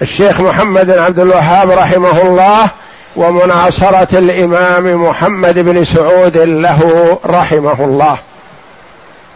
الشيخ 0.02 0.42
محمد 0.42 0.86
بن 0.86 1.00
عبد 1.00 1.20
الوهاب 1.20 1.72
رحمه 1.72 2.22
الله 2.22 2.70
ومناصرة 3.16 4.20
الإمام 4.20 5.04
محمد 5.08 5.60
بن 5.60 5.84
سعود 5.84 6.38
له 6.38 7.18
رحمه 7.26 7.86
الله. 7.86 8.18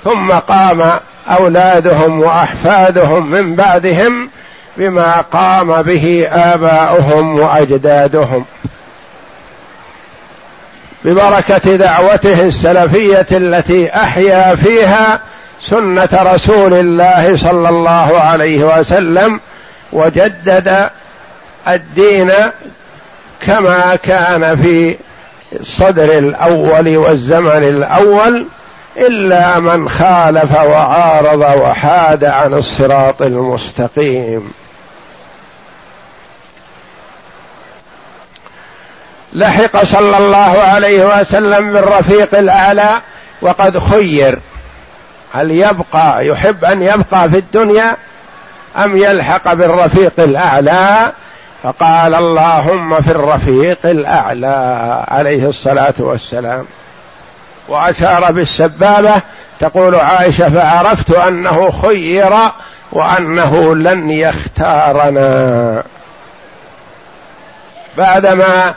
ثم 0.04 0.32
قام 0.32 1.00
أولادهم 1.28 2.22
وأحفادهم 2.22 3.32
من 3.32 3.56
بعدهم 3.56 4.30
بما 4.78 5.22
قام 5.22 5.82
به 5.82 6.28
آباؤهم 6.32 7.40
وأجدادهم. 7.40 8.46
ببركة 11.06 11.76
دعوته 11.76 12.48
السلفية 12.48 13.28
التي 13.32 13.96
أحيا 13.96 14.56
فيها 14.56 15.20
سنة 15.70 16.10
رسول 16.14 16.74
الله 16.74 17.38
صلى 17.38 17.70
الله 17.70 18.20
عليه 18.20 18.80
وسلم 18.80 19.40
وجدد 19.94 20.90
الدين 21.68 22.32
كما 23.48 23.96
كان 23.96 24.56
في 24.56 24.98
الصدر 25.60 26.18
الأول 26.18 26.98
والزمن 26.98 27.64
الأول 27.64 28.46
إلا 28.98 29.60
من 29.60 29.90
خالف 29.90 30.56
وعارض 30.56 31.62
وحاد 31.62 32.24
عن 32.24 32.54
الصراط 32.54 33.22
المستقيم. 33.22 34.52
لحق 39.34 39.84
صلى 39.84 40.18
الله 40.18 40.62
عليه 40.62 41.20
وسلم 41.20 41.74
بالرفيق 41.74 42.38
الأعلى 42.38 43.02
وقد 43.42 43.80
خير. 43.80 44.40
هل 45.34 45.52
يبقى 45.52 46.28
يحب 46.28 46.66
أن 46.66 46.82
يبقى 46.82 47.30
في 47.30 47.38
الدنيا 47.38 47.98
أم 48.78 48.98
يلحق 48.98 49.54
بالرفيق 49.54 50.14
الأعلى؟ 50.20 51.12
فقال 51.64 52.16
اللهم 52.16 53.02
في 53.02 53.12
الرفيق 53.12 53.80
الأعلى 53.86 55.06
عليه 55.08 55.48
الصلاة 55.48 55.94
والسلام. 56.00 56.66
وأشار 57.68 58.32
بالسبابة 58.32 59.14
تقول 59.60 59.96
عائشة 59.96 60.50
فعرفت 60.50 61.12
أنه 61.12 61.70
خير 61.72 62.34
وأنه 62.92 63.76
لن 63.76 64.10
يختارنا. 64.10 65.84
بعدما 67.98 68.74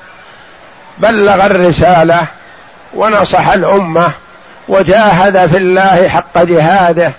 بلغ 0.99 1.47
الرسالة 1.47 2.26
ونصح 2.95 3.49
الأمة 3.49 4.11
وجاهد 4.68 5.47
في 5.47 5.57
الله 5.57 6.09
حق 6.09 6.43
جهاده 6.43 7.12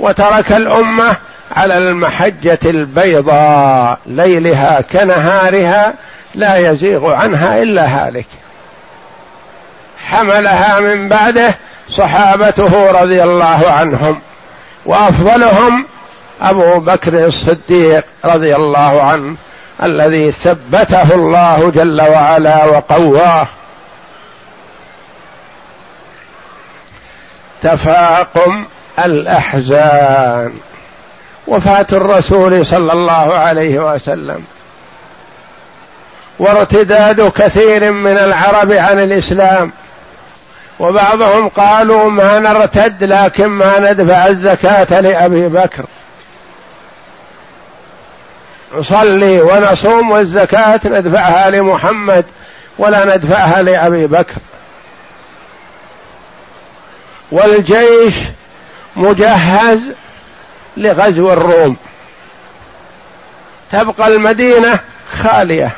وترك 0.00 0.52
الأمة 0.52 1.16
على 1.56 1.78
المحجة 1.78 2.58
البيضاء 2.64 3.98
ليلها 4.06 4.80
كنهارها 4.80 5.94
لا 6.34 6.56
يزيغ 6.56 7.12
عنها 7.12 7.62
إلا 7.62 7.86
هالك. 7.86 8.26
حملها 10.06 10.80
من 10.80 11.08
بعده 11.08 11.54
صحابته 11.88 12.90
رضي 12.90 13.22
الله 13.24 13.70
عنهم 13.70 14.20
وأفضلهم 14.86 15.86
أبو 16.42 16.80
بكر 16.80 17.26
الصديق 17.26 18.04
رضي 18.24 18.56
الله 18.56 19.02
عنه 19.02 19.36
الذي 19.82 20.32
ثبته 20.32 21.14
الله 21.14 21.70
جل 21.70 22.02
وعلا 22.02 22.64
وقواه. 22.66 23.46
تفاقم 27.62 28.66
الأحزان. 29.04 30.52
وفاة 31.46 31.86
الرسول 31.92 32.66
صلى 32.66 32.92
الله 32.92 33.34
عليه 33.34 33.94
وسلم. 33.94 34.44
وارتداد 36.38 37.28
كثير 37.30 37.92
من 37.92 38.16
العرب 38.18 38.72
عن 38.72 38.98
الإسلام. 38.98 39.72
وبعضهم 40.78 41.48
قالوا 41.48 42.10
ما 42.10 42.38
نرتد 42.38 43.04
لكن 43.04 43.46
ما 43.46 43.92
ندفع 43.92 44.26
الزكاة 44.26 45.00
لأبي 45.00 45.48
بكر. 45.48 45.84
نصلي 48.74 49.40
ونصوم 49.40 50.10
والزكاة 50.10 50.80
ندفعها 50.84 51.50
لمحمد 51.50 52.24
ولا 52.78 53.16
ندفعها 53.16 53.62
لأبي 53.62 54.06
بكر. 54.06 54.36
والجيش 57.32 58.14
مجهز 58.96 59.78
لغزو 60.76 61.32
الروم. 61.32 61.76
تبقى 63.72 64.08
المدينة 64.08 64.80
خالية. 65.22 65.70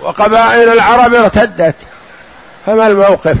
وقبائل 0.00 0.72
العرب 0.72 1.14
ارتدت. 1.14 1.74
فما 2.66 2.86
الموقف؟ 2.86 3.36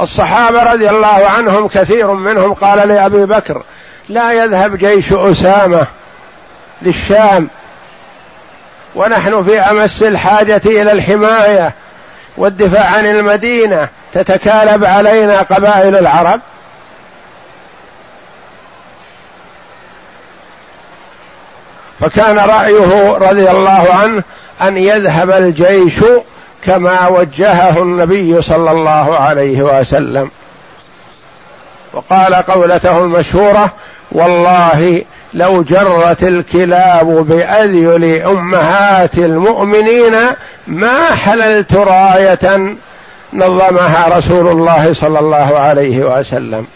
الصحابة 0.00 0.72
رضي 0.72 0.90
الله 0.90 1.26
عنهم 1.26 1.68
كثير 1.68 2.12
منهم 2.12 2.52
قال 2.52 2.88
لأبي 2.88 3.26
بكر 3.26 3.62
لا 4.08 4.32
يذهب 4.32 4.76
جيش 4.76 5.12
أسامة 5.12 5.86
للشام. 6.82 7.48
ونحن 8.94 9.42
في 9.42 9.60
أمس 9.60 10.02
الحاجة 10.02 10.62
إلى 10.66 10.92
الحماية 10.92 11.74
والدفاع 12.36 12.86
عن 12.86 13.06
المدينة 13.06 13.88
تتكالب 14.12 14.84
علينا 14.84 15.42
قبائل 15.42 15.96
العرب. 15.96 16.40
فكان 22.00 22.38
رأيه 22.38 23.12
رضي 23.12 23.50
الله 23.50 23.94
عنه 23.94 24.22
أن 24.62 24.76
يذهب 24.76 25.30
الجيش 25.30 26.00
كما 26.64 27.08
وجهه 27.08 27.82
النبي 27.82 28.42
صلى 28.42 28.70
الله 28.70 29.16
عليه 29.16 29.62
وسلم. 29.62 30.30
وقال 31.92 32.34
قولته 32.34 32.98
المشهورة 32.98 33.72
والله 34.12 35.02
لو 35.34 35.62
جرت 35.62 36.22
الكلاب 36.22 37.06
بأذيل 37.06 38.22
أمهات 38.22 39.18
المؤمنين 39.18 40.14
ما 40.66 41.14
حللت 41.14 41.74
راية 41.74 42.76
نظمها 43.32 44.18
رسول 44.18 44.48
الله 44.48 44.94
صلى 44.94 45.18
الله 45.18 45.58
عليه 45.58 46.18
وسلم. 46.18 46.66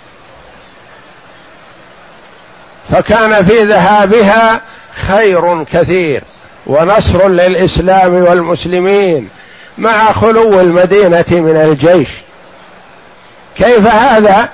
فكان 2.91 3.45
في 3.45 3.64
ذهابها 3.64 4.61
خير 4.95 5.64
كثير 5.64 6.22
ونصر 6.66 7.28
للإسلام 7.28 8.14
والمسلمين 8.14 9.28
مع 9.78 10.12
خلو 10.12 10.61
المدينة 10.61 11.24
من 11.30 11.57
الجيش. 11.57 12.09
كيف 13.57 13.86
هذا؟ 13.86 14.49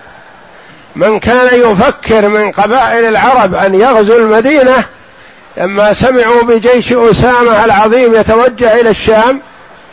من 0.97 1.19
كان 1.21 1.71
يفكر 1.71 2.29
من 2.29 2.53
قبائل 2.53 3.05
العرب 3.05 3.55
أن 3.55 3.75
يغزو 3.75 4.17
المدينة 4.17 4.85
لما 5.57 5.93
سمعوا 5.93 6.43
بجيش 6.43 6.93
أسامة 6.93 7.65
العظيم 7.65 8.15
يتوجه 8.15 8.81
إلى 8.81 8.91
الشام 8.91 9.41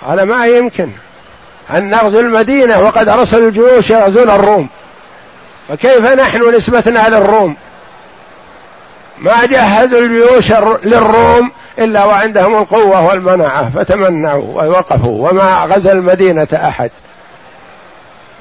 قال 0.07 0.23
ما 0.23 0.45
يمكن 0.45 0.89
أن 1.71 1.89
نغزو 1.89 2.19
المدينة 2.19 2.79
وقد 2.79 3.09
أرسلوا 3.09 3.47
الجيوش 3.47 3.89
يغزون 3.89 4.29
الروم. 4.29 4.69
فكيف 5.69 6.05
نحن 6.05 6.55
نسبتنا 6.55 7.09
للروم؟ 7.09 7.55
ما 9.19 9.45
جهزوا 9.45 9.99
الجيوش 9.99 10.51
للروم 10.83 11.51
إلا 11.79 12.05
وعندهم 12.05 12.55
القوة 12.57 13.05
والمنعه 13.05 13.69
فتمنعوا 13.69 14.63
ووقفوا. 14.63 15.29
وما 15.29 15.63
غزا 15.63 15.91
المدينة 15.91 16.47
أحد. 16.53 16.91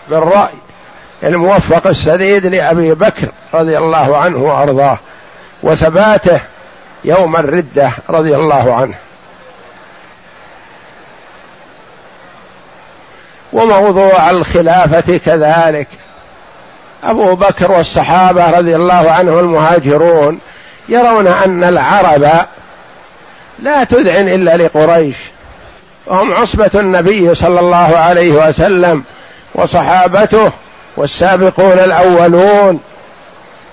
بالرأي 0.09 0.55
الموفق 1.23 1.87
السديد 1.87 2.47
لأبي 2.47 2.95
بكر 2.95 3.29
رضي 3.55 3.79
الله 3.79 4.17
عنه 4.17 4.39
وأرضاه 4.39 4.99
وثباته 5.63 6.41
يوم 7.05 7.37
الردة 7.37 7.93
رضي 8.11 8.37
الله 8.37 8.75
عنه. 8.75 8.95
وموضوع 13.53 14.31
الخلافة 14.31 15.19
كذلك. 15.19 15.89
أبو 17.05 17.35
بكر 17.35 17.73
والصحابة 17.73 18.51
رضي 18.51 18.77
الله 18.77 19.11
عنهم 19.11 19.39
المهاجرون 19.39 20.41
يرون 20.89 21.27
أن 21.27 21.65
العرب 21.65 22.47
لا 23.59 23.85
تذعن 23.85 24.29
إلا 24.29 24.57
لقريش. 24.57 25.17
وهم 26.07 26.35
عصبة 26.35 26.71
النبي 26.75 27.35
صلى 27.35 27.61
الله 27.61 27.99
عليه 27.99 28.49
وسلم 28.49 29.05
وصحابته 29.55 30.53
والسابقون 30.97 31.79
الأولون. 31.79 32.81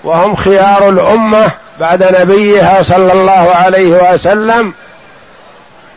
وهم 0.04 0.34
خيار 0.34 0.88
الأمة 0.88 1.50
بعد 1.80 2.20
نبيها 2.20 2.82
صلى 2.82 3.12
الله 3.12 3.50
عليه 3.54 4.12
وسلم. 4.12 4.74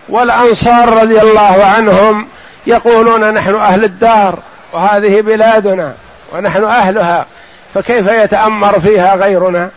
والأنصار 0.10 0.90
رضي 1.02 1.22
الله 1.22 1.66
عنهم 1.66 2.28
يقولون 2.68 3.34
نحن 3.34 3.56
أهل 3.56 3.84
الدار 3.84 4.40
وهذه 4.74 5.22
بلادنا 5.22 5.94
ونحن 6.34 6.64
أهلها. 6.64 7.26
فكيف 7.74 8.08
يتأمر 8.08 8.80
فيها 8.80 9.16
غيرنا؟ 9.16 9.70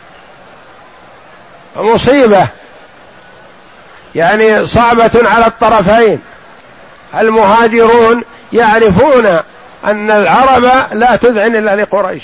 مصيبة. 1.77 2.47
يعني 4.15 4.65
صعبة 4.65 5.11
على 5.15 5.45
الطرفين. 5.45 6.21
المهاجرون 7.19 8.23
يعرفون 8.53 9.25
أن 9.85 10.11
العرب 10.11 10.63
لا 10.91 11.15
تذعن 11.15 11.55
إلا 11.55 11.75
لقريش. 11.75 12.23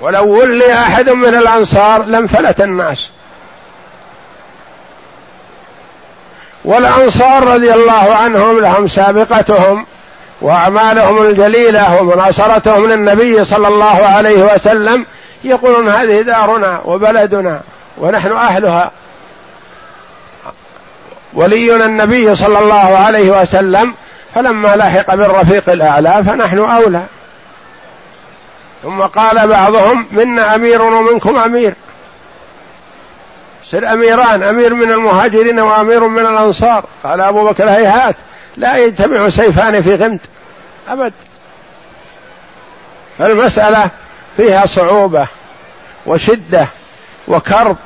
ولو 0.00 0.40
ولي 0.40 0.72
أحد 0.72 1.10
من 1.10 1.34
الأنصار 1.34 2.02
لانفلت 2.02 2.60
الناس. 2.60 3.10
والأنصار 6.64 7.44
رضي 7.44 7.72
الله 7.72 8.14
عنهم 8.14 8.60
لهم 8.60 8.86
سابقتهم 8.86 9.86
وأعمالهم 10.40 11.22
الجليلة 11.22 12.00
ومناصرتهم 12.00 12.86
للنبي 12.86 13.44
صلى 13.44 13.68
الله 13.68 14.06
عليه 14.06 14.54
وسلم 14.54 15.06
يقولون 15.44 15.88
هذه 15.88 16.20
دارنا 16.20 16.80
وبلدنا 16.84 17.62
ونحن 17.98 18.32
أهلها. 18.32 18.90
ولينا 21.32 21.84
النبي 21.84 22.34
صلى 22.34 22.58
الله 22.58 22.98
عليه 22.98 23.30
وسلم 23.30 23.94
فلما 24.34 24.76
لحق 24.76 25.14
بالرفيق 25.14 25.70
الأعلى 25.70 26.24
فنحن 26.24 26.58
أولى. 26.58 27.02
ثم 28.82 29.02
قال 29.02 29.48
بعضهم 29.48 30.06
منا 30.12 30.54
أمير 30.54 30.82
ومنكم 30.82 31.38
أمير. 31.38 31.74
سر 33.64 33.92
أميران 33.92 34.42
أمير 34.42 34.74
من 34.74 34.92
المهاجرين 34.92 35.60
وأمير 35.60 36.08
من 36.08 36.26
الأنصار. 36.26 36.84
قال 37.04 37.20
أبو 37.20 37.48
بكر 37.48 37.70
هيهات 37.70 38.16
لا 38.56 38.76
يجتمع 38.76 39.28
سيفان 39.28 39.82
في 39.82 39.94
غمد 39.94 40.20
أبد. 40.88 41.12
فالمسألة 43.18 43.90
فيها 44.38 44.66
صعوبة 44.66 45.26
وشدة 46.06 46.66
وكرب 47.28 47.76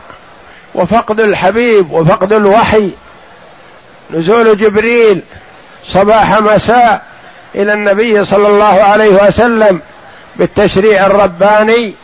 وفقد 0.75 1.21
الحبيب 1.21 1.93
وفقد 1.93 2.33
الوحي. 2.33 2.91
نزول 4.11 4.57
جبريل 4.57 5.23
صباح 5.85 6.41
مساء 6.41 7.03
إلى 7.55 7.73
النبي 7.73 8.25
صلى 8.25 8.49
الله 8.49 8.83
عليه 8.83 9.27
وسلم 9.27 9.81
بالتشريع 10.37 11.07
الرباني. 11.07 11.95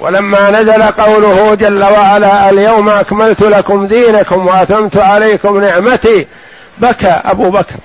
ولما 0.00 0.50
نزل 0.50 0.82
قوله 0.82 1.54
جل 1.54 1.84
وعلا 1.84 2.50
اليوم 2.50 2.88
أكملت 2.88 3.42
لكم 3.42 3.86
دينكم 3.86 4.46
وأتممت 4.46 4.96
عليكم 4.96 5.60
نعمتي. 5.60 6.26
بكى 6.78 7.20
أبو 7.24 7.50
بكر. 7.50 7.76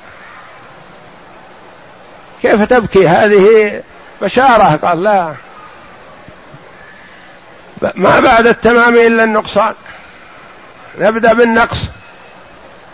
كيف 2.42 2.64
تبكي 2.64 3.08
هذه 3.08 3.82
بشاره 4.22 4.76
قال 4.76 5.04
لا. 5.04 5.34
ما 7.96 8.20
بعد 8.20 8.48
التمام 8.48 8.96
إلا 8.96 9.24
النقصان. 9.24 9.74
نبدأ 11.00 11.34
بالنقص. 11.34 11.78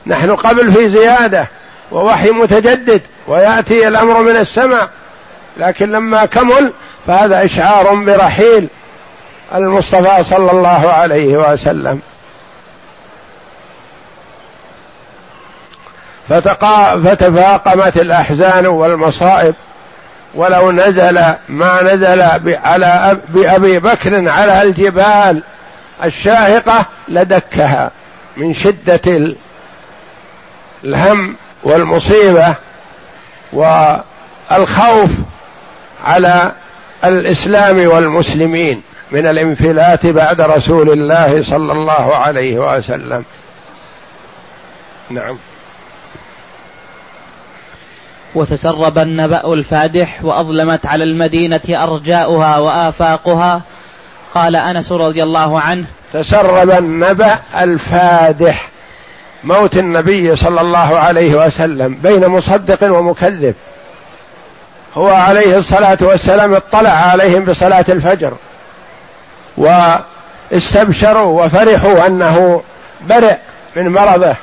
نحن 0.07 0.35
قبل 0.35 0.71
في 0.71 0.89
زيادة 0.89 1.47
ووحي 1.91 2.29
متجدد 2.29 3.01
ويأتي 3.27 3.87
الأمر 3.87 4.21
من 4.21 4.37
السماء. 4.37 4.89
لكن 5.57 5.89
لما 5.91 6.25
كمل 6.25 6.73
فهذا 7.07 7.45
إشعار 7.45 7.93
برحيل. 7.93 8.69
المصطفى 9.55 10.23
صلى 10.23 10.51
الله 10.51 10.91
عليه 10.91 11.37
وسلم. 11.37 12.01
فتقا 16.29 16.99
فتفاقمت 16.99 17.97
الأحزان 17.97 18.65
والمصائب. 18.65 19.55
ولو 20.35 20.71
نزل 20.71 21.19
ما 21.49 21.83
نزل 21.83 22.21
على 22.47 23.17
بأبي 23.29 23.79
بكر 23.79 24.29
على 24.29 24.61
الجبال 24.61 25.41
الشاهقة 26.03 26.85
لدكها 27.07 27.91
من 28.37 28.53
شدة 28.53 29.33
الهم 30.83 31.35
والمصيبة 31.63 32.55
والخوف 33.53 35.11
على 36.03 36.51
الإسلام 37.03 37.87
والمسلمين 37.87 38.81
من 39.11 39.27
الانفلات 39.27 40.05
بعد 40.05 40.41
رسول 40.41 40.89
الله 40.89 41.43
صلى 41.43 41.71
الله 41.71 42.15
عليه 42.15 42.77
وسلم. 42.77 43.23
نعم. 45.09 45.37
وتسرب 48.35 48.97
النبأ 48.97 49.53
الفادح 49.53 50.19
وأظلمت 50.23 50.85
على 50.85 51.03
المدينة 51.03 51.61
أرجاؤها 51.69 52.57
وآفاقها. 52.57 53.61
قال 54.33 54.55
أنس 54.55 54.91
رضي 54.91 55.23
الله 55.23 55.61
عنه 55.61 55.85
تسرب 56.13 56.69
النبأ 56.71 57.39
الفادح 57.57 58.69
موت 59.43 59.77
النبي 59.77 60.35
صلى 60.35 60.61
الله 60.61 60.99
عليه 60.99 61.45
وسلم 61.45 61.93
بين 62.03 62.27
مصدق 62.27 62.91
ومكذب. 62.91 63.55
هو 64.95 65.09
عليه 65.09 65.57
الصلاة 65.57 65.97
والسلام 66.01 66.53
اطلع 66.53 66.89
عليهم 66.89 67.45
بصلاة 67.45 67.85
الفجر 67.89 68.33
واستبشروا 69.57 71.45
وفرحوا 71.45 72.07
أنه 72.07 72.61
برئ 73.01 73.35
من 73.75 73.89
مرضه. 73.89 74.35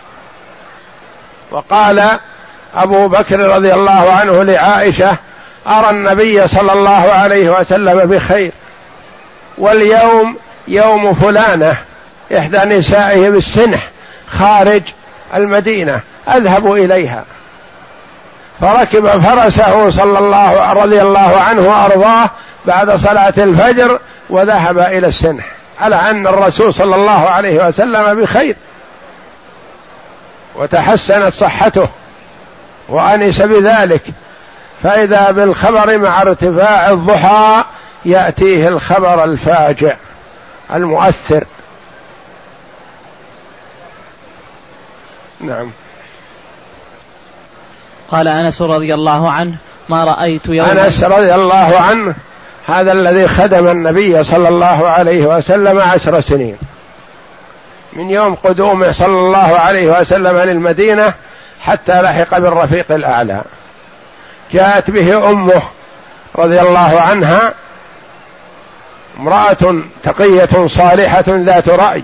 وقال 1.50 2.18
أبو 2.74 3.08
بكر 3.08 3.40
رضي 3.40 3.74
الله 3.74 4.12
عنه 4.12 4.42
لعائشة 4.42 5.16
أرى 5.66 5.90
النبي 5.90 6.48
صلى 6.48 6.72
الله 6.72 7.12
عليه 7.12 7.60
وسلم 7.60 7.98
بخير. 7.98 8.52
واليوم 9.58 10.36
يوم 10.68 11.14
فلانة 11.14 11.76
إحدى 12.38 12.58
نسائه 12.58 13.30
بالسنح 13.30 13.88
خارج 14.26 14.82
المدينة 15.34 16.00
أذهب 16.28 16.72
إليها. 16.72 17.24
فركب 18.60 19.06
فرسه 19.06 19.90
صلى 19.90 20.18
الله 20.18 20.72
رضي 20.72 21.02
الله 21.02 21.40
عنه 21.40 21.68
وأرضاه 21.68 22.30
بعد 22.66 22.90
صلاة 22.90 23.34
الفجر 23.38 23.98
وذهب 24.30 24.78
إلى 24.78 25.06
السنح 25.06 25.44
على 25.80 25.96
أن 25.96 26.26
الرسول 26.26 26.74
صلى 26.74 26.94
الله 26.94 27.30
عليه 27.30 27.66
وسلم 27.66 28.20
بخير. 28.20 28.56
وتحسنت 30.54 31.32
صحته. 31.32 31.88
وأنس 32.88 33.42
بذلك. 33.42 34.02
فإذا 34.82 35.30
بالخبر 35.30 35.98
مع 35.98 36.22
ارتفاع 36.22 36.90
الضحى 36.90 37.64
يأتيه 38.04 38.68
الخبر 38.68 39.24
الفاجع 39.24 39.96
المؤثر. 40.74 41.44
نعم. 45.40 45.70
قال 48.10 48.28
أنس 48.28 48.62
رضي 48.62 48.94
الله 48.94 49.30
عنه 49.30 49.54
ما 49.88 50.04
رأيت 50.04 50.46
يوم 50.46 50.66
أنس 50.66 51.04
رضي 51.04 51.34
الله 51.34 51.80
عنه 51.80 52.14
هذا 52.66 52.92
الذي 52.92 53.28
خدم 53.28 53.68
النبي 53.68 54.24
صلى 54.24 54.48
الله 54.48 54.88
عليه 54.88 55.26
وسلم 55.26 55.78
عشر 55.78 56.20
سنين. 56.20 56.56
من 57.92 58.10
يوم 58.10 58.34
قدومه 58.34 58.92
صلى 58.92 59.18
الله 59.18 59.58
عليه 59.58 60.00
وسلم 60.00 60.38
للمدينة 60.38 61.14
حتى 61.62 62.02
لحق 62.02 62.38
بالرفيق 62.38 62.92
الأعلى. 62.92 63.44
جاءت 64.52 64.90
به 64.90 65.30
أمه 65.30 65.62
رضي 66.36 66.60
الله 66.60 67.00
عنها 67.00 67.54
امرأة 69.18 69.82
تقية 70.02 70.66
صالحة 70.66 71.24
ذات 71.28 71.68
رأي. 71.68 72.02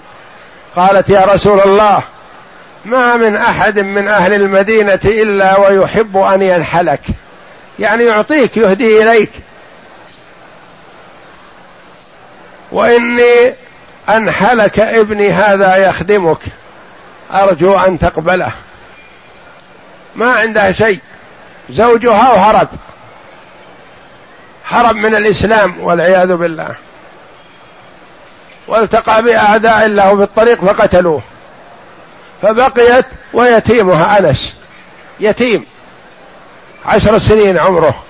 قالت 0.77 1.11
يا 1.11 1.25
رسول 1.25 1.61
الله 1.61 2.03
ما 2.85 3.17
من 3.17 3.37
أحد 3.37 3.79
من 3.79 4.09
أهل 4.09 4.33
المدينة 4.33 5.01
إلا 5.05 5.59
ويحب 5.59 6.17
أن 6.17 6.43
ينحلك. 6.43 7.01
يعني 7.79 8.05
يعطيك 8.05 8.57
يهدي 8.57 9.03
إليك. 9.03 9.31
وإني 12.73 13.55
أنحلك 14.09 14.81
ابني 14.81 15.33
هذا 15.33 15.77
يخدمك. 15.77 16.41
أرجو 17.33 17.79
أن 17.79 17.99
تقبله. 17.99 18.53
ما 20.19 20.33
عندها 20.33 20.73
شيء. 20.73 21.01
زوجها 21.71 22.31
وهرب. 22.31 22.69
هرب 24.67 24.97
من 24.97 25.15
الإسلام 25.15 25.81
والعياذ 25.81 26.35
بالله. 26.37 26.75
والتقى 28.69 29.23
بأعداء 29.23 29.87
له 29.87 30.17
في 30.17 30.23
الطريق 30.23 30.65
فقتلوه. 30.65 31.23
فبقيت 32.43 33.07
ويتيمها 33.33 34.19
أنس. 34.19 34.57
يتيم. 35.21 35.67
عشر 36.87 37.19
سنين 37.19 37.59
عمره. 37.59 38.03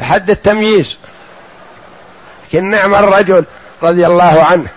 لحد 0.00 0.30
التمييز. 0.30 0.96
لكن 2.48 2.70
نعم 2.70 2.94
الرجل 2.94 3.44
رضي 3.82 4.06
الله 4.06 4.44
عنه. 4.44 4.68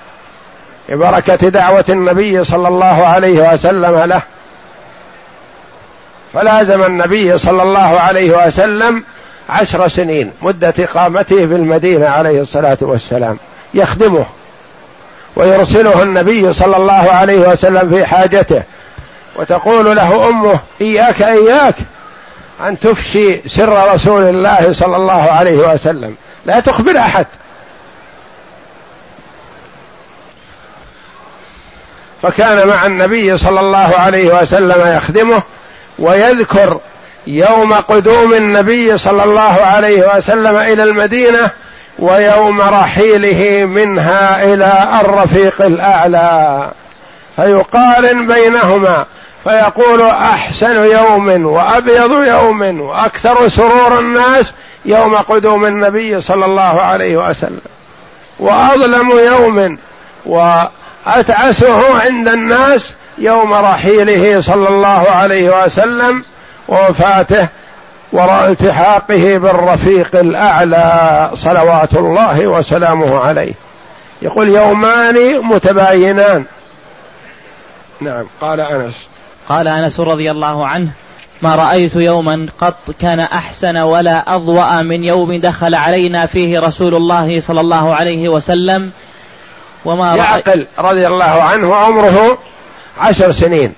ببركة 0.89 1.49
دعوة 1.49 1.85
النبي 1.89 2.43
صلى 2.43 2.67
الله 2.67 3.05
عليه 3.05 3.53
وسلم 3.53 3.99
له. 3.99 4.21
فلازم 6.35 6.83
النبي 6.83 7.37
صلى 7.37 7.63
الله 7.63 7.99
عليه 7.99 8.47
وسلم 8.47 9.03
عشر 9.49 9.87
سنين 9.87 10.31
مدة 10.41 10.73
إقامته 10.79 11.35
في 11.35 11.55
المدينة 11.55 12.09
عليه 12.09 12.41
الصلاة 12.41 12.77
والسلام 12.81 13.37
يخدمه 13.73 14.25
ويرسله 15.35 16.03
النبي 16.03 16.53
صلى 16.53 16.77
الله 16.77 17.11
عليه 17.11 17.47
وسلم 17.47 17.89
في 17.89 18.05
حاجته 18.05 18.63
وتقول 19.35 19.95
له 19.95 20.29
أمه 20.29 20.59
إياك 20.81 21.21
إياك 21.21 21.75
أن 22.67 22.79
تفشي 22.79 23.49
سر 23.49 23.93
رسول 23.93 24.23
الله 24.23 24.73
صلى 24.73 24.95
الله 24.95 25.31
عليه 25.31 25.73
وسلم 25.73 26.15
لا 26.45 26.59
تخبر 26.59 26.97
أحد. 26.97 27.25
فكان 32.21 32.67
مع 32.67 32.85
النبي 32.85 33.37
صلى 33.37 33.59
الله 33.59 33.95
عليه 33.97 34.41
وسلم 34.41 34.95
يخدمه 34.95 35.43
ويذكر 35.99 36.79
يوم 37.27 37.73
قدوم 37.73 38.33
النبي 38.33 38.97
صلى 38.97 39.23
الله 39.23 39.61
عليه 39.61 40.15
وسلم 40.15 40.57
إلى 40.57 40.83
المدينة 40.83 41.49
ويوم 41.99 42.61
رحيله 42.61 43.65
منها 43.65 44.43
إلى 44.43 45.01
الرفيق 45.01 45.61
الأعلى. 45.61 46.69
فيقارن 47.35 48.27
بينهما 48.27 49.05
فيقول 49.43 50.01
أحسن 50.01 50.85
يوم 50.85 51.45
وأبيض 51.45 52.23
يوم 52.23 52.81
وأكثر 52.81 53.47
سرور 53.47 53.99
الناس 53.99 54.53
يوم 54.85 55.15
قدوم 55.15 55.65
النبي 55.65 56.21
صلى 56.21 56.45
الله 56.45 56.81
عليه 56.81 57.29
وسلم. 57.29 57.61
وأظلم 58.39 59.11
يوم 59.11 59.77
وأتعسه 60.25 61.99
عند 61.99 62.27
الناس 62.27 62.93
يوم 63.17 63.53
رحيله 63.53 64.41
صلى 64.41 64.69
الله 64.69 65.09
عليه 65.09 65.63
وسلم 65.63 66.23
ووفاته 66.67 67.47
وراء 68.11 68.51
التحاقه 68.51 69.37
بالرفيق 69.37 70.15
الأعلى 70.15 71.29
صلوات 71.33 71.93
الله 71.93 72.47
وسلامه 72.47 73.19
عليه. 73.19 73.53
يقول 74.21 74.47
يومان 74.47 75.41
متباينان. 75.43 76.45
نعم 78.01 78.25
قال 78.41 78.61
أنس. 78.61 79.07
قال 79.49 79.67
أنس 79.67 79.99
رضي 79.99 80.31
الله 80.31 80.67
عنه 80.67 80.87
ما 81.41 81.55
رأيت 81.55 81.95
يوما 81.95 82.47
قط 82.59 82.91
كان 82.99 83.19
أحسن 83.19 83.77
ولا 83.77 84.35
أضوأ 84.35 84.81
من 84.81 85.03
يوم 85.03 85.41
دخل 85.41 85.75
علينا 85.75 86.25
فيه 86.25 86.59
رسول 86.59 86.95
الله 86.95 87.41
صلى 87.41 87.61
الله 87.61 87.95
عليه 87.95 88.29
وسلم 88.29 88.91
وما 89.85 90.15
يعقل 90.15 90.67
رضي 90.79 91.07
الله 91.07 91.23
عنه 91.23 91.75
عمره 91.75 92.37
عشر 92.97 93.31
سنين 93.31 93.73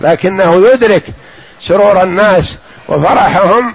لكنه 0.00 0.54
يدرك 0.54 1.02
سرور 1.60 2.02
الناس 2.02 2.56
وفرحهم 2.88 3.74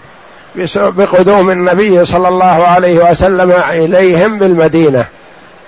بقدوم 0.76 1.50
النبي 1.50 2.06
صلى 2.06 2.28
الله 2.28 2.46
عليه 2.46 3.10
وسلم 3.10 3.52
إليهم 3.52 4.40
بالمدينة. 4.40 5.06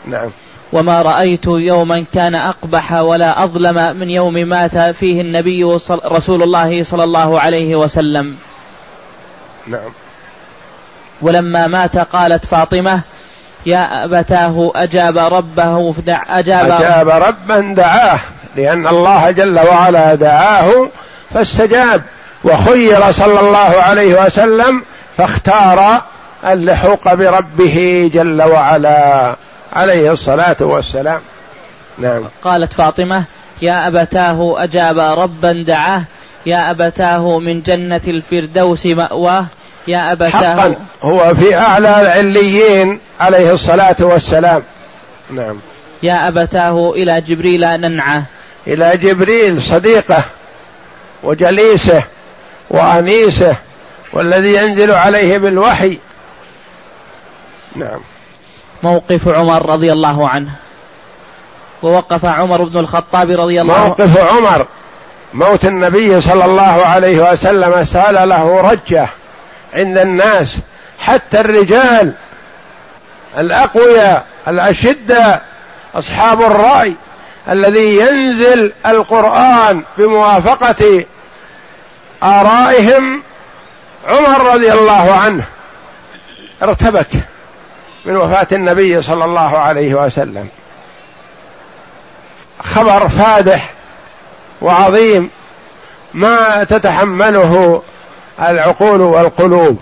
نعم. 0.06 0.30
وما 0.74 1.02
رأيت 1.02 1.46
يوما 1.46 2.06
كان 2.14 2.36
أقبح 2.36 2.94
ولا 2.94 3.44
أظلم 3.44 3.98
من 3.98 4.10
يوم 4.10 4.34
مات 4.34 4.78
فيه 4.78 5.22
النبي 5.22 5.64
رسول 6.06 6.44
الله 6.44 6.84
صلى 6.84 7.04
الله 7.04 7.40
عليه 7.40 7.76
وسلم. 7.76 8.38
نعم. 9.68 9.90
ولما 11.22 11.68
مات 11.68 11.98
قالت 11.98 12.46
فاطمة 12.46 13.02
يا 13.66 14.06
أبتاه 14.06 14.72
أجاب 14.76 15.18
ربه 15.18 15.96
أجاب, 16.08 16.72
أجاب 16.72 17.10
ربا 17.10 17.74
دعاه 17.74 18.20
لأن 18.56 18.88
الله 18.88 19.32
جل 19.32 19.60
وعلا 19.60 20.16
دعاه 20.16 20.90
فاستجاب. 21.34 22.02
وخير 22.44 23.12
صلى 23.12 23.40
الله 23.40 23.82
عليه 23.82 24.26
وسلم 24.26 24.84
فاختار 25.18 26.02
اللحوق 26.46 27.14
بربه 27.14 28.10
جل 28.14 28.42
وعلا 28.42 29.36
عليه 29.74 30.12
الصلاة 30.12 30.58
والسلام. 30.62 31.20
نعم. 31.98 32.24
قالت 32.44 32.74
فاطمة 32.74 33.24
يا 33.62 33.88
أبتاه 33.88 34.64
أجاب 34.64 35.00
ربا 35.00 35.64
دعاه. 35.68 36.02
يا 36.46 36.72
أبتاه 36.72 37.40
من 37.40 37.62
جنة 37.62 38.02
الفردوس 38.08 38.86
مأواه. 38.86 39.46
يا 39.88 40.12
أبتاه 40.12 40.30
حقا 40.30 40.76
هو 41.04 41.36
في 41.36 41.56
أعلى 41.56 42.02
العليين 42.02 43.00
عليه 43.20 43.52
الصلاة 43.52 43.96
والسلام. 44.00 44.64
نعم. 45.30 45.60
يا 46.04 46.28
أبتاه 46.28 46.92
إلى 46.92 47.22
جبريل 47.22 47.62
ننعى 47.62 48.22
إلى 48.68 48.98
جبريل 48.98 49.62
صديقه 49.62 50.24
وجليسه 51.24 52.04
وأنيسه 52.70 53.56
والذي 54.14 54.56
ينزل 54.56 54.94
عليه 54.94 55.38
بالوحي. 55.38 55.98
نعم. 57.76 58.00
موقف 58.84 59.28
عمر 59.28 59.70
رضي 59.70 59.92
الله 59.92 60.30
عنه. 60.30 60.50
ووقف 61.84 62.26
عمر 62.26 62.64
بن 62.64 62.80
الخطاب 62.80 63.32
رضي 63.32 63.62
الله 63.62 63.74
عنه. 63.74 63.86
موقف 63.86 64.18
عمر. 64.18 64.66
موت 65.34 65.66
النبي 65.66 66.22
صلى 66.22 66.46
الله 66.46 66.86
عليه 66.86 67.32
وسلم 67.32 67.84
سأل 67.84 68.30
له 68.30 68.62
رجه. 68.62 69.08
عند 69.76 69.98
الناس 69.98 70.60
حتى 71.00 71.40
الرجال 71.40 72.14
الأقوياء 73.38 74.26
الأشدة 74.48 75.42
أصحاب 75.96 76.42
الرأي 76.42 76.96
الذي 77.50 77.98
ينزل 77.98 78.74
القرآن 78.86 79.84
بموافقة 79.98 81.06
آرائهم 82.24 83.24
عمر 84.08 84.54
رضي 84.54 84.74
الله 84.74 85.14
عنه 85.14 85.44
ارتبك 86.64 87.08
من 88.06 88.16
وفاة 88.16 88.48
النبي 88.52 89.02
صلى 89.02 89.26
الله 89.26 89.58
عليه 89.58 89.96
وسلم. 89.96 90.50
خبر 92.60 93.08
فادح 93.08 93.74
وعظيم 94.62 95.30
ما 96.14 96.64
تتحمله 96.64 97.84
العقول 98.42 99.02
والقلوب. 99.02 99.80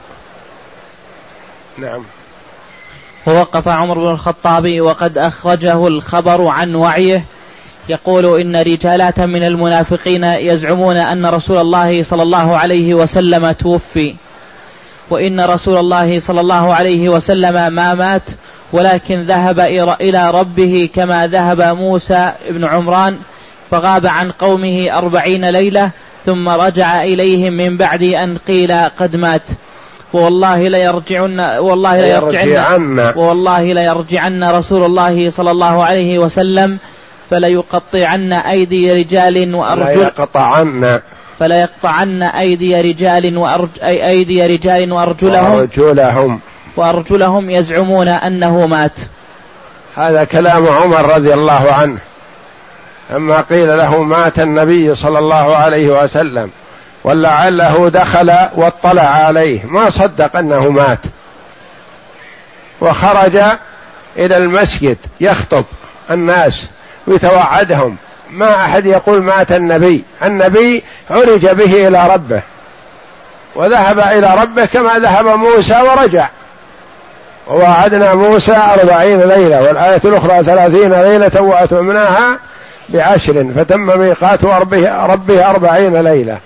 نعم. 1.77 2.03
ووقف 3.27 3.67
عمر 3.67 3.99
بن 3.99 4.09
الخطاب 4.09 4.81
وقد 4.81 5.17
أخرجه 5.17 5.87
الخبر 5.87 6.47
عن 6.47 6.75
وعيه. 6.75 7.25
يقول 7.89 8.39
إن 8.41 8.55
رجالات 8.55 9.19
من 9.19 9.43
المنافقين 9.43 10.23
يزعمون 10.23 10.97
أن 10.97 11.25
رسول 11.25 11.57
الله 11.57 12.03
صلى 12.03 12.23
الله 12.23 12.57
عليه 12.57 12.93
وسلم 12.93 13.51
توفي 13.51 14.15
وإن 15.09 15.41
رسول 15.41 15.77
الله 15.77 16.19
صلى 16.19 16.41
الله 16.41 16.73
عليه 16.73 17.09
وسلم 17.09 17.73
ما 17.73 17.93
مات 17.93 18.21
ولكن 18.73 19.23
ذهب 19.23 19.59
إلى 20.01 20.31
ربه 20.31 20.89
كما 20.95 21.27
ذهب 21.27 21.61
موسى 21.61 22.31
بن 22.49 22.63
عمران 22.63 23.17
فغاب 23.71 24.05
عن 24.05 24.31
قومه 24.31 24.97
أربعين 24.97 25.49
ليلة 25.49 25.91
ثم 26.25 26.49
رجع 26.49 27.03
إليهم 27.03 27.53
من 27.53 27.77
بعد 27.77 28.03
أن 28.03 28.37
قيل 28.47 28.71
قد 28.99 29.15
مات. 29.15 29.41
والله 30.13 30.67
ليرجعن 30.67 31.39
والله 31.39 32.01
ليرجعن. 32.01 33.13
والله 33.15 33.73
ليرجعن 33.73 34.43
رسول 34.43 34.83
الله 34.83 35.29
صلى 35.29 35.51
الله 35.51 35.83
عليه 35.83 36.19
وسلم 36.19 36.79
فليقطعن 37.29 38.33
أيدي 38.33 38.93
رجال 38.93 39.55
وأرجل 39.55 39.95
فليقطعن 39.95 40.99
فليقطعن 41.39 42.23
أيدي 42.23 42.81
رجال 42.81 43.37
وأرج 43.37 43.69
أي 43.83 44.09
أيدي 44.09 44.45
رجال 44.45 44.91
وأرجلهم 44.91 45.53
وأرجلهم. 45.53 46.39
وأرجلهم 46.75 47.49
يزعمون 47.49 48.07
أنه 48.07 48.67
مات. 48.67 48.99
هذا 49.95 50.23
كلام 50.23 50.67
عمر 50.67 51.15
رضي 51.15 51.33
الله 51.33 51.73
عنه. 51.73 51.97
لما 53.09 53.41
قيل 53.41 53.77
له 53.77 54.03
مات 54.03 54.39
النبي 54.39 54.95
صلى 54.95 55.19
الله 55.19 55.55
عليه 55.55 56.03
وسلم 56.03 56.49
ولعله 57.03 57.89
دخل 57.89 58.33
واطلع 58.55 59.01
عليه 59.01 59.65
ما 59.65 59.89
صدق 59.89 60.37
أنه 60.37 60.69
مات. 60.69 60.99
وخرج 62.81 63.37
إلى 64.17 64.37
المسجد 64.37 64.97
يخطب 65.21 65.63
الناس 66.11 66.65
ويتوعدهم. 67.07 67.97
ما 68.31 68.55
أحد 68.55 68.85
يقول 68.85 69.23
مات 69.23 69.51
النبي 69.51 70.03
النبي 70.23 70.83
عرج 71.09 71.47
به 71.47 71.87
إلى 71.87 72.07
ربه 72.13 72.41
وذهب 73.55 73.99
إلى 73.99 74.35
ربه 74.41 74.65
كما 74.65 74.99
ذهب 74.99 75.25
موسى 75.25 75.81
ورجع. 75.81 76.29
ووعدنا 77.47 78.13
موسى 78.13 78.55
أربعين 78.55 79.19
ليلة 79.19 79.63
والآية 79.63 80.01
الأخرى 80.05 80.43
ثلاثين 80.43 80.93
ليلة 80.93 81.41
وأتممناها 81.41 82.39
بعشر 82.89 83.51
فتم 83.55 83.99
ميقات 83.99 84.45
ربه, 84.45 85.49
أربعين 85.49 86.01
ليلة. 86.01 86.37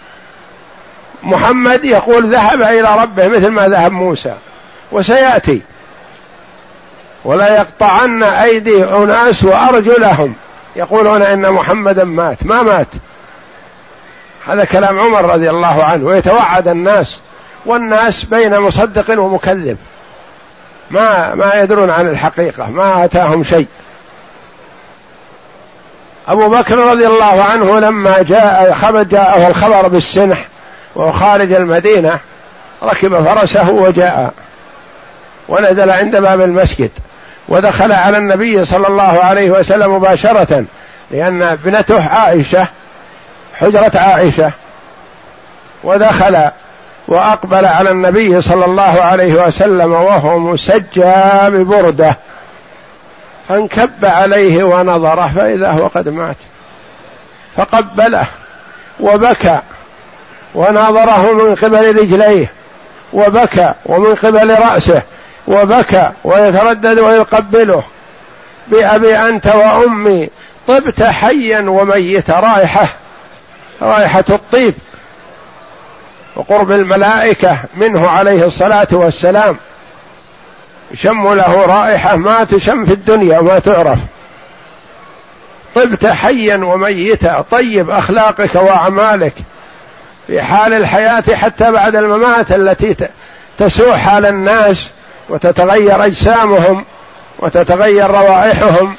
محمد 1.23 1.85
يقول 1.85 2.33
ذهب 2.33 2.61
إلى 2.61 3.01
ربه 3.01 3.27
مثل 3.27 3.47
ما 3.47 3.67
ذهب 3.67 3.91
موسى 3.91 4.33
وسيأتي. 4.91 5.61
ولا 7.25 7.55
يقطعن 7.55 8.23
أيدي 8.23 8.85
أناس 8.85 9.43
وأرجلهم. 9.43 10.35
يقولون 10.75 11.21
إن 11.21 11.51
محمدا 11.51 12.03
مات 12.03 12.45
ما 12.45 12.61
مات. 12.61 12.87
هذا 14.47 14.65
كلام 14.65 14.99
عمر 14.99 15.25
رضي 15.25 15.49
الله 15.49 15.83
عنه 15.83 16.05
ويتوعد 16.05 16.67
الناس 16.67 17.19
والناس 17.65 18.23
بين 18.23 18.59
مصدق 18.59 19.19
ومكذب. 19.19 19.77
ما 20.91 21.35
ما 21.35 21.53
يدرون 21.53 21.89
عن 21.89 22.07
الحقيقة 22.07 22.69
ما 22.69 23.05
أتاهم 23.05 23.43
شيء. 23.43 23.67
أبو 26.27 26.49
بكر 26.49 26.77
رضي 26.77 27.07
الله 27.07 27.43
عنه 27.43 27.79
لما 27.79 28.21
جاء 28.21 28.73
خبر 28.73 29.03
جاءه 29.03 29.47
الخبر 29.47 29.87
بالسنح 29.87 30.45
وهو 30.95 31.11
خارج 31.11 31.53
المدينة 31.53 32.19
ركب 32.83 33.23
فرسه 33.23 33.71
وجاء. 33.71 34.33
ونزل 35.49 35.89
عند 35.89 36.15
باب 36.15 36.41
المسجد. 36.41 36.89
ودخل 37.49 37.91
على 37.91 38.17
النبي 38.17 38.65
صلى 38.65 38.87
الله 38.87 39.23
عليه 39.23 39.49
وسلم 39.51 39.95
مباشرة 39.95 40.65
لأن 41.11 41.41
ابنته 41.41 42.07
عائشة 42.09 42.67
حجرة 43.59 43.91
عائشة. 43.95 44.51
ودخل 45.83 46.49
وأقبل 47.07 47.65
على 47.65 47.89
النبي 47.91 48.41
صلى 48.41 48.65
الله 48.65 49.01
عليه 49.01 49.45
وسلم 49.45 49.93
وهو 49.93 50.39
مسجى 50.39 51.13
ببردة. 51.43 52.17
فانكب 53.49 54.05
عليه 54.05 54.63
ونظره 54.63 55.31
فإذا 55.35 55.71
هو 55.71 55.87
قد 55.87 56.09
مات. 56.09 56.35
فقبله 57.57 58.25
وبكى 58.99 59.59
وناظره 60.55 61.31
من 61.31 61.55
قبل 61.55 62.01
رجليه 62.01 62.51
وبكى 63.13 63.73
ومن 63.85 64.15
قبل 64.15 64.59
رأسه 64.59 65.01
وبكى 65.47 66.11
ويتردد 66.23 66.99
ويقبله 66.99 67.83
بأبي 68.67 69.15
أنت 69.15 69.47
وأمي 69.47 70.29
طبت 70.67 71.03
حيا 71.03 71.59
وميتا 71.59 72.39
رائحة 72.39 72.87
رائحة 73.81 74.25
الطيب. 74.29 74.73
وقرب 76.35 76.71
الملائكة 76.71 77.57
منه 77.75 78.09
عليه 78.09 78.45
الصلاة 78.45 78.87
والسلام. 78.91 79.57
يشم 80.91 81.33
له 81.33 81.65
رائحة 81.65 82.15
ما 82.15 82.43
تشم 82.43 82.85
في 82.85 82.93
الدنيا 82.93 83.39
وما 83.39 83.59
تعرف. 83.59 83.99
طبت 85.75 86.05
حيا 86.05 86.57
وميتا 86.57 87.45
طيب 87.51 87.89
أخلاقك 87.89 88.55
وأعمالك 88.55 89.33
في 90.27 90.41
حال 90.41 90.73
الحياة 90.73 91.23
حتى 91.35 91.71
بعد 91.71 91.95
الممات 91.95 92.51
التي 92.51 92.95
تسوء 93.57 93.95
حال 93.95 94.25
الناس 94.25 94.89
وتتغير 95.29 96.05
أجسامهم 96.05 96.85
وتتغير 97.39 98.11
روائحهم. 98.11 98.95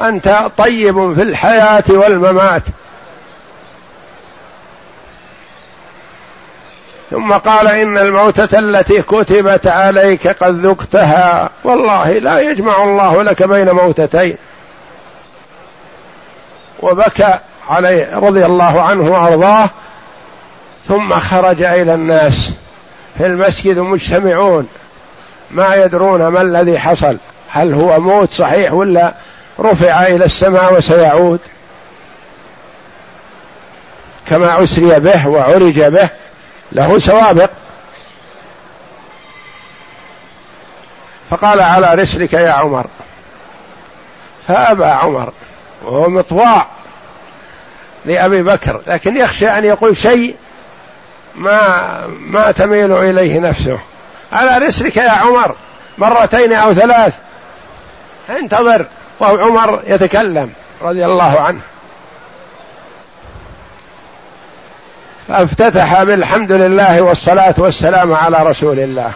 أنت 0.00 0.50
طيب 0.58 1.14
في 1.14 1.22
الحياة 1.22 1.84
والممات. 1.88 2.62
ثم 7.10 7.32
قال 7.32 7.68
إن 7.68 7.98
الموتة 7.98 8.58
التي 8.58 9.02
كتبت 9.02 9.66
عليك 9.66 10.28
قد 10.28 10.66
ذقتها. 10.66 11.50
والله 11.64 12.12
لا 12.12 12.40
يجمع 12.40 12.84
الله 12.84 13.22
لك 13.22 13.42
بين 13.42 13.70
موتتين. 13.70 14.36
وبكى 16.80 17.38
عليه 17.68 18.16
رضي 18.16 18.46
الله 18.46 18.82
عنه 18.82 19.12
وأرضاه. 19.12 19.70
ثم 20.88 21.18
خرج 21.18 21.62
إلى 21.62 21.94
الناس. 21.94 22.54
في 23.18 23.26
المسجد 23.26 23.78
مجتمعون. 23.78 24.68
ما 25.50 25.74
يدرون 25.74 26.26
ما 26.26 26.40
الذي 26.40 26.78
حصل. 26.78 27.18
هل 27.50 27.74
هو 27.74 28.00
موت 28.00 28.30
صحيح 28.30 28.72
ولا 28.72 29.14
رفع 29.60 30.06
إلى 30.06 30.24
السماء 30.24 30.74
وسيعود. 30.74 31.40
كما 34.26 34.64
أسري 34.64 35.00
به 35.00 35.28
وعرج 35.28 35.80
به. 35.82 36.08
له 36.72 36.98
سوابق. 36.98 37.50
فقال 41.30 41.60
على 41.60 42.02
رسلك 42.02 42.32
يا 42.32 42.50
عمر. 42.50 42.86
فأبى 44.48 44.84
عمر 44.84 45.32
وهو 45.84 46.08
مطواع 46.08 46.66
لأبي 48.04 48.42
بكر 48.42 48.80
لكن 48.86 49.16
يخشى 49.16 49.48
أن 49.48 49.64
يقول 49.64 49.96
شيء 49.96 50.36
ما 51.34 52.06
ما 52.06 52.52
تميل 52.52 52.92
إليه 52.92 53.40
نفسه. 53.40 53.78
على 54.32 54.66
رسلك 54.66 54.96
يا 54.96 55.10
عمر 55.10 55.56
مرتين 55.98 56.52
أو 56.52 56.72
ثلاث 56.72 57.14
انتظر 58.30 58.86
وهو 59.20 59.36
عمر 59.36 59.82
يتكلم 59.86 60.52
رضي 60.82 61.04
الله 61.04 61.40
عنه. 61.40 61.60
فافتتح 65.28 66.02
بالحمد 66.02 66.52
لله 66.52 67.02
والصلاة 67.02 67.54
والسلام 67.58 68.14
على 68.14 68.36
رسول 68.36 68.78
الله. 68.78 69.12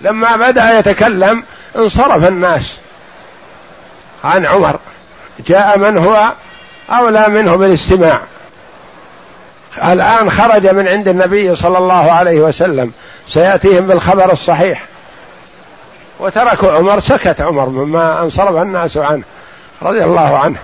لما 0.00 0.36
بدأ 0.36 0.78
يتكلم 0.78 1.44
انصرف 1.76 2.28
الناس 2.28 2.78
عن 4.24 4.46
عمر. 4.46 4.78
جاء 5.46 5.78
من 5.78 5.98
هو 5.98 6.32
أولى 6.90 7.28
منه 7.28 7.56
بالاستماع. 7.56 8.20
الآن 9.84 10.30
خرج 10.30 10.66
من 10.66 10.88
عند 10.88 11.08
النبي 11.08 11.54
صلى 11.54 11.78
الله 11.78 12.12
عليه 12.12 12.40
وسلم. 12.40 12.92
سيأتيهم 13.28 13.86
بالخبر 13.86 14.32
الصحيح. 14.32 14.82
وتركوا 16.20 16.72
عمر 16.72 17.00
سكت 17.00 17.40
عمر 17.40 17.68
مما 17.68 18.22
انصرف 18.22 18.62
الناس 18.62 18.96
عنه 18.96 19.22
رضي 19.82 20.04
الله 20.04 20.38
عنه. 20.38 20.58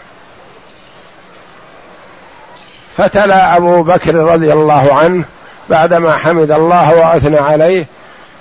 فتلا 2.98 3.56
أبو 3.56 3.82
بكر 3.82 4.14
رضي 4.14 4.52
الله 4.52 4.94
عنه 4.94 5.24
بعدما 5.70 6.16
حمد 6.16 6.50
الله 6.50 6.94
وأثنى 6.94 7.38
عليه 7.38 7.86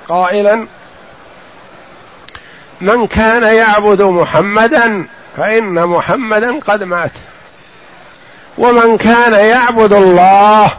قائلا 0.09 0.67
من 2.81 3.07
كان 3.07 3.43
يعبد 3.43 4.01
محمدا 4.01 5.05
فإن 5.37 5.85
محمدا 5.87 6.59
قد 6.59 6.83
مات. 6.83 7.11
ومن 8.57 8.97
كان 8.97 9.33
يعبد 9.33 9.93
الله 9.93 10.71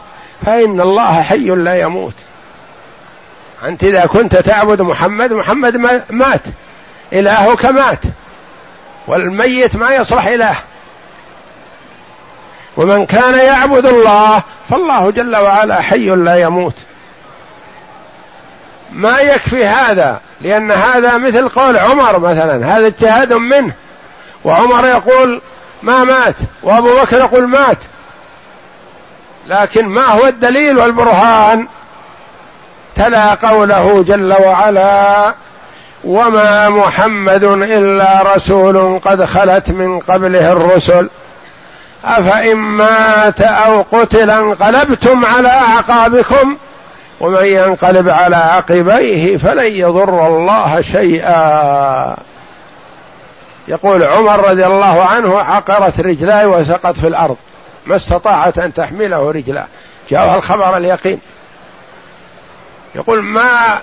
فإن 0.46 0.80
الله 0.80 1.22
حي 1.22 1.48
لا 1.48 1.80
يموت. 1.80 2.14
أنت 3.64 3.84
إذا 3.84 4.06
كنت 4.06 4.36
تعبد 4.36 4.82
محمد 4.82 5.32
محمد 5.32 5.76
مات. 6.10 6.42
إلهك 7.12 7.64
مات. 7.64 8.00
والميت 9.06 9.76
ما 9.76 9.94
يصلح 9.94 10.26
إله. 10.26 10.56
ومن 12.78 13.06
كان 13.06 13.38
يعبد 13.38 13.86
الله 13.86 14.42
فالله 14.70 15.10
جل 15.10 15.36
وعلا 15.36 15.82
حي 15.82 16.10
لا 16.10 16.36
يموت. 16.36 16.74
ما 18.92 19.18
يكفي 19.18 19.66
هذا 19.66 20.20
لأن 20.40 20.70
هذا 20.70 21.18
مثل 21.18 21.48
قول 21.48 21.76
عمر 21.76 22.18
مثلا 22.18 22.76
هذا 22.76 22.86
اجتهاد 22.86 23.32
منه. 23.32 23.72
وعمر 24.44 24.86
يقول 24.86 25.40
ما 25.82 26.04
مات 26.04 26.34
وأبو 26.62 27.00
بكر 27.00 27.18
يقول 27.18 27.48
مات. 27.48 27.78
لكن 29.46 29.88
ما 29.88 30.06
هو 30.06 30.26
الدليل 30.26 30.78
والبرهان؟ 30.78 31.66
تلا 32.96 33.34
قوله 33.34 34.02
جل 34.02 34.32
وعلا 34.32 35.34
وما 36.04 36.68
محمد 36.68 37.44
إلا 37.44 38.34
رسول 38.34 39.00
قد 39.04 39.24
خلت 39.24 39.70
من 39.70 39.98
قبله 39.98 40.52
الرسل 40.52 41.08
أفإن 42.04 42.56
مات 42.56 43.40
أو 43.40 43.82
قتل 43.92 44.30
انقلبتم 44.30 45.24
على 45.24 45.48
أعقابكم 45.48 46.56
ومن 47.20 47.44
ينقلب 47.44 48.08
على 48.08 48.36
عقبيه 48.36 49.36
فلن 49.36 49.72
يضر 49.72 50.26
الله 50.26 50.80
شيئا. 50.80 52.16
يقول 53.68 54.02
عمر 54.02 54.48
رضي 54.50 54.66
الله 54.66 55.04
عنه 55.04 55.40
عقرت 55.40 56.00
رجلاي 56.00 56.46
وسقط 56.46 56.94
في 56.94 57.06
الأرض 57.06 57.36
ما 57.86 57.96
استطاعت 57.96 58.58
أن 58.58 58.74
تحمله 58.74 59.30
رجلاه 59.30 59.66
جاءها 60.10 60.36
الخبر 60.36 60.76
اليقين. 60.76 61.20
يقول 62.94 63.22
ما 63.22 63.78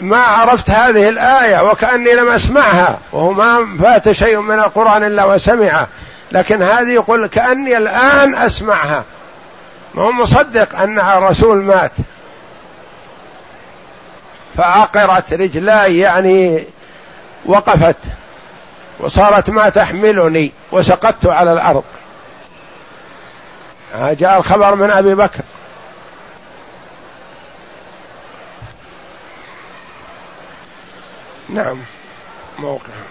ما 0.00 0.22
عرفت 0.22 0.70
هذه 0.70 1.08
الآية 1.08 1.70
وكأني 1.70 2.14
لم 2.14 2.28
أسمعها 2.28 2.98
وهو 3.12 3.32
ما 3.32 3.76
فات 3.82 4.10
شيء 4.10 4.40
من 4.40 4.58
القرآن 4.58 5.04
إلا 5.04 5.24
وسمعه. 5.24 5.88
لكن 6.32 6.62
هذه 6.62 6.88
يقول 6.88 7.26
كأني 7.26 7.76
الآن 7.76 8.34
أسمعها. 8.34 9.04
ما 9.94 10.02
هو 10.02 10.12
مصدق 10.12 10.78
أن 10.78 11.00
الرسول 11.00 11.62
مات. 11.62 11.92
فعقرت 14.56 15.32
رجلاي 15.32 15.98
يعني 15.98 16.64
وقفت. 17.44 17.96
وصارت 19.00 19.50
ما 19.50 19.68
تحملني. 19.68 20.52
وسقطت 20.72 21.26
على 21.26 21.52
الأرض. 21.52 21.84
جاء 23.94 24.38
الخبر 24.38 24.74
من 24.74 24.90
أبي 24.90 25.14
بكر. 25.14 25.42
نعم. 31.48 31.78
موقف 32.58 33.09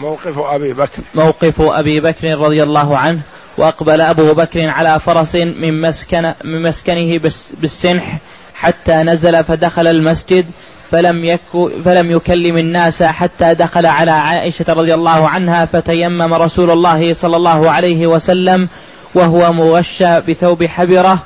موقف 0.00 0.38
أبي 0.38 0.72
بكر. 0.72 1.02
موقف 1.14 1.60
أبي 1.60 2.00
بكر 2.00 2.38
رضي 2.38 2.62
الله 2.62 2.98
عنه 2.98 3.20
وأقبل 3.58 4.00
أبو 4.00 4.34
بكر 4.34 4.68
على 4.68 5.00
فرس 5.00 5.34
من 5.36 5.80
مسكن 5.80 6.34
من 6.44 6.62
مسكنه 6.62 7.18
بالسنح 7.60 8.18
حتى 8.54 8.94
نزل 8.94 9.44
فدخل 9.44 9.86
المسجد 9.86 10.50
فلم 10.90 11.24
يك 11.24 11.40
فلم 11.84 12.10
يكلم 12.10 12.56
الناس 12.56 13.02
حتى 13.02 13.54
دخل 13.54 13.86
على 13.86 14.10
عائشة 14.10 14.64
رضي 14.68 14.94
الله 14.94 15.28
عنها 15.28 15.64
فتيمم 15.64 16.34
رسول 16.34 16.70
الله 16.70 17.14
صلى 17.14 17.36
الله 17.36 17.70
عليه 17.70 18.06
وسلم 18.06 18.68
وهو 19.14 19.52
مغشى 19.52 20.20
بثوب 20.20 20.64
حبرة. 20.64 21.18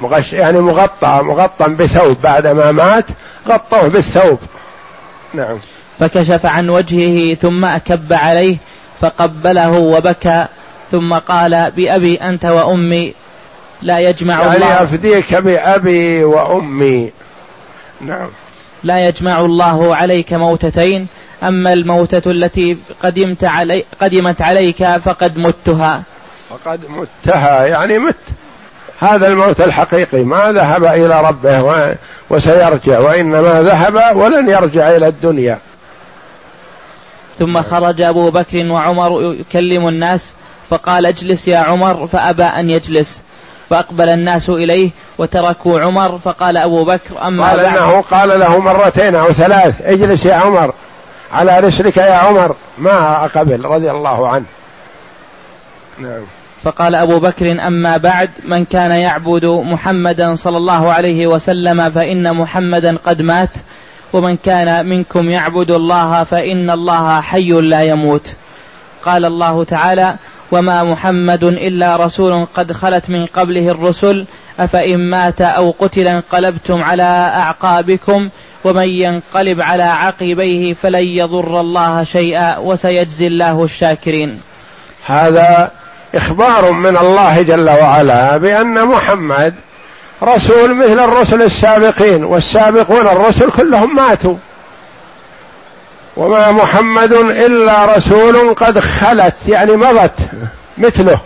مغش 0.00 0.32
يعني 0.32 0.60
مغطى 0.60 1.20
مغطى 1.22 1.68
بثوب 1.68 2.16
بعدما 2.22 2.72
مات 2.72 3.04
غطوه 3.48 3.88
بالثوب. 3.88 4.38
نعم. 5.34 5.58
فكشف 5.98 6.46
عن 6.46 6.70
وجهه 6.70 7.34
ثم 7.34 7.64
أكب 7.64 8.12
عليه 8.12 8.56
فقبله 9.00 9.78
وبكى 9.78 10.46
ثم 10.90 11.14
قال 11.14 11.70
بأبي 11.70 12.16
أنت 12.16 12.44
وأمي 12.44 13.14
لا 13.82 13.98
يجمع 13.98 14.40
يعني 14.40 14.54
الله 14.54 14.82
أفديك 14.82 15.34
بأبي 15.34 16.24
وأمي. 16.24 17.10
نعم. 18.00 18.28
لا 18.84 19.08
يجمع 19.08 19.40
الله 19.40 19.96
عليك 19.96 20.32
موتتين 20.32 21.06
أما 21.42 21.72
الموتة 21.72 22.30
التي 22.30 22.76
قدمت 23.02 23.44
علي 23.44 23.84
قدمت 24.00 24.42
عليك 24.42 24.96
فقد 24.96 25.38
متها. 25.38 26.02
فقد 26.50 26.80
متها. 26.88 27.64
يعني 27.64 27.98
مت. 27.98 28.16
هذا 28.98 29.28
الموت 29.28 29.60
الحقيقي. 29.60 30.22
ما 30.22 30.52
ذهب 30.52 30.84
إلى 30.84 31.20
ربه 31.20 31.94
وسيرجع 32.30 32.98
وإنما 32.98 33.62
ذهب 33.62 34.16
ولن 34.16 34.48
يرجع 34.48 34.96
إلى 34.96 35.08
الدنيا. 35.08 35.58
ثم 37.38 37.62
خرج 37.62 38.02
أبو 38.02 38.30
بكر 38.30 38.66
وعمر 38.66 39.34
يكلم 39.40 39.88
الناس 39.88 40.34
فقال 40.70 41.06
اجلس 41.06 41.48
يا 41.48 41.58
عمر. 41.58 42.06
فأبى 42.06 42.44
أن 42.44 42.70
يجلس. 42.70 43.22
فأقبل 43.70 44.08
الناس 44.08 44.50
إليه 44.50 44.90
وتركوا 45.18 45.80
عمر 45.80 46.18
فقال 46.18 46.56
أبو 46.56 46.84
بكر 46.84 47.26
أما 47.26 47.50
قال 47.50 47.60
إنه 47.60 48.00
قال 48.00 48.40
له 48.40 48.58
مرتين 48.58 49.14
أو 49.14 49.32
ثلاث 49.32 49.82
اجلس 49.82 50.26
يا 50.26 50.34
عمر 50.34 50.74
على 51.32 51.58
رسلك 51.58 51.96
يا 51.96 52.14
عمر. 52.14 52.56
ما 52.78 53.24
أقبل 53.24 53.64
رضي 53.64 53.90
الله 53.90 54.28
عنه. 54.28 54.44
نعم. 55.98 56.22
فقال 56.62 56.94
أبو 56.94 57.18
بكر 57.18 57.66
أما 57.66 57.96
بعد 57.96 58.30
من 58.44 58.64
كان 58.64 58.90
يعبد 58.90 59.44
محمدا 59.44 60.34
صلى 60.34 60.56
الله 60.56 60.92
عليه 60.92 61.26
وسلم 61.26 61.90
فإن 61.90 62.36
محمدا 62.36 62.96
قد 62.96 63.22
مات. 63.22 63.50
ومن 64.14 64.36
كان 64.36 64.86
منكم 64.86 65.30
يعبد 65.30 65.70
الله 65.70 66.24
فإن 66.24 66.70
الله 66.70 67.20
حي 67.20 67.50
لا 67.50 67.82
يموت. 67.82 68.32
قال 69.04 69.24
الله 69.24 69.64
تعالى 69.64 70.16
وما 70.52 70.84
محمد 70.84 71.44
إلا 71.44 71.96
رسول 71.96 72.46
قد 72.54 72.72
خلت 72.72 73.10
من 73.10 73.26
قبله 73.26 73.68
الرسل 73.68 74.26
أفإن 74.60 75.10
مات 75.10 75.40
أو 75.40 75.74
قتل 75.78 76.08
انقلبتم 76.08 76.82
على 76.82 77.30
أعقابكم 77.34 78.28
ومن 78.64 78.88
ينقلب 78.88 79.60
على 79.60 79.82
عقبيه 79.82 80.74
فلن 80.74 81.04
يضر 81.04 81.60
الله 81.60 82.04
شيئا 82.04 82.58
وسيجزي 82.58 83.26
الله 83.26 83.64
الشاكرين. 83.64 84.40
هذا 85.06 85.70
إخبار 86.14 86.72
من 86.72 86.96
الله 86.96 87.42
جل 87.42 87.70
وعلا 87.70 88.36
بأن 88.36 88.84
محمد 88.84 89.54
رسول 90.24 90.74
مثل 90.74 90.98
الرسل 91.04 91.42
السابقين 91.42 92.24
والسابقون 92.24 93.06
الرسل 93.06 93.50
كلهم 93.50 93.96
ماتوا. 93.96 94.36
وما 96.16 96.52
محمد 96.52 97.12
إلا 97.12 97.84
رسول 97.96 98.54
قد 98.54 98.78
خلت 98.78 99.34
يعني 99.48 99.72
مضت 99.72 100.16
مثله. 100.78 101.18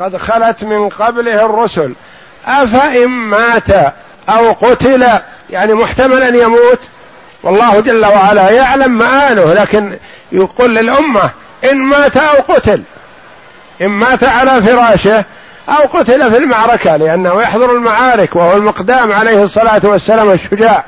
قد 0.00 0.16
خلت 0.16 0.64
من 0.64 0.88
قبله 0.88 1.46
الرسل. 1.46 1.94
افان 2.46 3.08
مات 3.08 3.70
أو 4.28 4.52
قتل 4.52 5.06
يعني 5.50 5.74
محتمل 5.74 6.22
أن 6.22 6.40
يموت. 6.40 6.80
والله 7.42 7.80
جل 7.80 8.06
وعلا 8.06 8.50
يعلم 8.50 8.98
مآله 8.98 9.54
لكن 9.54 9.98
يقول 10.32 10.74
للأمة 10.74 11.30
إن 11.70 11.82
مات 11.82 12.16
أو 12.16 12.54
قتل. 12.54 12.82
إن 13.82 13.88
مات 13.88 14.24
على 14.24 14.62
فراشه 14.62 15.24
أو 15.68 15.98
قتل 15.98 16.32
في 16.32 16.38
المعركة 16.38 16.96
لأنه 16.96 17.42
يحضر 17.42 17.70
المعارك 17.70 18.36
وهو 18.36 18.56
المقدام 18.56 19.12
عليه 19.12 19.44
الصلاة 19.44 19.80
والسلام 19.84 20.30
الشجاع 20.30 20.84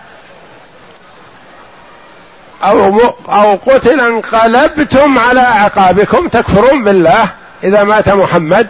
أو 2.65 2.99
أو 3.29 3.59
قتل 3.67 4.01
انقلبتم 4.01 5.19
على 5.19 5.41
أعقابكم 5.41 6.29
تكفرون 6.29 6.85
بالله 6.85 7.29
إذا 7.65 7.85
مات 7.85 8.09
محمد. 8.09 8.69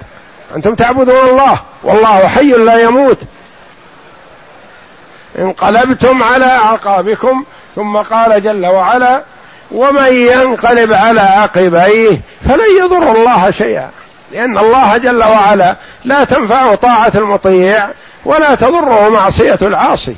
أنتم 0.56 0.74
تعبدون 0.74 1.28
الله 1.28 1.60
والله 1.82 2.28
حي 2.28 2.52
لا 2.52 2.82
يموت. 2.82 3.18
انقلبتم 5.38 6.22
على 6.22 6.46
أعقابكم 6.46 7.44
ثم 7.76 7.96
قال 7.96 8.42
جل 8.42 8.66
وعلا 8.66 9.22
ومن 9.72 10.12
ينقلب 10.12 10.92
على 10.92 11.20
عقبيه 11.20 12.20
فلن 12.48 12.78
يضر 12.78 13.12
الله 13.12 13.50
شيئا. 13.50 13.90
لأن 14.34 14.58
الله 14.58 14.96
جل 14.96 15.24
وعلا 15.24 15.76
لا 16.04 16.24
تنفع 16.24 16.74
طاعة 16.74 17.12
المطيع 17.14 17.88
ولا 18.24 18.54
تضره 18.54 19.08
معصية 19.08 19.58
العاصي. 19.62 20.16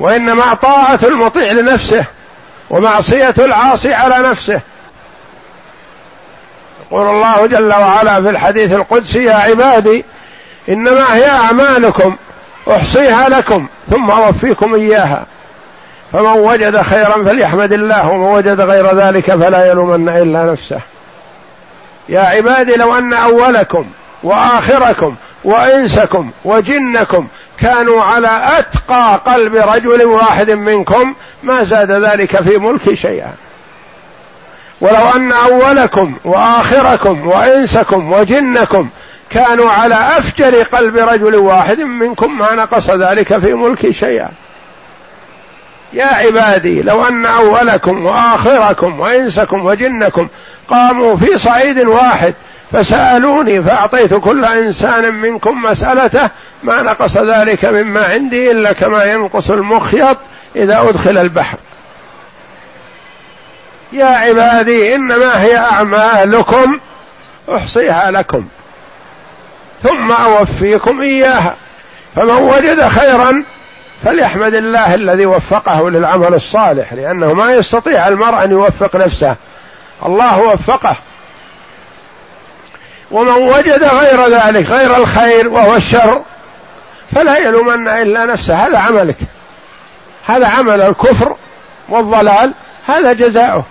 وإنما 0.00 0.54
طاعة 0.54 0.98
المطيع 1.02 1.52
لنفسه 1.52 2.04
ومعصية 2.70 3.34
العاصي 3.38 3.94
على 3.94 4.28
نفسه. 4.28 4.60
يقول 6.86 7.08
الله 7.08 7.46
جل 7.46 7.68
وعلا 7.68 8.22
في 8.22 8.30
الحديث 8.30 8.72
القدسي 8.72 9.24
يا 9.24 9.34
عبادي 9.34 10.04
إنما 10.68 11.16
هي 11.16 11.30
أعمالكم 11.30 12.16
أحصيها 12.70 13.28
لكم 13.28 13.66
ثم 13.90 14.10
أوفيكم 14.10 14.74
إياها. 14.74 15.26
فمن 16.12 16.26
وجد 16.26 16.82
خيرا 16.82 17.24
فليحمد 17.24 17.72
الله 17.72 18.08
ومن 18.08 18.26
وجد 18.26 18.60
غير 18.60 18.96
ذلك 18.96 19.24
فلا 19.24 19.66
يلومن 19.66 20.08
إلا 20.08 20.44
نفسه. 20.44 20.80
يا 22.08 22.20
عبادي 22.20 22.76
لو 22.76 22.98
أن 22.98 23.12
أولكم 23.12 23.86
وآخركم 24.22 25.14
وإنسكم 25.44 26.30
وجنكم 26.44 27.26
كانوا 27.58 28.02
على 28.02 28.58
أتقى 28.58 29.22
قلب 29.26 29.54
رجل 29.54 30.02
واحد 30.02 30.50
منكم 30.50 31.14
ما 31.42 31.62
زاد 31.64 31.90
ذلك 31.90 32.42
في 32.42 32.58
ملكي 32.58 32.96
شيئا. 32.96 33.32
ولو 34.80 35.08
أن 35.08 35.32
أولكم 35.32 36.14
وآخركم 36.24 37.26
وإنسكم 37.26 38.12
وجنكم 38.12 38.88
كانوا 39.30 39.70
على 39.70 39.94
أفجر 39.94 40.62
قلب 40.62 40.96
رجل 40.96 41.36
واحد 41.36 41.80
منكم 41.80 42.38
ما 42.38 42.54
نقص 42.54 42.90
ذلك 42.90 43.38
في 43.38 43.54
ملكي 43.54 43.92
شيئا. 43.92 44.30
يا 45.92 46.06
عبادي 46.06 46.82
لو 46.82 47.04
أن 47.04 47.26
أولكم 47.26 48.06
وآخركم 48.06 49.00
وإنسكم 49.00 49.66
وجنكم 49.66 50.28
قاموا 50.68 51.16
في 51.16 51.38
صعيد 51.38 51.78
واحد 51.78 52.34
فسألوني 52.72 53.62
فأعطيت 53.62 54.14
كل 54.14 54.44
إنسان 54.44 55.14
منكم 55.14 55.62
مسألته 55.62 56.30
ما 56.62 56.82
نقص 56.82 57.16
ذلك 57.16 57.64
مما 57.64 58.04
عندي 58.04 58.50
إلا 58.50 58.72
كما 58.72 59.04
ينقص 59.04 59.50
المخيط 59.50 60.18
إذا 60.56 60.80
أدخل 60.88 61.18
البحر. 61.18 61.58
يا 63.92 64.04
عبادي 64.04 64.94
إنما 64.94 65.42
هي 65.42 65.56
أعمالكم 65.56 66.80
أحصيها 67.54 68.10
لكم 68.10 68.46
ثم 69.82 70.12
أوفيكم 70.12 71.00
إياها. 71.00 71.54
فمن 72.16 72.30
وجد 72.30 72.86
خيرا 72.86 73.44
فليحمد 74.04 74.54
الله 74.54 74.94
الذي 74.94 75.26
وفقه 75.26 75.90
للعمل 75.90 76.34
الصالح 76.34 76.92
لأنه 76.92 77.32
ما 77.32 77.54
يستطيع 77.54 78.08
المرء 78.08 78.44
أن 78.44 78.50
يوفق 78.50 78.96
نفسه. 78.96 79.36
الله 80.06 80.38
وفقه. 80.38 80.96
ومن 83.10 83.42
وجد 83.42 83.84
غير 83.84 84.26
ذلك 84.26 84.70
غير 84.70 84.96
الخير 84.96 85.48
وهو 85.48 85.76
الشر 85.76 86.22
فلا 87.14 87.38
يلومن 87.38 87.88
إلا 87.88 88.24
نفسه. 88.24 88.54
هذا 88.54 88.78
عملك. 88.78 89.16
هذا 90.26 90.48
عمل 90.48 90.80
الكفر 90.80 91.36
والضلال 91.88 92.54
هذا 92.86 93.12
جزاؤه. 93.12 93.64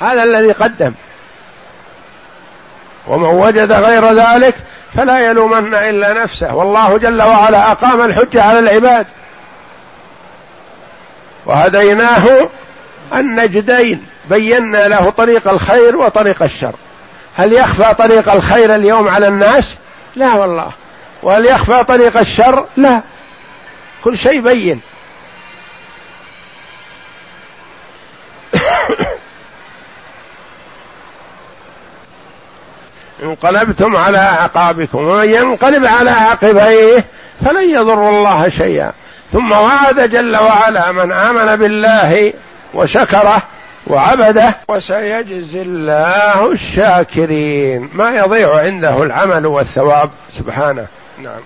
هذا 0.00 0.24
الذي 0.24 0.52
قدم. 0.52 0.92
ومن 3.06 3.28
وجد 3.28 3.72
غير 3.72 4.12
ذلك 4.12 4.54
فلا 4.94 5.18
يلومن 5.18 5.74
إلا 5.74 6.22
نفسه. 6.22 6.54
والله 6.54 6.98
جل 6.98 7.22
وعلا 7.22 7.72
أقام 7.72 8.04
الحجه 8.04 8.42
على 8.42 8.58
العباد. 8.58 9.06
وهديناه 11.46 12.48
النجدين. 13.14 14.06
بينا 14.30 14.88
له 14.88 15.10
طريق 15.10 15.48
الخير 15.48 15.96
وطريق 15.96 16.42
الشر. 16.42 16.74
هل 17.36 17.52
يخفى 17.52 17.94
طريق 17.94 18.32
الخير 18.32 18.74
اليوم 18.74 19.08
على 19.08 19.28
الناس؟ 19.28 19.78
لا 20.16 20.34
والله. 20.34 20.70
وهل 21.22 21.46
يخفى 21.46 21.84
طريق 21.84 22.16
الشر؟ 22.16 22.66
لا. 22.76 23.02
كل 24.04 24.18
شيء 24.18 24.40
بين. 24.40 24.80
انقلبتم 33.22 33.96
على 33.96 34.18
اعقابكم 34.18 34.98
ومن 34.98 35.30
ينقلب 35.30 35.86
على 35.86 36.10
عقبيه 36.10 37.04
فلن 37.44 37.70
يضر 37.70 38.08
الله 38.08 38.48
شيئا. 38.48 38.92
ثم 39.32 39.52
وعد 39.52 40.10
جل 40.10 40.36
وعلا 40.36 40.92
من 40.92 41.12
آمن 41.12 41.56
بالله 41.56 42.32
وشكره 42.74 43.42
وعبده 43.86 44.56
وسيجزي 44.68 45.62
الله 45.62 46.52
الشاكرين. 46.52 47.88
ما 47.94 48.10
يضيع 48.10 48.58
عنده 48.58 49.02
العمل 49.02 49.46
والثواب. 49.46 50.10
سبحانه. 50.38 50.86
نعم. 51.22 51.40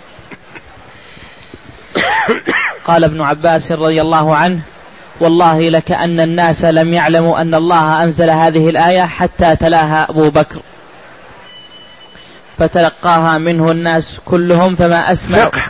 قال 2.85 3.05
ابن 3.05 3.23
عباس 3.23 3.73
رضي 3.73 4.01
الله 4.01 4.37
عنه 4.37 4.61
والله 5.21 5.59
لكأن 5.59 6.21
الناس 6.21 6.65
لم 6.65 6.93
يعلموا 6.93 7.41
أن 7.41 7.55
الله 7.55 8.03
أنزل 8.03 8.31
هذه 8.31 8.69
الآية 8.71 9.03
حتى 9.03 9.57
تلاها 9.57 10.07
أبو 10.11 10.31
بكر. 10.31 10.61
فتلقاها 12.59 13.39
منه 13.39 13.71
الناس 13.71 14.21
كلهم 14.25 14.75
فما 14.75 15.13
أسمع 15.13 15.45
فقه 15.45 15.63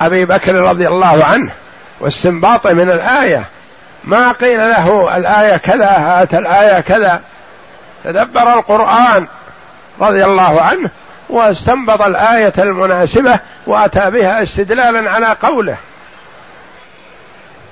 أبي 0.00 0.24
بكر 0.24 0.54
رضي 0.54 0.88
الله 0.88 1.24
عنه 1.24 1.52
واستنباط 2.00 2.66
من 2.66 2.90
الآية. 2.90 3.44
ما 4.08 4.32
قيل 4.32 4.58
له 4.58 5.16
الآية 5.16 5.56
كذا 5.56 5.90
هات 5.90 6.34
الآية 6.34 6.80
كذا. 6.80 7.20
تدبر 8.04 8.54
القرآن 8.54 9.26
رضي 10.00 10.24
الله 10.24 10.62
عنه 10.62 10.90
واستنبط 11.28 12.02
الآية 12.02 12.52
المناسبة 12.58 13.40
وأتى 13.66 14.10
بها 14.10 14.42
استدلالا 14.42 15.10
على 15.10 15.36
قوله. 15.42 15.76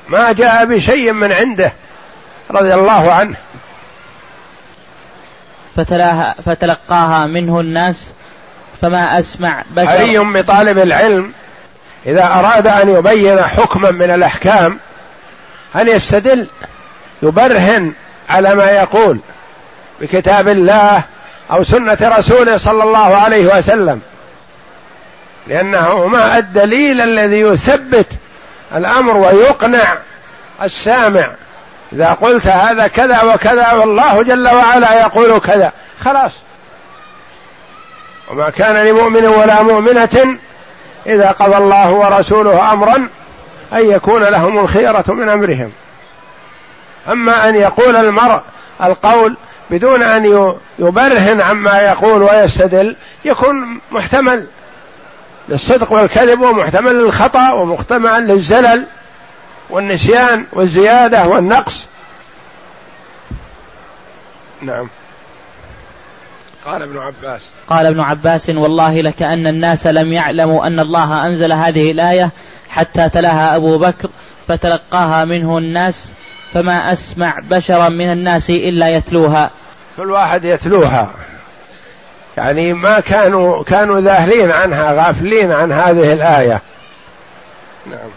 ما 0.09 0.33
جاء 0.33 0.65
بشيء 0.65 1.13
من 1.13 1.33
عنده 1.33 1.73
رضي 2.51 2.75
الله 2.75 3.13
عنه. 3.13 3.37
فتلاها 5.77 6.35
فتلقاها 6.47 7.27
منه 7.27 7.61
الناس 7.61 8.13
فما 8.83 9.19
أسمع 9.19 9.63
بشر. 9.71 9.89
حري 9.89 10.19
بطالب 10.19 10.79
العلم 10.79 11.33
إذا 12.07 12.25
أراد 12.25 12.67
أن 12.67 12.89
يبين 12.89 13.43
حكما 13.43 13.91
من 13.91 14.11
الأحكام 14.11 14.79
أن 15.77 15.89
يستدل 15.89 16.49
يبرهن 17.23 17.93
على 18.29 18.55
ما 18.55 18.71
يقول 18.71 19.19
بكتاب 20.01 20.49
الله 20.49 21.03
أو 21.51 21.65
سنة 21.65 21.99
رسوله 22.03 22.59
صلى 22.59 22.83
الله 22.83 23.17
عليه 23.17 23.59
وسلم؟ 23.59 24.01
لأنه 25.47 26.07
ما 26.07 26.39
الدليل 26.39 27.01
الذي 27.01 27.41
يثبت 27.41 28.07
الأمر 28.75 29.17
ويقنع 29.17 29.99
السامع. 30.63 31.31
إذا 31.93 32.09
قلت 32.09 32.47
هذا 32.47 32.87
كذا 32.87 33.23
وكذا 33.23 33.73
والله 33.73 34.23
جل 34.23 34.49
وعلا 34.49 35.01
يقول 35.01 35.41
كذا. 35.41 35.73
خلاص. 36.05 36.33
وما 38.31 38.51
كان 38.51 38.87
لمؤمن 38.87 39.27
ولا 39.27 39.63
مؤمنة 39.63 40.39
إذا 41.07 41.31
قضى 41.31 41.57
الله 41.57 41.93
ورسوله 41.93 42.73
أمرا 42.73 43.09
أن 43.73 43.91
يكون 43.91 44.23
لهم 44.23 44.59
الخيرة 44.59 45.05
من 45.09 45.29
أمرهم. 45.29 45.73
أما 47.09 47.49
أن 47.49 47.55
يقول 47.55 47.97
المرء 47.97 48.41
القول 48.83 49.37
بدون 49.71 50.03
أن 50.03 50.55
يبرهن 50.79 51.41
عما 51.41 51.81
يقول 51.81 52.23
ويستدل 52.23 52.97
يكون 53.25 53.81
محتمل 53.91 54.47
للصدق 55.49 55.93
والكذب 55.93 56.41
ومحتمل 56.41 56.95
للخطأ 56.95 57.53
ومحتمل 57.53 58.27
للزلل 58.27 58.87
والنسيان 59.71 60.47
والزيادة 60.53 61.27
والنقص. 61.27 61.85
نعم. 64.63 64.89
قال 66.67 66.83
ابن 66.83 66.99
عباس. 66.99 67.41
قال 67.69 67.87
ابن 67.87 68.01
عباس 68.01 68.49
والله 68.49 69.01
لكأن 69.01 69.47
الناس 69.47 69.87
لم 69.87 70.13
يعلموا 70.13 70.67
أن 70.67 70.81
الله 70.81 71.27
أنزل 71.27 71.53
هذه 71.53 71.91
الآية 71.91 72.31
حتى 72.69 73.09
تلاها 73.09 73.57
أبو 73.57 73.79
بكر 73.79 74.09
فتلقاها 74.49 75.25
منه 75.25 75.59
الناس 75.59 76.13
فما 76.53 76.93
أسمع 76.93 77.39
بشرا 77.51 77.89
من 77.89 78.13
الناس 78.13 78.51
إلا 78.51 78.89
يتلوها. 78.89 79.51
كل 79.97 80.11
واحد 80.11 80.45
يتلوها. 80.45 81.11
يعني 82.37 82.73
ما 82.73 83.01
كانوا 83.01 83.63
كانوا 83.63 84.01
ذاهلين 84.01 84.51
عنها 84.51 84.93
غافلين 84.93 85.53
عن 85.53 85.73
هذه 85.73 86.13
الآية. 86.13 86.61
نعم. 87.87 88.11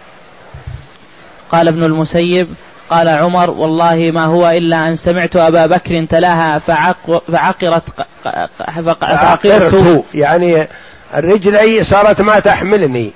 قال 1.51 1.67
ابن 1.67 1.84
المسيب 1.84 2.47
قال 2.89 3.09
عمر 3.09 3.51
والله 3.51 4.11
ما 4.13 4.26
هو 4.26 4.49
إلا 4.49 4.88
أن 4.88 4.95
سمعت 4.95 5.35
أبا 5.35 5.65
بكر 5.65 6.05
تلاها 6.05 6.59
فعق 6.59 7.23
فعقرت 7.31 7.84
فعقرت 8.99 10.03
يعني 10.13 10.67
الرجلي 11.15 11.84
صارت 11.84 12.21
ما 12.21 12.39
تحملني. 12.39 13.11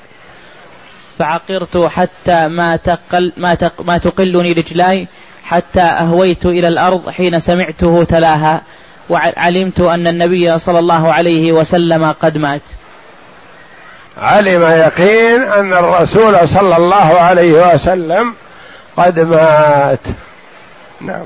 فعقرت 1.19 1.77
حتى 1.77 2.47
ما 2.47 2.75
تقل 2.75 3.33
ما, 3.37 3.55
تق 3.55 3.81
ما 3.81 3.97
تقلني 3.97 4.51
رجلاي 4.51 5.07
حتى 5.43 5.81
أهويت 5.81 6.45
إلى 6.45 6.67
الأرض 6.67 7.09
حين 7.09 7.39
سمعته 7.39 8.03
تلاها 8.03 8.61
وعلمت 9.09 9.79
أن 9.79 10.07
النبي 10.07 10.59
صلى 10.59 10.79
الله 10.79 11.13
عليه 11.13 11.51
وسلم 11.51 12.11
قد 12.11 12.37
مات. 12.37 12.61
علم 14.17 14.61
يقين 14.61 15.43
أن 15.43 15.73
الرسول 15.73 16.47
صلى 16.47 16.77
الله 16.77 17.19
عليه 17.19 17.73
وسلم 17.73 18.33
قد 18.97 19.19
مات. 19.19 19.99
نعم. 21.01 21.25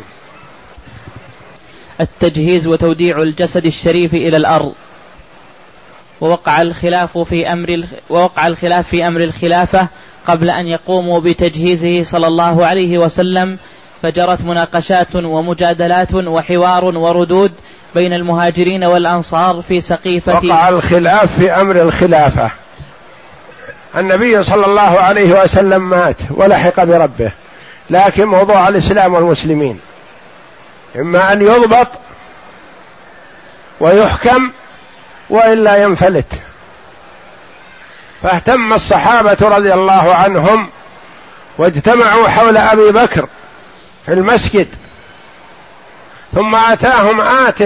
التجهيز 2.02 2.68
وتوديع 2.68 3.22
الجسد 3.22 3.66
الشريف 3.66 4.14
إلى 4.14 4.38
الأرض. 4.38 4.74
ووقع 6.22 6.62
الخلاف 6.62 7.18
في 7.18 7.54
أمر 7.54 7.84
ووقع 8.10 8.48
الخلاف 8.48 8.88
في 8.88 9.08
أمر 9.08 9.22
الخلافة 9.22 9.88
قبل 10.28 10.50
أن 10.50 10.68
يقوموا 10.68 11.20
بتجهيزه 11.20 12.04
صلى 12.04 12.28
الله 12.28 12.66
عليه 12.66 12.98
وسلم 12.98 13.58
فجرت 14.04 14.42
مناقشات 14.42 15.16
ومجادلات 15.16 16.14
وحوار 16.14 16.86
وردود 16.86 17.52
بين 17.96 18.14
المهاجرين 18.14 18.84
والأنصار 18.84 19.62
في 19.62 19.82
سقيفة 19.82 20.34
وقع 20.34 20.70
الخلاف 20.70 21.40
في 21.40 21.52
أمر 21.52 21.82
الخلافة. 21.82 22.52
النبي 23.98 24.44
صلى 24.44 24.66
الله 24.66 24.82
عليه 24.82 25.44
وسلم 25.44 25.90
مات 25.90 26.16
ولحق 26.30 26.84
بربه 26.84 27.32
لكن 27.90 28.26
موضوع 28.28 28.68
الإسلام 28.68 29.14
والمسلمين. 29.14 29.80
إما 30.96 31.34
أن 31.34 31.42
يضبط 31.42 31.88
ويحكم 33.80 34.52
وإلا 35.30 35.84
ينفلت. 35.84 36.34
فاهتم 38.24 38.74
الصحابة 38.74 39.38
رضي 39.42 39.74
الله 39.74 40.16
عنهم 40.16 40.70
واجتمعوا 41.58 42.28
حول 42.28 42.58
أبي 42.58 42.92
بكر 42.92 43.28
في 44.06 44.14
المسجد. 44.14 44.68
ثم 46.34 46.56
آتاهم 46.56 47.22
آت 47.22 47.60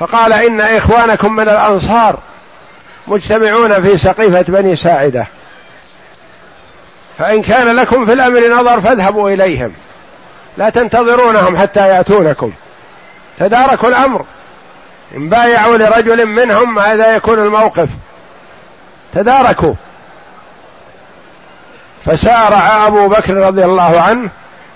فقال 0.00 0.32
إن 0.32 0.60
إخوانكم 0.60 1.32
من 1.32 1.48
الأنصار 1.48 2.18
مجتمعون 3.06 3.82
في 3.82 3.98
سقيفة 3.98 4.42
بني 4.42 4.76
ساعدة. 4.76 5.26
فإن 7.18 7.42
كان 7.42 7.76
لكم 7.76 8.06
في 8.06 8.12
الأمر 8.12 8.48
نظر 8.48 8.80
فاذهبوا 8.80 9.30
إليهم. 9.30 9.72
لا 10.56 10.70
تنتظرونهم 10.70 11.56
حتى 11.56 11.80
يأتونكم. 11.80 12.52
تداركوا 13.38 13.88
الأمر. 13.88 14.24
إن 15.16 15.28
بايعوا 15.28 15.76
لرجل 15.76 16.26
منهم 16.26 16.74
ماذا 16.74 17.16
يكون 17.16 17.38
الموقف. 17.38 17.88
تداركوا. 19.14 19.74
فسارع 22.04 22.86
أبو 22.86 23.08
بكر 23.08 23.34
رضي 23.34 23.64
الله 23.64 24.00
عنه 24.00 24.30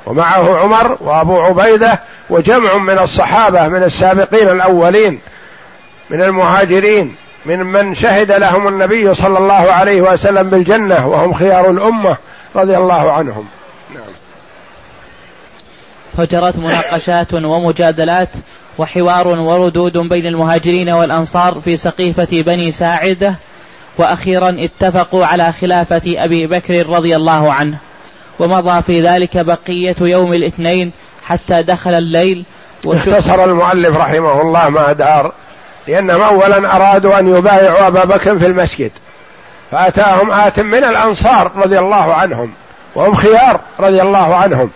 ومعه 0.06 0.58
عمر 0.58 0.96
وأبو 1.00 1.40
عبيدة 1.40 2.00
وجمع 2.30 2.76
من 2.76 2.98
الصحابة 2.98 3.68
من 3.68 3.82
السابقين 3.82 4.50
الأولين 4.50 5.20
من 6.10 6.22
المهاجرين 6.22 7.16
من 7.46 7.58
من 7.58 7.94
شهد 7.94 8.32
لهم 8.32 8.68
النبي 8.68 9.14
صلى 9.14 9.38
الله 9.38 9.72
عليه 9.72 10.00
وسلم 10.02 10.50
بالجنة 10.50 11.06
وهم 11.06 11.32
خيار 11.32 11.70
الأمة 11.70 12.16
رضي 12.56 12.76
الله 12.76 13.12
عنهم. 13.12 13.48
نعم. 13.94 14.02
فجرت 16.16 16.56
مناقشات 16.56 17.34
ومجادلات 17.34 18.28
وحوار 18.78 19.28
وردود 19.28 19.98
بين 19.98 20.26
المهاجرين 20.26 20.90
والأنصار 20.90 21.60
في 21.64 21.76
سقيفة 21.76 22.42
بني 22.42 22.72
ساعدة 22.72 23.34
وأخيرا 23.98 24.56
اتفقوا 24.58 25.26
على 25.26 25.52
خلافة 25.52 26.02
أبي 26.06 26.46
بكر 26.46 26.86
رضي 26.88 27.16
الله 27.16 27.52
عنه. 27.52 27.78
ومضى 28.38 28.82
في 28.82 29.02
ذلك 29.02 29.38
بقية 29.38 29.96
يوم 30.00 30.32
الاثنين 30.32 30.92
حتى 31.24 31.62
دخل 31.62 31.94
الليل 31.94 32.44
اختصر 32.86 33.44
المؤلف 33.44 33.96
رحمه 33.96 34.42
الله 34.42 34.68
ما 34.68 34.92
دار 34.92 35.32
لأنهم 35.88 36.20
أولا 36.20 36.76
أرادوا 36.76 37.18
أن 37.18 37.36
يبايعوا 37.36 37.86
أبا 37.86 38.04
بكر 38.04 38.38
في 38.38 38.46
المسجد 38.46 38.90
فأتاهم 39.70 40.32
آت 40.32 40.60
من 40.60 40.84
الأنصار 40.84 41.50
رضي 41.56 41.78
الله 41.78 42.14
عنهم 42.14 42.52
وهم 42.94 43.14
خيار 43.14 43.60
رضي 43.80 44.02
الله 44.02 44.36
عنهم. 44.36 44.70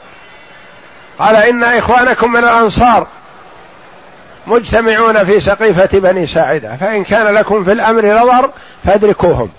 قال 1.19 1.37
إن 1.37 1.65
إخوانكم 1.65 2.33
من 2.33 2.45
الأنصار 2.45 3.07
مجتمعون 4.47 5.25
في 5.25 5.41
سقيفة 5.41 5.99
بني 5.99 6.27
ساعدة. 6.27 6.77
فإن 6.77 7.05
كان 7.05 7.35
لكم 7.35 7.65
في 7.65 7.73
الأمر 7.73 8.07
نظر 8.07 8.51
فادركوهم. 8.85 9.51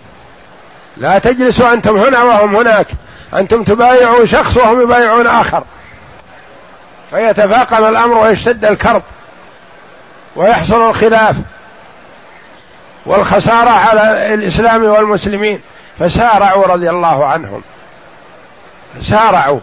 لا 0.98 1.20
تجلسوا 1.20 1.74
أنتم 1.74 1.98
هنا 1.98 2.24
وهم 2.24 2.56
هناك. 2.56 2.88
أنتم 3.34 3.64
تبايعوا 3.64 4.26
شخص 4.26 4.58
وهم 4.58 4.82
يبايعون 4.82 5.28
آخر. 5.28 5.64
فيتفاقم 7.10 7.86
الأمر 7.86 8.18
ويشتد 8.18 8.66
الكرب. 8.66 9.04
ويحصل 10.36 10.90
الخلاف. 10.90 11.36
والخسارة 13.06 13.70
على 13.70 14.34
الإسلام 14.34 14.84
والمسلمين. 14.84 15.62
فسارعوا 16.00 16.68
رضي 16.68 16.90
الله 16.90 17.26
عنهم. 17.26 17.62
سارعوا. 19.02 19.60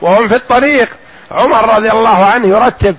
وهم 0.00 0.28
في 0.28 0.36
الطريق. 0.36 0.88
عمر 1.30 1.76
رضي 1.76 1.90
الله 1.90 2.24
عنه 2.24 2.46
يرتب 2.46 2.96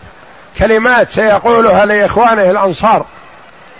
كلمات 0.59 1.09
سيقولها 1.09 1.85
لإخوانه 1.85 2.51
الأنصار 2.51 3.05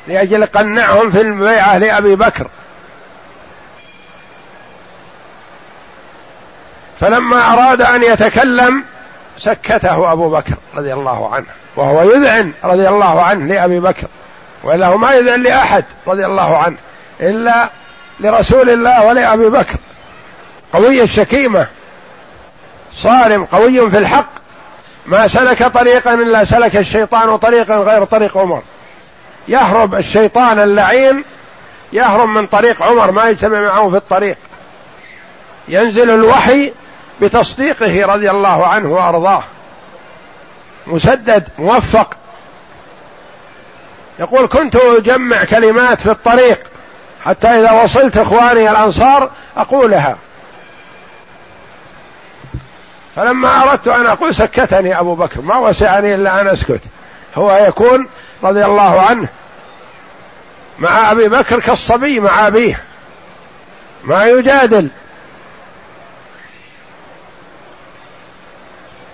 لأجل 0.08 0.46
قنعهم 0.46 1.10
في 1.10 1.22
البيعة 1.22 1.78
لأبي 1.78 2.16
بكر. 2.16 2.48
فلما 7.00 7.54
أراد 7.54 7.82
أن 7.82 8.04
يتكلم 8.04 8.84
سكته 9.38 10.12
أبو 10.12 10.30
بكر 10.30 10.54
رضي 10.76 10.94
الله 10.94 11.36
عنه 11.36 11.46
وهو 11.76 12.02
يذعن 12.12 12.52
رضي 12.64 12.90
الله 12.90 13.22
عنه 13.22 13.46
لأبي 13.46 13.80
بكر 13.80 14.08
والا 14.64 14.88
هو 14.88 14.98
ما 14.98 15.14
يذعن 15.14 15.42
لأحد 15.42 15.86
رضي 16.08 16.26
الله 16.26 16.58
عنه 16.58 16.78
إلا 17.22 17.70
لرسول 18.20 18.70
الله 18.70 19.06
ولأبي 19.06 19.50
بكر. 19.50 19.76
قوي 20.74 21.04
الشكيمه 21.04 21.68
صارم 22.98 23.46
قوي 23.46 23.90
في 23.90 23.98
الحق. 23.98 24.30
ما 25.06 25.28
سلك 25.28 25.64
طريقا 25.64 26.14
إلا 26.14 26.44
سلك 26.44 26.78
الشيطان 26.78 27.38
طريقا 27.38 27.76
غير 27.76 28.04
طريق 28.06 28.38
عمر. 28.38 28.62
يهرب 29.48 29.96
الشيطان 29.96 30.60
اللعين 30.60 31.24
يهرب 31.94 32.30
من 32.30 32.48
طريق 32.48 32.84
عمر 32.84 33.12
ما 33.12 33.26
يجتمع 33.26 33.60
معه 33.60 33.90
في 33.90 33.98
الطريق. 33.98 34.38
ينزل 35.68 36.10
الوحي 36.10 36.74
بتصديقه 37.22 38.06
رضي 38.06 38.32
الله 38.32 38.68
عنه 38.68 38.94
وأرضاه. 38.94 39.44
مسدد 40.88 41.48
موفق. 41.58 42.18
يقول 44.20 44.48
كنت 44.48 44.76
أجمع 44.76 45.44
كلمات 45.44 46.02
في 46.02 46.12
الطريق 46.12 46.60
حتى 47.26 47.48
إذا 47.48 47.72
وصلت 47.72 48.18
إخواني 48.18 48.70
الأنصار 48.70 49.30
أقولها. 49.58 50.18
فلما 53.18 53.64
أردت 53.64 53.88
أن 53.88 54.06
أقول 54.06 54.36
سكتني 54.36 55.00
أبو 55.00 55.16
بكر 55.16 55.42
ما 55.42 55.58
وسعني 55.58 56.16
إلا 56.16 56.42
أن 56.42 56.48
أسكت. 56.48 56.82
هو 57.36 57.66
يكون 57.68 58.08
رضي 58.44 58.66
الله 58.66 59.02
عنه 59.02 59.28
مع 60.80 61.12
أبي 61.12 61.30
بكر 61.30 61.60
كالصبي 61.60 62.20
مع 62.20 62.48
أبيه 62.48 62.80
ما 64.04 64.26
يجادل. 64.26 64.90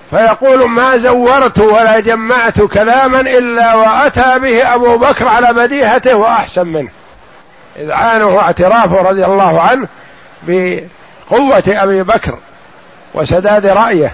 فيقول 0.09 0.69
ما 0.69 0.97
زورت 0.97 1.59
ولا 1.59 1.99
جمعت 1.99 2.61
كلاما 2.61 3.19
إلا 3.19 3.73
وأتى 3.73 4.39
به 4.39 4.73
أبو 4.73 4.97
بكر 4.97 5.27
على 5.27 5.53
بديهته 5.53 6.15
وأحسن 6.15 6.67
منه. 6.67 6.89
اذعانه 7.77 8.27
واعترافه 8.27 9.01
رضي 9.01 9.25
الله 9.25 9.61
عنه 9.61 9.88
بقوة 10.43 11.63
أبي 11.67 12.03
بكر. 12.03 12.38
وسداد 13.14 13.65
رأيه. 13.65 14.14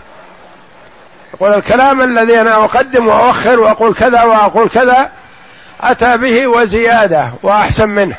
يقول 1.33 1.53
الكلام 1.53 2.01
الذي 2.01 2.41
أنا 2.41 2.55
أقدم 2.55 3.07
وأؤخر 3.07 3.59
وأقول 3.59 3.93
كذا 3.93 4.23
وأقول 4.23 4.69
كذا 4.69 5.11
أتى 5.81 6.17
به 6.17 6.47
وزيادة 6.47 7.31
وأحسن 7.43 7.89
منه. 7.89 8.15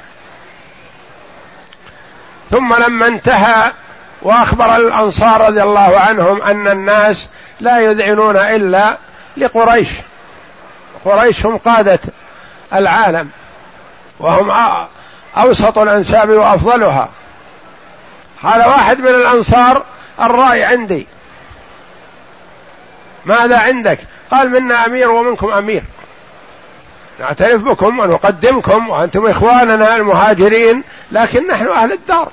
ثم 2.50 2.74
لما 2.74 3.06
انتهى 3.06 3.72
وأخبر 4.22 4.76
الأنصار 4.76 5.40
رضي 5.40 5.62
الله 5.62 6.00
عنهم 6.00 6.42
أن 6.42 6.68
الناس 6.68 7.28
لا 7.60 7.80
يذعنون 7.80 8.36
إلا 8.36 8.96
لقريش. 9.36 9.88
قريش 11.04 11.46
هم 11.46 11.56
قادة 11.56 11.98
العالم 12.74 13.30
وهم 14.18 14.76
أوسط 15.36 15.78
الأنساب 15.78 16.30
وأفضلها. 16.30 17.08
قال 18.42 18.60
واحد 18.68 19.00
من 19.00 19.08
الأنصار 19.08 19.82
الرأي 20.20 20.64
عندي. 20.64 21.06
ماذا 23.26 23.58
عندك؟ 23.58 23.98
قال 24.30 24.50
منا 24.50 24.86
أمير 24.86 25.10
ومنكم 25.10 25.50
أمير. 25.50 25.82
نعترف 27.20 27.62
بكم 27.62 27.98
ونقدمكم 27.98 28.88
وأنتم 28.88 29.26
إخواننا 29.26 29.96
المهاجرين 29.96 30.82
لكن 31.12 31.46
نحن 31.46 31.68
أهل 31.68 31.92
الدار. 31.92 32.32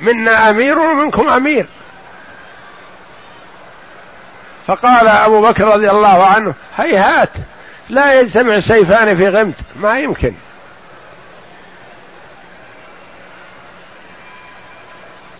منا 0.00 0.50
أمير 0.50 0.78
ومنكم 0.78 1.28
أمير. 1.28 1.66
فقال 4.66 5.08
أبو 5.08 5.40
بكر 5.40 5.64
رضي 5.64 5.90
الله 5.90 6.26
عنه 6.26 6.54
هيهات 6.76 7.30
لا 7.88 8.20
يجتمع 8.20 8.60
سيفان 8.60 9.16
في 9.16 9.28
غمد 9.28 9.54
ما 9.76 9.98
يمكن. 9.98 10.32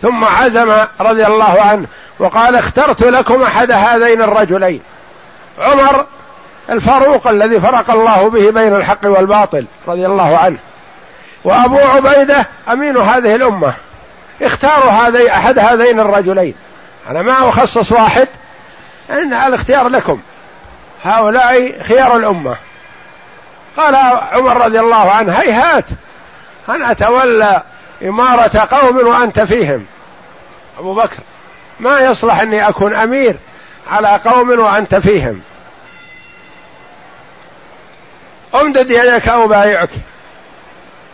ثم 0.01 0.23
عزم 0.23 0.85
رضي 1.01 1.25
الله 1.25 1.61
عنه 1.61 1.87
وقال 2.19 2.55
اخترت 2.55 3.03
لكم 3.03 3.43
أحد 3.43 3.71
هذين 3.71 4.21
الرجلين. 4.21 4.81
عمر 5.59 6.05
الفاروق 6.69 7.27
الذي 7.27 7.59
فرق 7.59 7.91
الله 7.91 8.29
به 8.29 8.49
بين 8.51 8.75
الحق 8.75 9.05
والباطل 9.05 9.65
رضي 9.87 10.05
الله 10.05 10.37
عنه. 10.37 10.57
وأبو 11.43 11.77
عبيدة 11.77 12.47
أمين 12.71 12.97
هذه 12.97 13.35
الأمة. 13.35 13.73
اختاروا 14.41 14.91
هذي 14.91 15.31
أحد 15.31 15.59
هذين 15.59 15.99
الرجلين. 15.99 16.55
أنا 17.09 17.21
ما 17.21 17.49
أخصص 17.49 17.91
واحد. 17.91 18.27
إن 19.09 19.33
الاختيار 19.33 19.87
لكم. 19.87 20.19
هؤلاء 21.03 21.81
خيار 21.81 22.17
الأمة. 22.17 22.55
قال 23.77 23.95
عمر 24.31 24.65
رضي 24.65 24.79
الله 24.79 25.11
عنه 25.11 25.33
هيهات 25.33 25.85
ان 26.69 26.81
أتولى 26.81 27.63
إمارة 28.03 28.67
قوم 28.71 29.07
وأنت 29.07 29.39
فيهم. 29.39 29.85
أبو 30.79 30.93
بكر. 30.93 31.19
ما 31.79 31.99
يصلح 31.99 32.39
أني 32.41 32.69
أكون 32.69 32.95
أمير 32.95 33.37
على 33.91 34.19
قوم 34.25 34.59
وأنت 34.59 34.95
فيهم. 34.95 35.41
امدد 38.55 38.91
يدك 38.91 39.27
ابايعك 39.27 39.89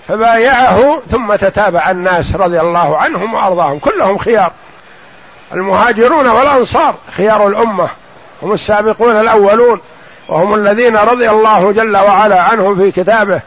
فبايعه 0.08 1.02
ثم 1.12 1.36
تتابع 1.36 1.92
الناس 1.92 2.36
رضي 2.36 2.60
الله 2.62 2.98
عنهم 2.98 3.34
وأرضاهم. 3.34 3.80
كلهم 3.80 4.18
خيار. 4.18 4.52
المهاجرون 5.54 6.28
والأنصار 6.28 6.96
خيار 7.18 7.48
الأمة. 7.48 7.90
هم 8.42 8.54
السابقون 8.54 9.22
الأولون. 9.22 9.82
وهم 10.28 10.54
الذين 10.54 10.98
رضي 10.98 11.30
الله 11.30 11.72
جل 11.72 11.98
وعلا 11.98 12.42
عنهم 12.42 12.76
في 12.76 12.92
كتابه. 12.92 13.42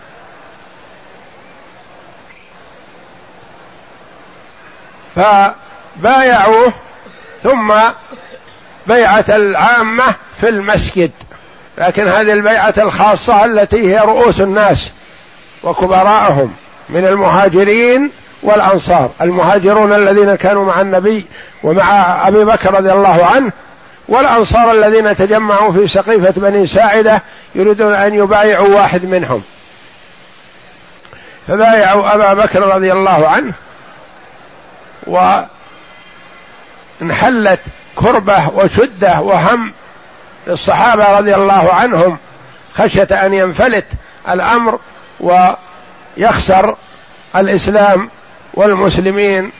فبايعوه 5.20 6.72
ثم 7.42 7.74
بيعة 8.86 9.24
العامة 9.28 10.14
في 10.40 10.48
المسجد. 10.48 11.10
لكن 11.78 12.08
هذه 12.08 12.32
البيعة 12.32 12.74
الخاصة 12.78 13.44
التي 13.44 13.94
هي 13.94 13.98
رؤوس 13.98 14.40
الناس 14.40 14.90
وكبراءهم 15.62 16.52
من 16.88 17.06
المهاجرين 17.06 18.10
والأنصار. 18.42 19.10
المهاجرون 19.20 19.92
الذين 19.92 20.34
كانوا 20.34 20.64
مع 20.64 20.80
النبي 20.80 21.24
ومع 21.62 22.28
أبي 22.28 22.44
بكر 22.44 22.74
رضي 22.74 22.92
الله 22.92 23.26
عنه 23.26 23.52
والأنصار 24.08 24.72
الذين 24.72 25.16
تجمعوا 25.16 25.72
في 25.72 25.88
سقيفة 25.88 26.32
بني 26.36 26.66
ساعدة 26.66 27.22
يريدون 27.54 27.94
أن 27.94 28.14
يبايعوا 28.14 28.68
واحد 28.68 29.04
منهم. 29.04 29.42
فبايعوا 31.48 32.14
أبا 32.14 32.34
بكر 32.34 32.62
رضي 32.62 32.92
الله 32.92 33.28
عنه 33.28 33.52
وانحلت 37.00 37.60
كربة 37.96 38.48
وشدة 38.54 39.20
وهم 39.20 39.72
للصحابة 40.46 41.18
رضي 41.18 41.34
الله 41.34 41.74
عنهم 41.74 42.18
خشية 42.74 43.08
أن 43.12 43.34
ينفلت 43.34 43.86
الأمر 44.28 44.78
ويخسر 45.20 46.76
الإسلام 47.36 48.10
والمسلمين 48.54 49.52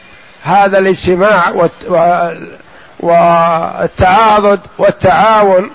هذا 0.43 0.79
الاجتماع 0.79 1.53
والتعاضد 3.01 4.61
والتعاون 4.79 5.71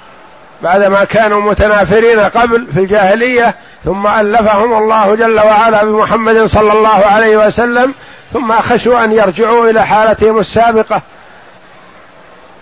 بعدما 0.61 1.03
كانوا 1.03 1.41
متنافرين 1.41 2.19
قبل 2.19 2.67
في 2.73 2.79
الجاهلية 2.79 3.55
ثم 3.85 4.07
ألفهم 4.07 4.73
الله 4.77 5.15
جل 5.15 5.39
وعلا 5.39 5.83
بمحمد 5.85 6.45
صلى 6.45 6.73
الله 6.73 7.05
عليه 7.05 7.37
وسلم 7.37 7.93
ثم 8.35 8.59
خشوا 8.59 9.03
أن 9.03 9.11
يرجعوا 9.11 9.69
إلى 9.69 9.85
حالتهم 9.85 10.39
السابقة 10.39 11.01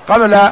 قبل 0.07 0.51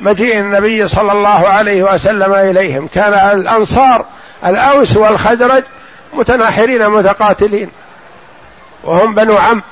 مجيء 0.00 0.38
النبي 0.38 0.88
صلى 0.88 1.12
الله 1.12 1.48
عليه 1.48 1.82
وسلم 1.82 2.34
إليهم. 2.34 2.86
كان 2.86 3.38
الأنصار 3.38 4.04
الأوس 4.44 4.96
والخزرج 4.96 5.62
متناحرين 6.12 6.88
متقاتلين 6.88 7.70
وهم 8.84 9.14
بنو 9.14 9.36
عم. 9.36 9.62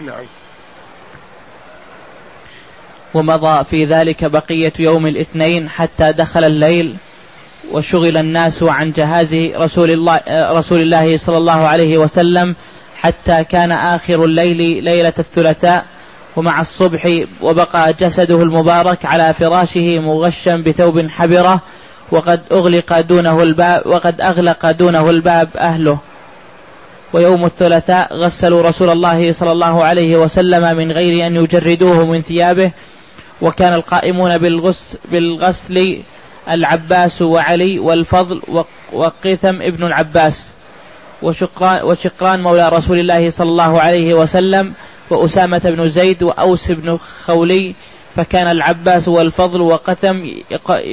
نعم. 0.00 0.24
ومضى 3.14 3.64
في 3.64 3.84
ذلك 3.84 4.24
بقية 4.24 4.72
يوم 4.78 5.06
الاثنين 5.06 5.68
حتى 5.68 6.12
دخل 6.12 6.44
الليل. 6.44 6.96
وشغل 7.72 8.16
الناس 8.16 8.62
عن 8.62 8.92
جهاز 8.92 9.34
رسول 9.34 9.90
الله 9.90 10.20
رسول 10.28 10.80
الله 10.80 11.16
صلى 11.16 11.36
الله 11.36 11.68
عليه 11.68 11.98
وسلم 11.98 12.56
حتى 12.96 13.44
كان 13.44 13.72
آخر 13.72 14.24
الليل 14.24 14.84
ليلة 14.84 15.12
الثلاثاء. 15.18 15.84
ومع 16.36 16.60
الصبح 16.60 17.20
وبقى 17.42 17.92
جسده 17.92 18.42
المبارك 18.42 19.06
على 19.06 19.34
فراشه 19.34 19.98
مغشا 19.98 20.56
بثوب 20.56 21.08
حبرة. 21.08 21.60
وقد 22.10 22.40
أغلق 22.52 23.00
دونه 23.00 23.42
الباب 23.42 23.86
وقد 23.86 24.20
أغلق 24.20 24.70
دونه 24.70 25.10
الباب 25.10 25.48
أهله. 25.56 25.98
ويوم 27.12 27.44
الثلاثاء 27.44 28.16
غسلوا 28.16 28.62
رسول 28.62 28.90
الله 28.90 29.32
صلى 29.32 29.52
الله 29.52 29.84
عليه 29.84 30.16
وسلم 30.16 30.76
من 30.76 30.92
غير 30.92 31.26
أن 31.26 31.36
يجردوه 31.36 32.06
من 32.06 32.20
ثيابه. 32.20 32.70
وكان 33.42 33.74
القائمون 33.74 34.38
بالغسل, 34.38 34.98
بالغسل 35.12 36.02
العباس 36.50 37.22
وعلي 37.22 37.78
والفضل 37.78 38.64
وقيثم 38.92 39.62
ابن 39.62 39.84
العباس 39.84 40.54
وشقران 41.82 42.42
مولى 42.42 42.68
رسول 42.68 42.98
الله 42.98 43.30
صلى 43.30 43.48
الله 43.48 43.80
عليه 43.80 44.14
وسلم 44.14 44.72
وأسامة 45.10 45.60
بن 45.64 45.88
زيد 45.88 46.22
وأوس 46.22 46.70
بن 46.70 46.98
خولي 47.26 47.74
فكان 48.16 48.50
العباس 48.50 49.08
والفضل 49.08 49.60
وقثم 49.60 50.16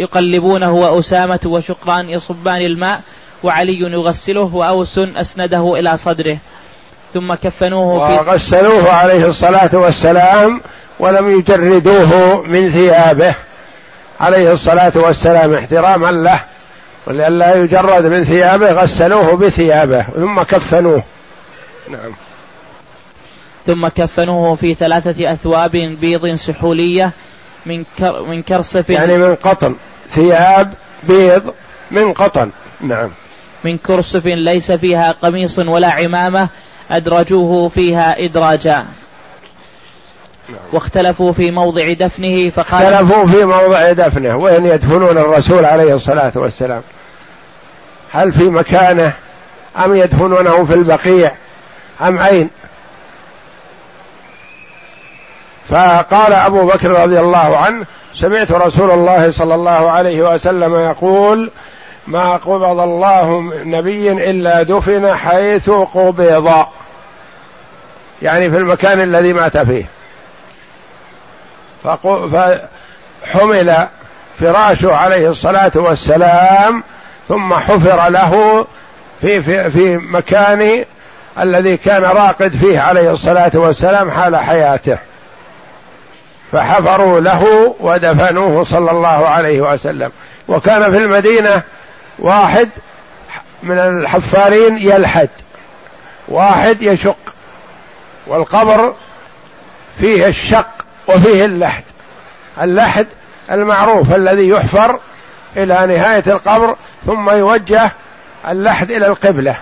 يقلبونه 0.01 0.71
وأسامة 0.73 1.39
وشقران 1.45 2.09
يصبان 2.09 2.61
الماء 2.61 3.01
وعلي 3.43 3.79
يغسله 3.79 4.55
وأوس 4.55 4.99
أسنده 4.99 5.75
إلى 5.75 5.97
صدره 5.97 6.37
ثم 7.13 7.33
كفنوه 7.33 8.07
في 8.07 8.29
وغسلوه 8.29 8.91
عليه 8.91 9.25
الصلاة 9.25 9.69
والسلام 9.73 10.61
ولم 10.99 11.29
يجردوه 11.29 12.41
من 12.41 12.69
ثيابه. 12.69 13.35
عليه 14.19 14.53
الصلاة 14.53 14.91
والسلام 14.95 15.53
احتراما 15.53 16.11
له 16.11 16.39
ولئلا 17.07 17.55
يجرد 17.55 18.05
من 18.05 18.23
ثيابه 18.23 18.71
غسلوه 18.71 19.35
بثيابه 19.35 20.03
ثم 20.03 20.41
كفنوه. 20.41 21.03
نعم. 21.89 22.11
ثم 23.65 23.87
كفنوه 23.87 24.55
في 24.55 24.73
ثلاثة 24.73 25.33
أثواب 25.33 25.71
بيض 25.71 26.35
سحولية 26.35 27.11
من 27.65 27.83
كر 27.99 28.21
من 28.21 28.41
كرصف 28.41 28.89
يعني 28.89 29.17
من 29.17 29.35
قطن. 29.35 29.75
ثياب 30.11 30.73
بيض 31.03 31.53
من 31.91 32.13
قطن. 32.13 32.51
نعم. 32.81 33.09
من 33.63 33.77
كرصف 33.77 34.25
ليس 34.25 34.71
فيها 34.71 35.11
قميص 35.11 35.59
ولا 35.59 35.91
عمامة 35.91 36.47
أدرجوه 36.91 37.67
فيها 37.67 38.25
إدراجا. 38.25 38.85
واختلفوا 40.71 41.31
في 41.31 41.51
موضع 41.51 41.93
دفنه 41.93 42.49
فقال 42.49 42.93
اختلفوا 42.93 43.25
في 43.27 43.45
موضع 43.45 43.91
دفنه 43.91 44.35
وين 44.35 44.65
يدفنون 44.65 45.17
الرسول 45.17 45.65
عليه 45.65 45.93
الصلاة 45.93 46.31
والسلام. 46.35 46.81
هل 48.11 48.31
في 48.31 48.49
مكانه؟ 48.49 49.13
أم 49.85 49.95
يدفنونه 49.95 50.63
في 50.63 50.73
البقيع؟ 50.73 51.31
أم 52.01 52.17
أين؟ 52.19 52.49
فقال 55.69 56.33
أبو 56.33 56.65
بكر 56.65 56.89
رضي 57.03 57.19
الله 57.19 57.57
عنه 57.57 57.85
سمعت 58.13 58.51
رسول 58.51 58.91
الله 58.91 59.31
صلى 59.31 59.55
الله 59.55 59.91
عليه 59.91 60.33
وسلم 60.33 60.75
يقول 60.75 61.51
ما 62.07 62.35
قبض 62.35 62.79
الله 62.79 63.51
نبي 63.65 64.11
إلا 64.11 64.63
دفن 64.63 65.15
حيث 65.15 65.69
قبض. 65.69 66.65
يعني 68.21 68.51
في 68.51 68.57
المكان 68.57 69.01
الذي 69.01 69.33
مات 69.33 69.57
فيه. 69.57 69.85
فحمل 71.83 73.87
فراشه 74.39 74.95
عليه 74.95 75.29
الصلاة 75.29 75.71
والسلام 75.75 76.83
ثم 77.27 77.53
حفر 77.53 78.09
له 78.09 78.65
في 79.21 79.41
في 79.41 79.69
في 79.69 79.97
مكان 79.97 80.85
الذي 81.39 81.77
كان 81.77 82.03
راقد 82.03 82.55
فيه 82.55 82.79
عليه 82.79 83.11
الصلاة 83.11 83.51
والسلام 83.55 84.11
حال 84.11 84.35
حياته. 84.35 84.97
فحفروا 86.51 87.19
له 87.19 87.75
ودفنوه 87.79 88.63
صلى 88.63 88.91
الله 88.91 89.27
عليه 89.27 89.61
وسلم. 89.61 90.11
وكان 90.47 90.91
في 90.91 90.97
المدينة 90.97 91.61
واحد 92.19 92.69
من 93.63 93.79
الحفارين 93.79 94.77
يلحد 94.77 95.29
واحد 96.27 96.81
يشق 96.81 97.17
والقبر 98.27 98.93
فيه 99.99 100.27
الشق. 100.27 100.69
وفيه 101.07 101.45
اللحد. 101.45 101.83
اللحد 102.61 103.07
المعروف 103.51 104.15
الذي 104.15 104.49
يحفر 104.49 104.99
إلى 105.57 105.87
نهاية 105.87 106.23
القبر 106.27 106.75
ثم 107.05 107.29
يوجه 107.29 107.91
اللحد 108.47 108.91
إلى 108.91 109.07
القبلة. 109.07 109.57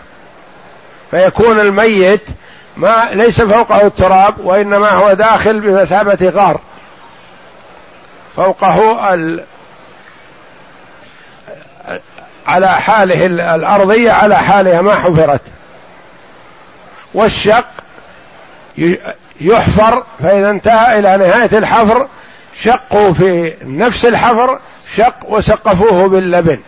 فيكون 1.11 1.59
الميت 1.59 2.21
ما 2.77 3.09
ليس 3.11 3.41
فوقه 3.41 3.87
التراب 3.87 4.39
وإنما 4.39 4.89
هو 4.89 5.13
داخل 5.13 5.59
بمثابة 5.59 6.29
غار. 6.29 6.59
فوقه 8.35 9.13
ال 9.13 9.43
على 12.47 12.67
حاله 12.67 13.25
الأرضية 13.55 14.11
على 14.11 14.37
حالها 14.37 14.81
ما 14.81 14.95
حفرت. 14.95 15.41
والشق 17.13 17.67
يحفر 19.41 20.03
فإذا 20.23 20.49
انتهى 20.49 20.99
إلى 20.99 21.17
نهاية 21.17 21.57
الحفر 21.57 22.07
شقوا 22.61 23.13
في 23.13 23.53
نفس 23.63 24.05
الحفر 24.05 24.59
شق 24.95 25.15
وسقفوه 25.29 26.07
باللبن. 26.07 26.59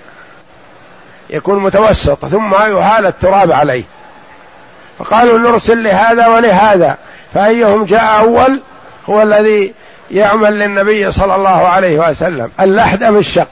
يكون 1.29 1.59
متوسط 1.59 2.25
ثم 2.25 2.53
يهال 2.53 3.05
التراب 3.05 3.51
عليه. 3.51 3.83
فقالوا 4.99 5.39
نرسل 5.39 5.83
لهذا 5.83 6.27
ولهذا. 6.27 6.97
فأيهم 7.33 7.83
جاء 7.85 8.21
أول؟ 8.21 8.61
هو 9.09 9.21
الذي 9.21 9.73
يعمل 10.11 10.59
للنبي 10.59 11.11
صلى 11.11 11.35
الله 11.35 11.67
عليه 11.67 12.09
وسلم 12.09 12.51
اللحد 12.59 13.03
أم 13.03 13.17
الشق. 13.17 13.47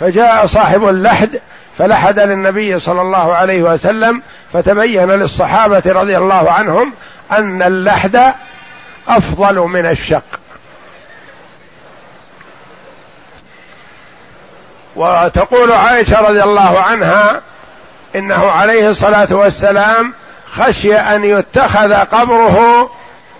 فجاء 0.00 0.46
صاحب 0.46 0.88
اللحد 0.88 1.40
فلحد 1.78 2.20
للنبي 2.20 2.80
صلى 2.80 3.00
الله 3.00 3.34
عليه 3.34 3.62
وسلم 3.62 4.22
فتبين 4.52 5.10
للصحابة 5.10 5.82
رضي 5.86 6.16
الله 6.18 6.50
عنهم 6.50 6.92
أن 7.32 7.62
اللحد 7.62 8.34
أفضل 9.08 9.58
من 9.58 9.86
الشق. 9.86 10.40
وتقول 14.96 15.72
عائشة 15.72 16.20
رضي 16.20 16.42
الله 16.42 16.80
عنها 16.80 17.40
إنه 18.16 18.50
عليه 18.50 18.90
الصلاة 18.90 19.28
والسلام 19.30 20.14
خشي 20.52 20.96
أن 20.96 21.24
يتخذ 21.24 21.94
قبره 21.94 22.90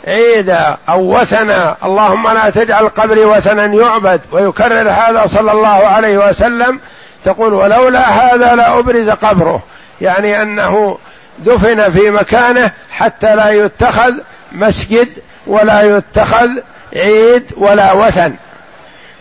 عيدا 0.06 0.76
أو 0.88 1.20
وثنا. 1.20 1.76
اللهم 1.84 2.28
لا 2.28 2.50
تجعل 2.50 2.88
قبري 2.88 3.24
وثنا 3.24 3.64
يعبد 3.66 4.20
ويكرر 4.32 4.90
هذا 4.90 5.26
صلى 5.26 5.52
الله 5.52 5.86
عليه 5.86 6.28
وسلم 6.28 6.80
تقول 7.24 7.54
ولولا 7.54 8.08
هذا 8.08 8.54
لابرز 8.54 9.10
قبره. 9.10 9.62
يعني 10.00 10.42
أنه 10.42 10.98
دفن 11.38 11.90
في 11.90 12.10
مكانه 12.10 12.72
حتى 12.90 13.36
لا 13.36 13.50
يتخذ 13.50 14.14
مسجد 14.52 15.08
ولا 15.46 15.96
يتخذ 15.96 16.48
عيد 16.96 17.44
ولا 17.56 17.92
وثن. 17.92 18.34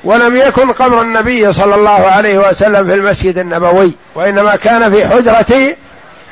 ولم 0.03 0.35
يكن 0.35 0.71
قبر 0.71 1.01
النبي 1.01 1.53
صلى 1.53 1.75
الله 1.75 2.05
عليه 2.07 2.49
وسلم 2.49 2.87
في 2.87 2.93
المسجد 2.93 3.37
النبوي 3.37 3.95
وإنما 4.15 4.55
كان 4.55 4.91
في 4.91 5.07
حجرة 5.07 5.75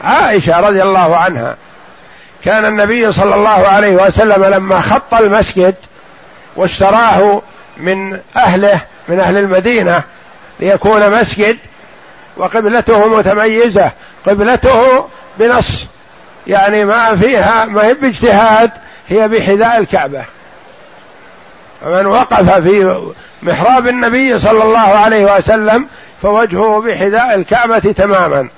عائشة 0.04 0.60
رضي 0.60 0.84
الله 0.84 1.18
عنها. 1.18 1.56
كان 2.44 2.66
النبي 2.66 3.12
صلى 3.12 3.36
الله 3.36 3.68
عليه 3.68 3.96
وسلم 3.96 4.46
لما 4.46 4.80
خط 4.82 5.14
المسجد 5.14 5.76
واشتراه 6.56 7.42
من 7.78 8.20
أهله 8.38 8.82
من 9.08 9.20
أهل 9.20 9.38
المدينة 9.38 10.04
ليكون 10.60 11.20
مسجد 11.20 11.58
وقبلته 12.38 13.08
متميزة 13.18 13.92
قبلته 14.28 15.06
بنص. 15.40 15.86
يعني 16.48 16.86
ما 16.86 17.16
فيها 17.16 17.66
ما 17.66 17.86
هي 17.86 17.94
باجتهاد 17.94 18.72
هي 19.08 19.28
بحذاء 19.28 19.78
الكعبة. 19.78 20.24
فمن 21.82 22.06
وقف 22.06 22.52
في 22.52 23.04
محراب 23.44 23.88
النبي 23.88 24.40
صلى 24.40 24.64
الله 24.64 24.80
عليه 24.80 25.36
وسلم 25.36 25.88
فوجهه 26.22 26.82
بحذاء 26.82 27.36
الكعبة 27.36 27.80
تماما. 27.80 28.50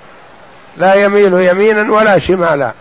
لا 0.78 0.94
يميل 0.94 1.34
يمينا 1.34 1.94
ولا 1.94 2.20
شمالا. 2.20 2.72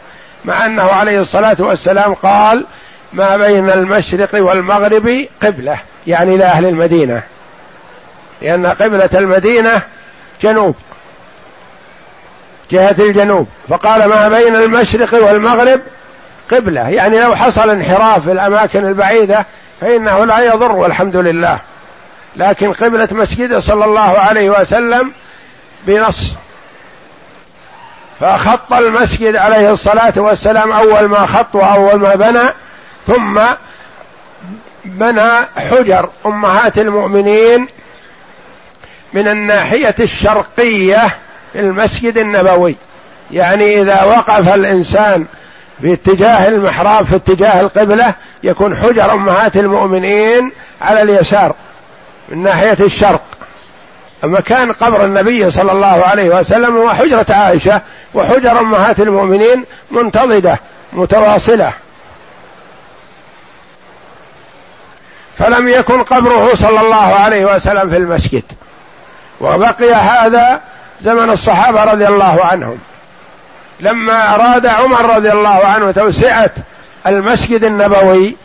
مع 0.44 0.66
أنه 0.66 0.82
عليه 0.82 1.20
الصلاة 1.20 1.56
والسلام 1.60 2.14
قال 2.14 2.66
ما 3.12 3.36
بين 3.36 3.70
المشرق 3.70 4.30
والمغرب 4.34 5.26
قبلة. 5.42 5.78
يعني 6.06 6.36
لاهل 6.36 6.66
المدينة. 6.66 7.22
لأن 8.46 8.66
قبلة 8.66 9.10
المدينة 9.14 9.82
جنوب 10.42 10.74
جهة 12.70 12.94
الجنوب. 12.98 13.48
فقال 13.68 14.08
ما 14.08 14.28
بين 14.28 14.56
المشرق 14.56 15.24
والمغرب 15.24 15.80
قبلة. 16.50 16.88
يعني 16.88 17.20
لو 17.20 17.34
حصل 17.34 17.70
انحراف 17.70 18.24
في 18.24 18.32
الأماكن 18.32 18.84
البعيدة 18.84 19.46
فإنه 19.80 20.24
لا 20.24 20.38
يضر 20.40 20.72
والحمد 20.72 21.16
لله. 21.16 21.58
لكن 22.36 22.72
قبلة 22.72 23.08
مسجده 23.12 23.60
صلى 23.60 23.84
الله 23.84 24.18
عليه 24.18 24.50
وسلم 24.50 25.12
بنص. 25.86 26.34
فخط 28.20 28.72
المسجد 28.72 29.36
عليه 29.36 29.70
الصلاة 29.70 30.14
والسلام 30.16 30.72
أول 30.72 31.04
ما 31.04 31.26
خط 31.26 31.54
وأول 31.54 32.00
ما 32.00 32.14
بنى 32.14 32.48
ثم 33.06 33.40
بنى 34.84 35.30
حجر 35.56 36.08
أمهات 36.26 36.78
المؤمنين 36.78 37.66
من 39.12 39.28
الناحية 39.28 39.94
الشرقية 40.00 41.06
في 41.52 41.60
المسجد 41.60 42.18
النبوي. 42.18 42.76
يعني 43.30 43.82
إذا 43.82 44.04
وقف 44.04 44.54
الإنسان 44.54 45.26
في 45.80 45.92
اتجاه 45.92 46.48
المحراب 46.48 47.06
في 47.06 47.16
اتجاه 47.16 47.60
القبلة 47.60 48.14
يكون 48.42 48.76
حجر 48.76 49.12
أمهات 49.12 49.56
المؤمنين 49.56 50.52
على 50.80 51.02
اليسار 51.02 51.54
من 52.28 52.42
ناحية 52.42 52.76
الشرق. 52.80 53.22
مكان 54.22 54.72
قبر 54.72 55.04
النبي 55.04 55.50
صلى 55.50 55.72
الله 55.72 56.04
عليه 56.04 56.38
وسلم 56.38 56.76
هو 56.76 56.90
حجرة 56.90 57.26
عائشة 57.30 57.80
وحجر 58.14 58.58
أمهات 58.58 59.00
المؤمنين 59.00 59.64
منتضدة 59.90 60.58
متواصلة. 60.92 61.72
فلم 65.38 65.68
يكن 65.68 66.02
قبره 66.02 66.54
صلى 66.54 66.80
الله 66.80 67.14
عليه 67.14 67.54
وسلم 67.54 67.90
في 67.90 67.96
المسجد. 67.96 68.42
وبقي 69.40 69.94
هذا 69.94 70.60
زمن 71.00 71.30
الصحابة 71.30 71.84
رضي 71.84 72.06
الله 72.06 72.44
عنهم. 72.44 72.78
لما 73.80 74.34
أراد 74.34 74.66
عمر 74.66 75.16
رضي 75.16 75.32
الله 75.32 75.66
عنه 75.66 75.92
توسعة 75.92 76.50
المسجد 77.06 77.64
النبوي 77.64 78.36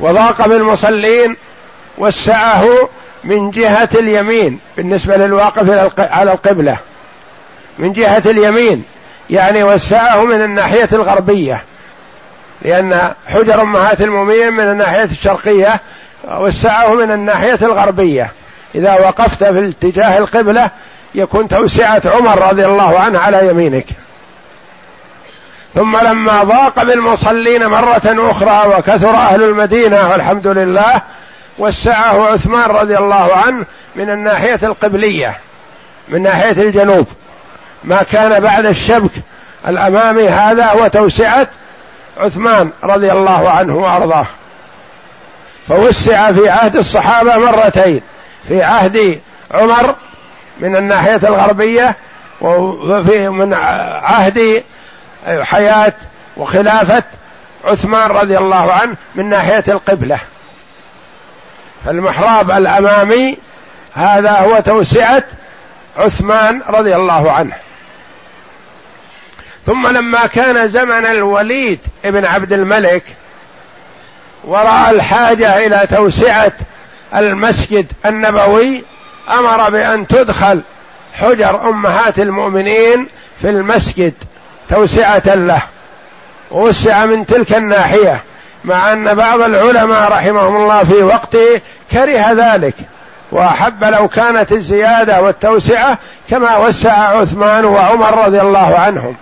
وضاق 0.00 0.48
بالمصلين 0.48 1.36
وسعه 1.98 2.64
من 3.24 3.50
جهة 3.50 3.88
اليمين 3.94 4.60
بالنسبة 4.76 5.16
للواقف 5.16 5.98
على 5.98 6.32
القبلة. 6.32 6.78
من 7.78 7.92
جهة 7.92 8.22
اليمين 8.26 8.84
يعني 9.30 9.64
وسعه 9.64 10.24
من 10.24 10.42
الناحية 10.42 10.88
الغربية. 10.92 11.62
لأن 12.62 13.14
حجر 13.26 13.62
أمهات 13.62 14.00
المؤمنين 14.00 14.52
من 14.52 14.70
الناحية 14.70 15.04
الشرقية 15.04 15.80
وسعه 16.24 16.94
من 16.94 17.10
الناحية 17.10 17.58
الغربية. 17.62 18.30
إذا 18.76 18.94
وقفت 18.94 19.44
في 19.44 19.68
اتجاه 19.68 20.18
القبلة 20.18 20.70
يكون 21.14 21.48
توسعة 21.48 22.02
عمر 22.06 22.48
رضي 22.48 22.66
الله 22.66 22.98
عنه 22.98 23.18
على 23.18 23.48
يمينك. 23.48 23.86
ثم 25.74 25.96
لما 25.96 26.44
ضاق 26.44 26.82
بالمصلين 26.84 27.66
مرة 27.66 28.30
أخرى 28.30 28.68
وكثر 28.68 29.14
أهل 29.14 29.42
المدينة 29.42 30.10
والحمد 30.10 30.46
لله 30.46 31.02
وسعه 31.58 32.26
عثمان 32.32 32.70
رضي 32.70 32.98
الله 32.98 33.36
عنه 33.36 33.64
من 33.96 34.10
الناحية 34.10 34.58
القبلية 34.62 35.36
من 36.08 36.22
ناحية 36.22 36.62
الجنوب. 36.62 37.06
ما 37.84 38.02
كان 38.12 38.40
بعد 38.40 38.66
الشبك 38.66 39.10
الأمامي 39.68 40.28
هذا 40.28 40.66
هو 40.66 40.86
توسعة 40.88 41.48
عثمان 42.18 42.70
رضي 42.84 43.12
الله 43.12 43.50
عنه 43.50 43.76
وأرضاه. 43.76 44.26
فوسع 45.68 46.32
في 46.32 46.48
عهد 46.48 46.76
الصحابة 46.76 47.36
مرتين. 47.36 48.02
في 48.48 48.62
عهد 48.62 49.20
عمر 49.50 49.94
من 50.60 50.76
الناحية 50.76 51.16
الغربية 51.16 51.96
وفي 52.40 53.28
من 53.28 53.54
عهد 54.02 54.64
حياة 55.26 55.94
وخلافة 56.36 57.02
عثمان 57.64 58.10
رضي 58.10 58.38
الله 58.38 58.72
عنه 58.72 58.96
من 59.14 59.28
ناحية 59.28 59.64
القبلة. 59.68 60.18
فالمحراب 61.84 62.50
الأمامي 62.50 63.38
هذا 63.94 64.30
هو 64.30 64.60
توسعة 64.60 65.24
عثمان 65.96 66.62
رضي 66.68 66.94
الله 66.94 67.32
عنه. 67.32 67.54
ثم 69.66 69.86
لما 69.86 70.26
كان 70.26 70.68
زمن 70.68 71.06
الوليد 71.06 71.80
ابن 72.04 72.24
عبد 72.24 72.52
الملك 72.52 73.02
وراى 74.44 74.90
الحاجة 74.90 75.66
إلى 75.66 75.86
توسعة 75.90 76.52
المسجد 77.14 77.92
النبوي 78.06 78.82
أمر 79.30 79.70
بأن 79.70 80.06
تدخل 80.06 80.62
حجر 81.14 81.68
أمهات 81.68 82.18
المؤمنين 82.18 83.08
في 83.40 83.50
المسجد 83.50 84.14
توسعة 84.68 85.34
له 85.34 85.62
ووسع 86.50 87.06
من 87.06 87.26
تلك 87.26 87.56
الناحية 87.56 88.22
مع 88.64 88.92
أن 88.92 89.14
بعض 89.14 89.40
العلماء 89.40 90.12
رحمهم 90.12 90.56
الله 90.56 90.84
في 90.84 91.02
وقته 91.02 91.60
كره 91.92 92.32
ذلك 92.32 92.74
وأحب 93.32 93.84
لو 93.84 94.08
كانت 94.08 94.52
الزيادة 94.52 95.22
والتوسعة 95.22 95.98
كما 96.30 96.56
وسع 96.56 96.92
عثمان 96.92 97.64
وعمر 97.64 98.24
رضي 98.26 98.40
الله 98.40 98.78
عنهم. 98.78 99.16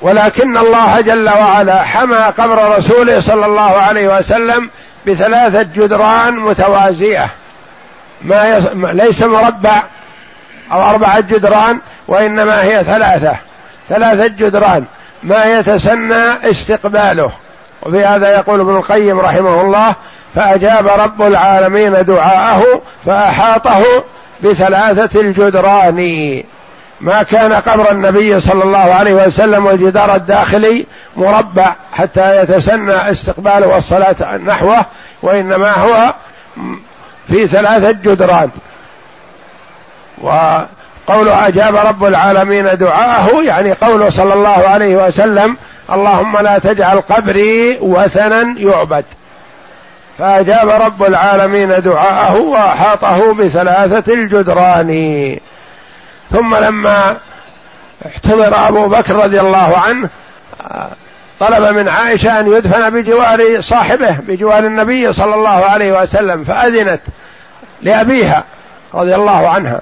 ولكن 0.00 0.56
الله 0.56 1.00
جل 1.00 1.28
وعلا 1.28 1.82
حمى 1.82 2.16
قبر 2.16 2.76
رسوله 2.76 3.20
صلى 3.20 3.46
الله 3.46 3.76
عليه 3.76 4.18
وسلم 4.18 4.70
بثلاثة 5.06 5.62
جدران 5.62 6.36
متوازية. 6.36 7.26
ما 8.22 8.48
يص... 8.48 8.66
ليس 8.74 9.22
مربع 9.22 9.82
أو 10.72 10.90
أربعة 10.90 11.20
جدران 11.20 11.80
وإنما 12.08 12.62
هي 12.62 12.84
ثلاثة. 12.84 13.36
ثلاثة 13.88 14.26
جدران. 14.26 14.84
ما 15.22 15.44
يتسنى 15.44 16.50
استقباله. 16.50 17.30
وفي 17.82 18.04
هذا 18.04 18.34
يقول 18.34 18.60
ابن 18.60 18.76
القيم 18.76 19.20
رحمه 19.20 19.60
الله 19.60 19.94
فأجاب 20.34 20.88
رب 20.88 21.22
العالمين 21.22 21.92
دعاءه 22.04 22.82
فأحاطه 23.06 23.84
بثلاثة 24.40 25.20
الجدران. 25.20 25.98
ما 27.00 27.22
كان 27.22 27.52
قبر 27.54 27.90
النبي 27.90 28.40
صلى 28.40 28.64
الله 28.64 28.78
عليه 28.78 29.12
وسلم 29.12 29.66
والجدار 29.66 30.14
الداخلي 30.14 30.86
مربع 31.16 31.74
حتى 31.92 32.42
يتسنى 32.42 33.10
استقباله 33.10 33.66
والصلاة 33.66 34.36
نحوه 34.36 34.86
وإنما 35.22 35.78
هو 35.78 36.14
في 37.28 37.46
ثلاثة 37.46 37.90
جدران. 37.90 38.50
وقوله 40.18 41.48
أجاب 41.48 41.76
رب 41.76 42.04
العالمين 42.04 42.76
دعاءه 42.76 43.42
يعني 43.42 43.72
قوله 43.72 44.10
صلى 44.10 44.34
الله 44.34 44.68
عليه 44.68 45.06
وسلم 45.06 45.56
اللهم 45.92 46.38
لا 46.38 46.58
تجعل 46.58 47.00
قبري 47.00 47.78
وثنا 47.80 48.54
يعبد. 48.58 49.04
فأجاب 50.18 50.68
رب 50.68 51.02
العالمين 51.02 51.82
دعاءه 51.82 52.40
وأحاطه 52.40 53.34
بثلاثة 53.34 54.14
الجدران. 54.14 54.90
ثم 56.30 56.56
لما 56.56 57.16
احتضر 58.06 58.68
أبو 58.68 58.88
بكر 58.88 59.16
رضي 59.16 59.40
الله 59.40 59.78
عنه 59.78 60.08
طلب 61.40 61.76
من 61.76 61.88
عائشة 61.88 62.40
أن 62.40 62.52
يدفن 62.52 62.90
بجوار 62.90 63.60
صاحبه 63.60 64.16
بجوار 64.28 64.58
النبي 64.58 65.12
صلى 65.12 65.34
الله 65.34 65.64
عليه 65.64 66.02
وسلم 66.02 66.44
فأذنت 66.44 67.00
لأبيها 67.82 68.44
رضي 68.94 69.14
الله 69.14 69.48
عنها. 69.48 69.80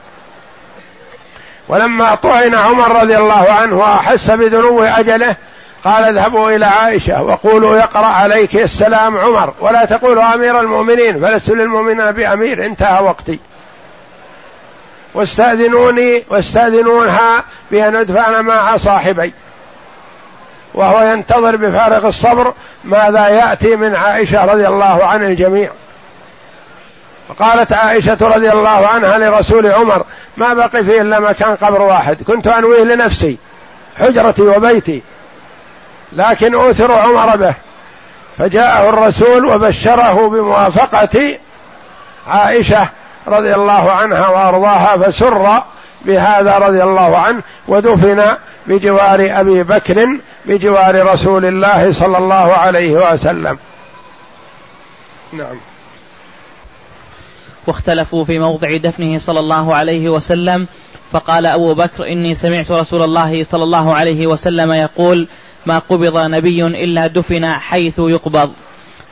ولما 1.68 2.14
طعن 2.14 2.55
عمر 2.55 3.02
رضي 3.02 3.16
الله 3.16 3.52
عنه 3.52 3.77
وأحس 3.77 4.31
بدنو 4.31 4.82
أجله 4.82 5.36
قال 5.85 6.05
اذهبوا 6.05 6.51
إلى 6.51 6.66
عائشة 6.66 7.23
وقولوا 7.23 7.77
يقرأ 7.77 8.06
عليك 8.06 8.56
السلام 8.56 9.18
عمر 9.18 9.55
ولا 9.60 9.85
تقولوا 9.85 10.35
أمير 10.35 10.60
المؤمنين 10.60 11.27
فلست 11.27 11.51
للمؤمنين 11.51 12.12
بأمير 12.12 12.64
انتهى 12.64 13.02
وقتي. 13.02 13.39
واستأذنوني 15.16 16.24
واستأذنونها 16.30 17.44
بأن 17.70 17.97
ادفعن 17.97 18.44
مع 18.44 18.76
صاحبي. 18.76 19.32
وهو 20.74 21.12
ينتظر 21.12 21.56
بفارغ 21.56 22.06
الصبر 22.06 22.55
ماذا 22.84 23.28
يأتي 23.28 23.76
من 23.76 23.97
عائشة 23.97 24.44
رضي 24.44 24.68
الله 24.68 25.05
عن 25.05 25.22
الجميع. 25.24 25.70
فقالت 27.28 27.72
عائشة 27.72 28.18
رضي 28.20 28.51
الله 28.52 28.86
عنها 28.86 29.18
لرسول 29.18 29.66
عمر 29.66 30.05
ما 30.36 30.55
بقي 30.55 30.84
فيه 30.84 31.01
إلا 31.01 31.20
مكان 31.20 31.55
قبر 31.55 31.82
واحد 31.82 32.22
كنت 32.22 32.47
أنويه 32.47 32.82
لنفسي 32.82 33.38
حجرتي 33.98 34.43
وبيتي 34.43 35.02
لكن 36.12 36.55
أوثر 36.55 36.93
عمر 36.93 37.36
به. 37.36 37.55
فجاءه 38.38 38.88
الرسول 38.88 39.47
وبشره 39.47 40.28
بموافقة 40.28 41.38
عائشة 42.28 42.88
رضي 43.28 43.54
الله 43.54 43.92
عنها 43.92 44.28
وأرضاها 44.28 44.96
فسر 44.96 45.62
بهذا 46.04 46.58
رضي 46.58 46.82
الله 46.82 47.16
عنه 47.18 47.42
ودفن 47.68 48.36
بجوار 48.66 49.28
أبي 49.30 49.62
بكر 49.62 50.18
بجوار 50.46 51.12
رسول 51.12 51.44
الله 51.44 51.92
صلى 51.92 52.18
الله 52.18 52.52
عليه 52.52 53.12
وسلم. 53.12 53.58
نعم. 55.32 55.56
واختلفوا 57.66 58.24
في 58.24 58.38
موضع 58.38 58.76
دفنه 58.76 59.18
صلى 59.18 59.40
الله 59.40 59.74
عليه 59.74 60.08
وسلم 60.08 60.66
فقال 61.12 61.46
أبو 61.46 61.74
بكر 61.74 62.04
إني 62.04 62.34
سمعت 62.34 62.70
رسول 62.70 63.02
الله 63.02 63.44
صلى 63.44 63.62
الله 63.62 63.94
عليه 63.94 64.26
وسلم 64.26 64.72
يقول 64.72 65.28
ما 65.66 65.78
قبض 65.78 66.18
نبي 66.18 66.66
إلا 66.66 67.06
دفن 67.06 67.46
حيث 67.46 67.98
يقبض 67.98 68.52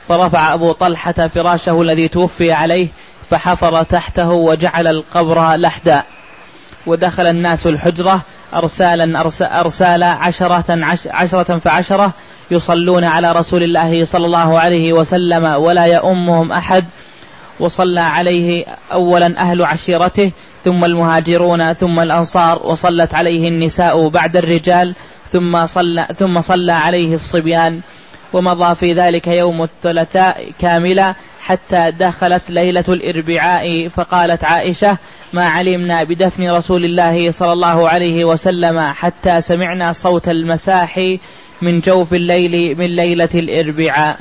فرفع 0.07 0.53
أبو 0.53 0.71
طلحة 0.71 1.27
فراشه 1.27 1.81
الذي 1.81 2.07
توفي 2.07 2.51
عليه 2.51 2.87
فحفر 3.29 3.83
تحته 3.83 4.31
وجعل 4.31 4.87
القبر 4.87 5.55
لحدا. 5.55 6.03
ودخل 6.87 7.25
الناس 7.27 7.67
الحجرة 7.67 8.21
أرسالا 8.53 9.21
أرسالا 9.59 10.07
عشرة 10.07 10.79
عشرة 11.07 11.57
فعشرة 11.57 12.13
يصلون 12.51 13.03
على 13.03 13.31
رسول 13.31 13.63
الله 13.63 14.05
صلى 14.05 14.25
الله 14.25 14.59
عليه 14.59 14.93
وسلم 14.93 15.43
ولا 15.45 15.85
يؤمهم 15.85 16.51
أحد. 16.51 16.85
وصلى 17.59 17.99
عليه 17.99 18.65
أولا 18.91 19.33
أهل 19.37 19.65
عشيرته 19.65 20.31
ثم 20.63 20.85
المهاجرون 20.85 21.73
ثم 21.73 21.99
الأنصار 21.99 22.61
وصلت 22.63 23.15
عليه 23.15 23.47
النساء 23.47 24.07
بعد 24.07 24.37
الرجال 24.37 24.95
ثم 25.31 25.65
صلى 25.65 26.07
ثم 26.15 26.41
صلى 26.41 26.71
عليه 26.71 27.13
الصبيان. 27.13 27.81
ومضى 28.33 28.75
في 28.75 28.93
ذلك 28.93 29.27
يوم 29.27 29.63
الثلاثاء 29.63 30.51
كاملا 30.59 31.15
حتى 31.45 31.91
دخلت 31.91 32.41
ليلة 32.49 32.83
الإربعاء 32.89 33.87
فقالت 33.87 34.43
عائشة 34.43 34.97
ما 35.33 35.47
علمنا 35.47 36.03
بدفن 36.03 36.51
رسول 36.51 36.85
الله 36.85 37.31
صلى 37.31 37.53
الله 37.53 37.89
عليه 37.89 38.25
وسلم 38.25 38.79
حتى 38.93 39.41
سمعنا 39.41 39.91
صوت 39.91 40.29
المساح 40.29 41.15
من 41.61 41.79
جوف 41.79 42.13
الليل 42.13 42.77
من 42.77 42.85
ليلة 42.85 43.29
الإربعاء. 43.33 44.17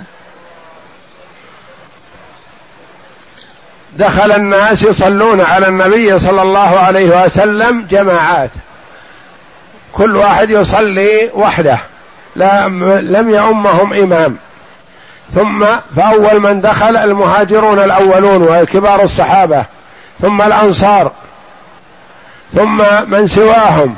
دخل 3.96 4.32
الناس 4.32 4.82
يصلون 4.82 5.40
على 5.40 5.68
النبي 5.68 6.18
صلى 6.18 6.42
الله 6.42 6.78
عليه 6.78 7.24
وسلم 7.24 7.86
جماعات. 7.90 8.51
كل 9.92 10.16
واحد 10.16 10.51
يصلي 10.51 11.30
وحده 11.34 11.78
لا 12.36 12.68
لم 13.01 13.30
يؤمهم 13.30 13.92
إمام. 13.92 14.36
ثم 15.34 15.66
فأول 15.96 16.40
من 16.40 16.60
دخل 16.60 16.96
المهاجرون 16.96 17.78
الأولون 17.78 18.42
وكبار 18.42 19.02
الصحابة 19.02 19.64
ثم 20.20 20.42
الأنصار 20.42 21.12
ثم 22.55 22.82
من 23.06 23.26
سواهم 23.26 23.96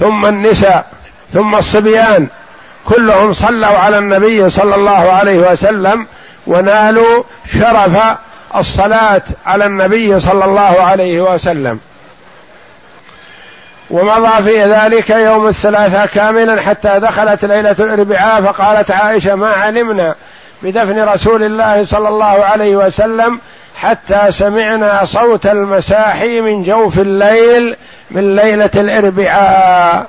ثم 0.00 0.26
النساء 0.26 0.86
ثم 1.32 1.54
الصبيان 1.54 2.26
كلهم 2.84 3.32
صلوا 3.32 3.78
على 3.78 3.98
النبي 3.98 4.50
صلى 4.50 4.74
الله 4.74 5.12
عليه 5.12 5.52
وسلم 5.52 6.06
ونالوا 6.46 7.22
شرف 7.52 7.98
الصلاة 8.56 9.22
على 9.46 9.66
النبي 9.66 10.20
صلى 10.20 10.44
الله 10.44 10.82
عليه 10.82 11.20
وسلم. 11.20 11.80
ومضى 13.90 14.42
في 14.42 14.64
ذلك 14.64 15.10
يوم 15.10 15.46
الثلاثاء 15.46 16.06
كاملا 16.06 16.62
حتى 16.62 16.98
دخلت 16.98 17.44
ليلة 17.44 17.76
الأربعاء 17.78 18.42
فقالت 18.42 18.90
عائشة 18.90 19.34
ما 19.34 19.52
علمنا 19.52 20.14
بدفن 20.64 21.04
رسول 21.08 21.42
الله 21.42 21.84
صلى 21.84 22.08
الله 22.08 22.24
عليه 22.44 22.76
وسلم 22.76 23.40
حتى 23.76 24.26
سمعنا 24.30 25.04
صوت 25.04 25.46
المساحي 25.46 26.40
من 26.40 26.62
جوف 26.62 26.98
الليل 26.98 27.76
من 28.10 28.36
ليلة 28.36 28.70
الأربعاء. 28.74 30.06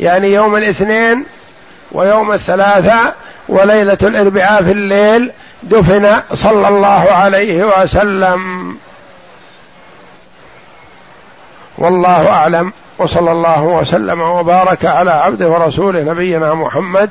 يعني 0.00 0.32
يوم 0.32 0.56
الاثنين 0.56 1.24
ويوم 1.92 2.32
الثلاثاء 2.32 3.14
وليلة 3.48 3.98
الأربعاء 4.02 4.62
في 4.62 4.72
الليل 4.72 5.32
دفن 5.62 6.20
صلى 6.34 6.68
الله 6.68 7.12
عليه 7.12 7.64
وسلم. 7.64 8.76
والله 11.78 12.28
أعلم. 12.28 12.72
وصلى 12.98 13.32
الله 13.32 13.62
وسلم 13.62 14.20
وبارك 14.20 14.84
على 14.84 15.10
عبده 15.10 15.48
ورسوله 15.48 16.00
نبينا 16.02 16.54
محمد 16.54 17.10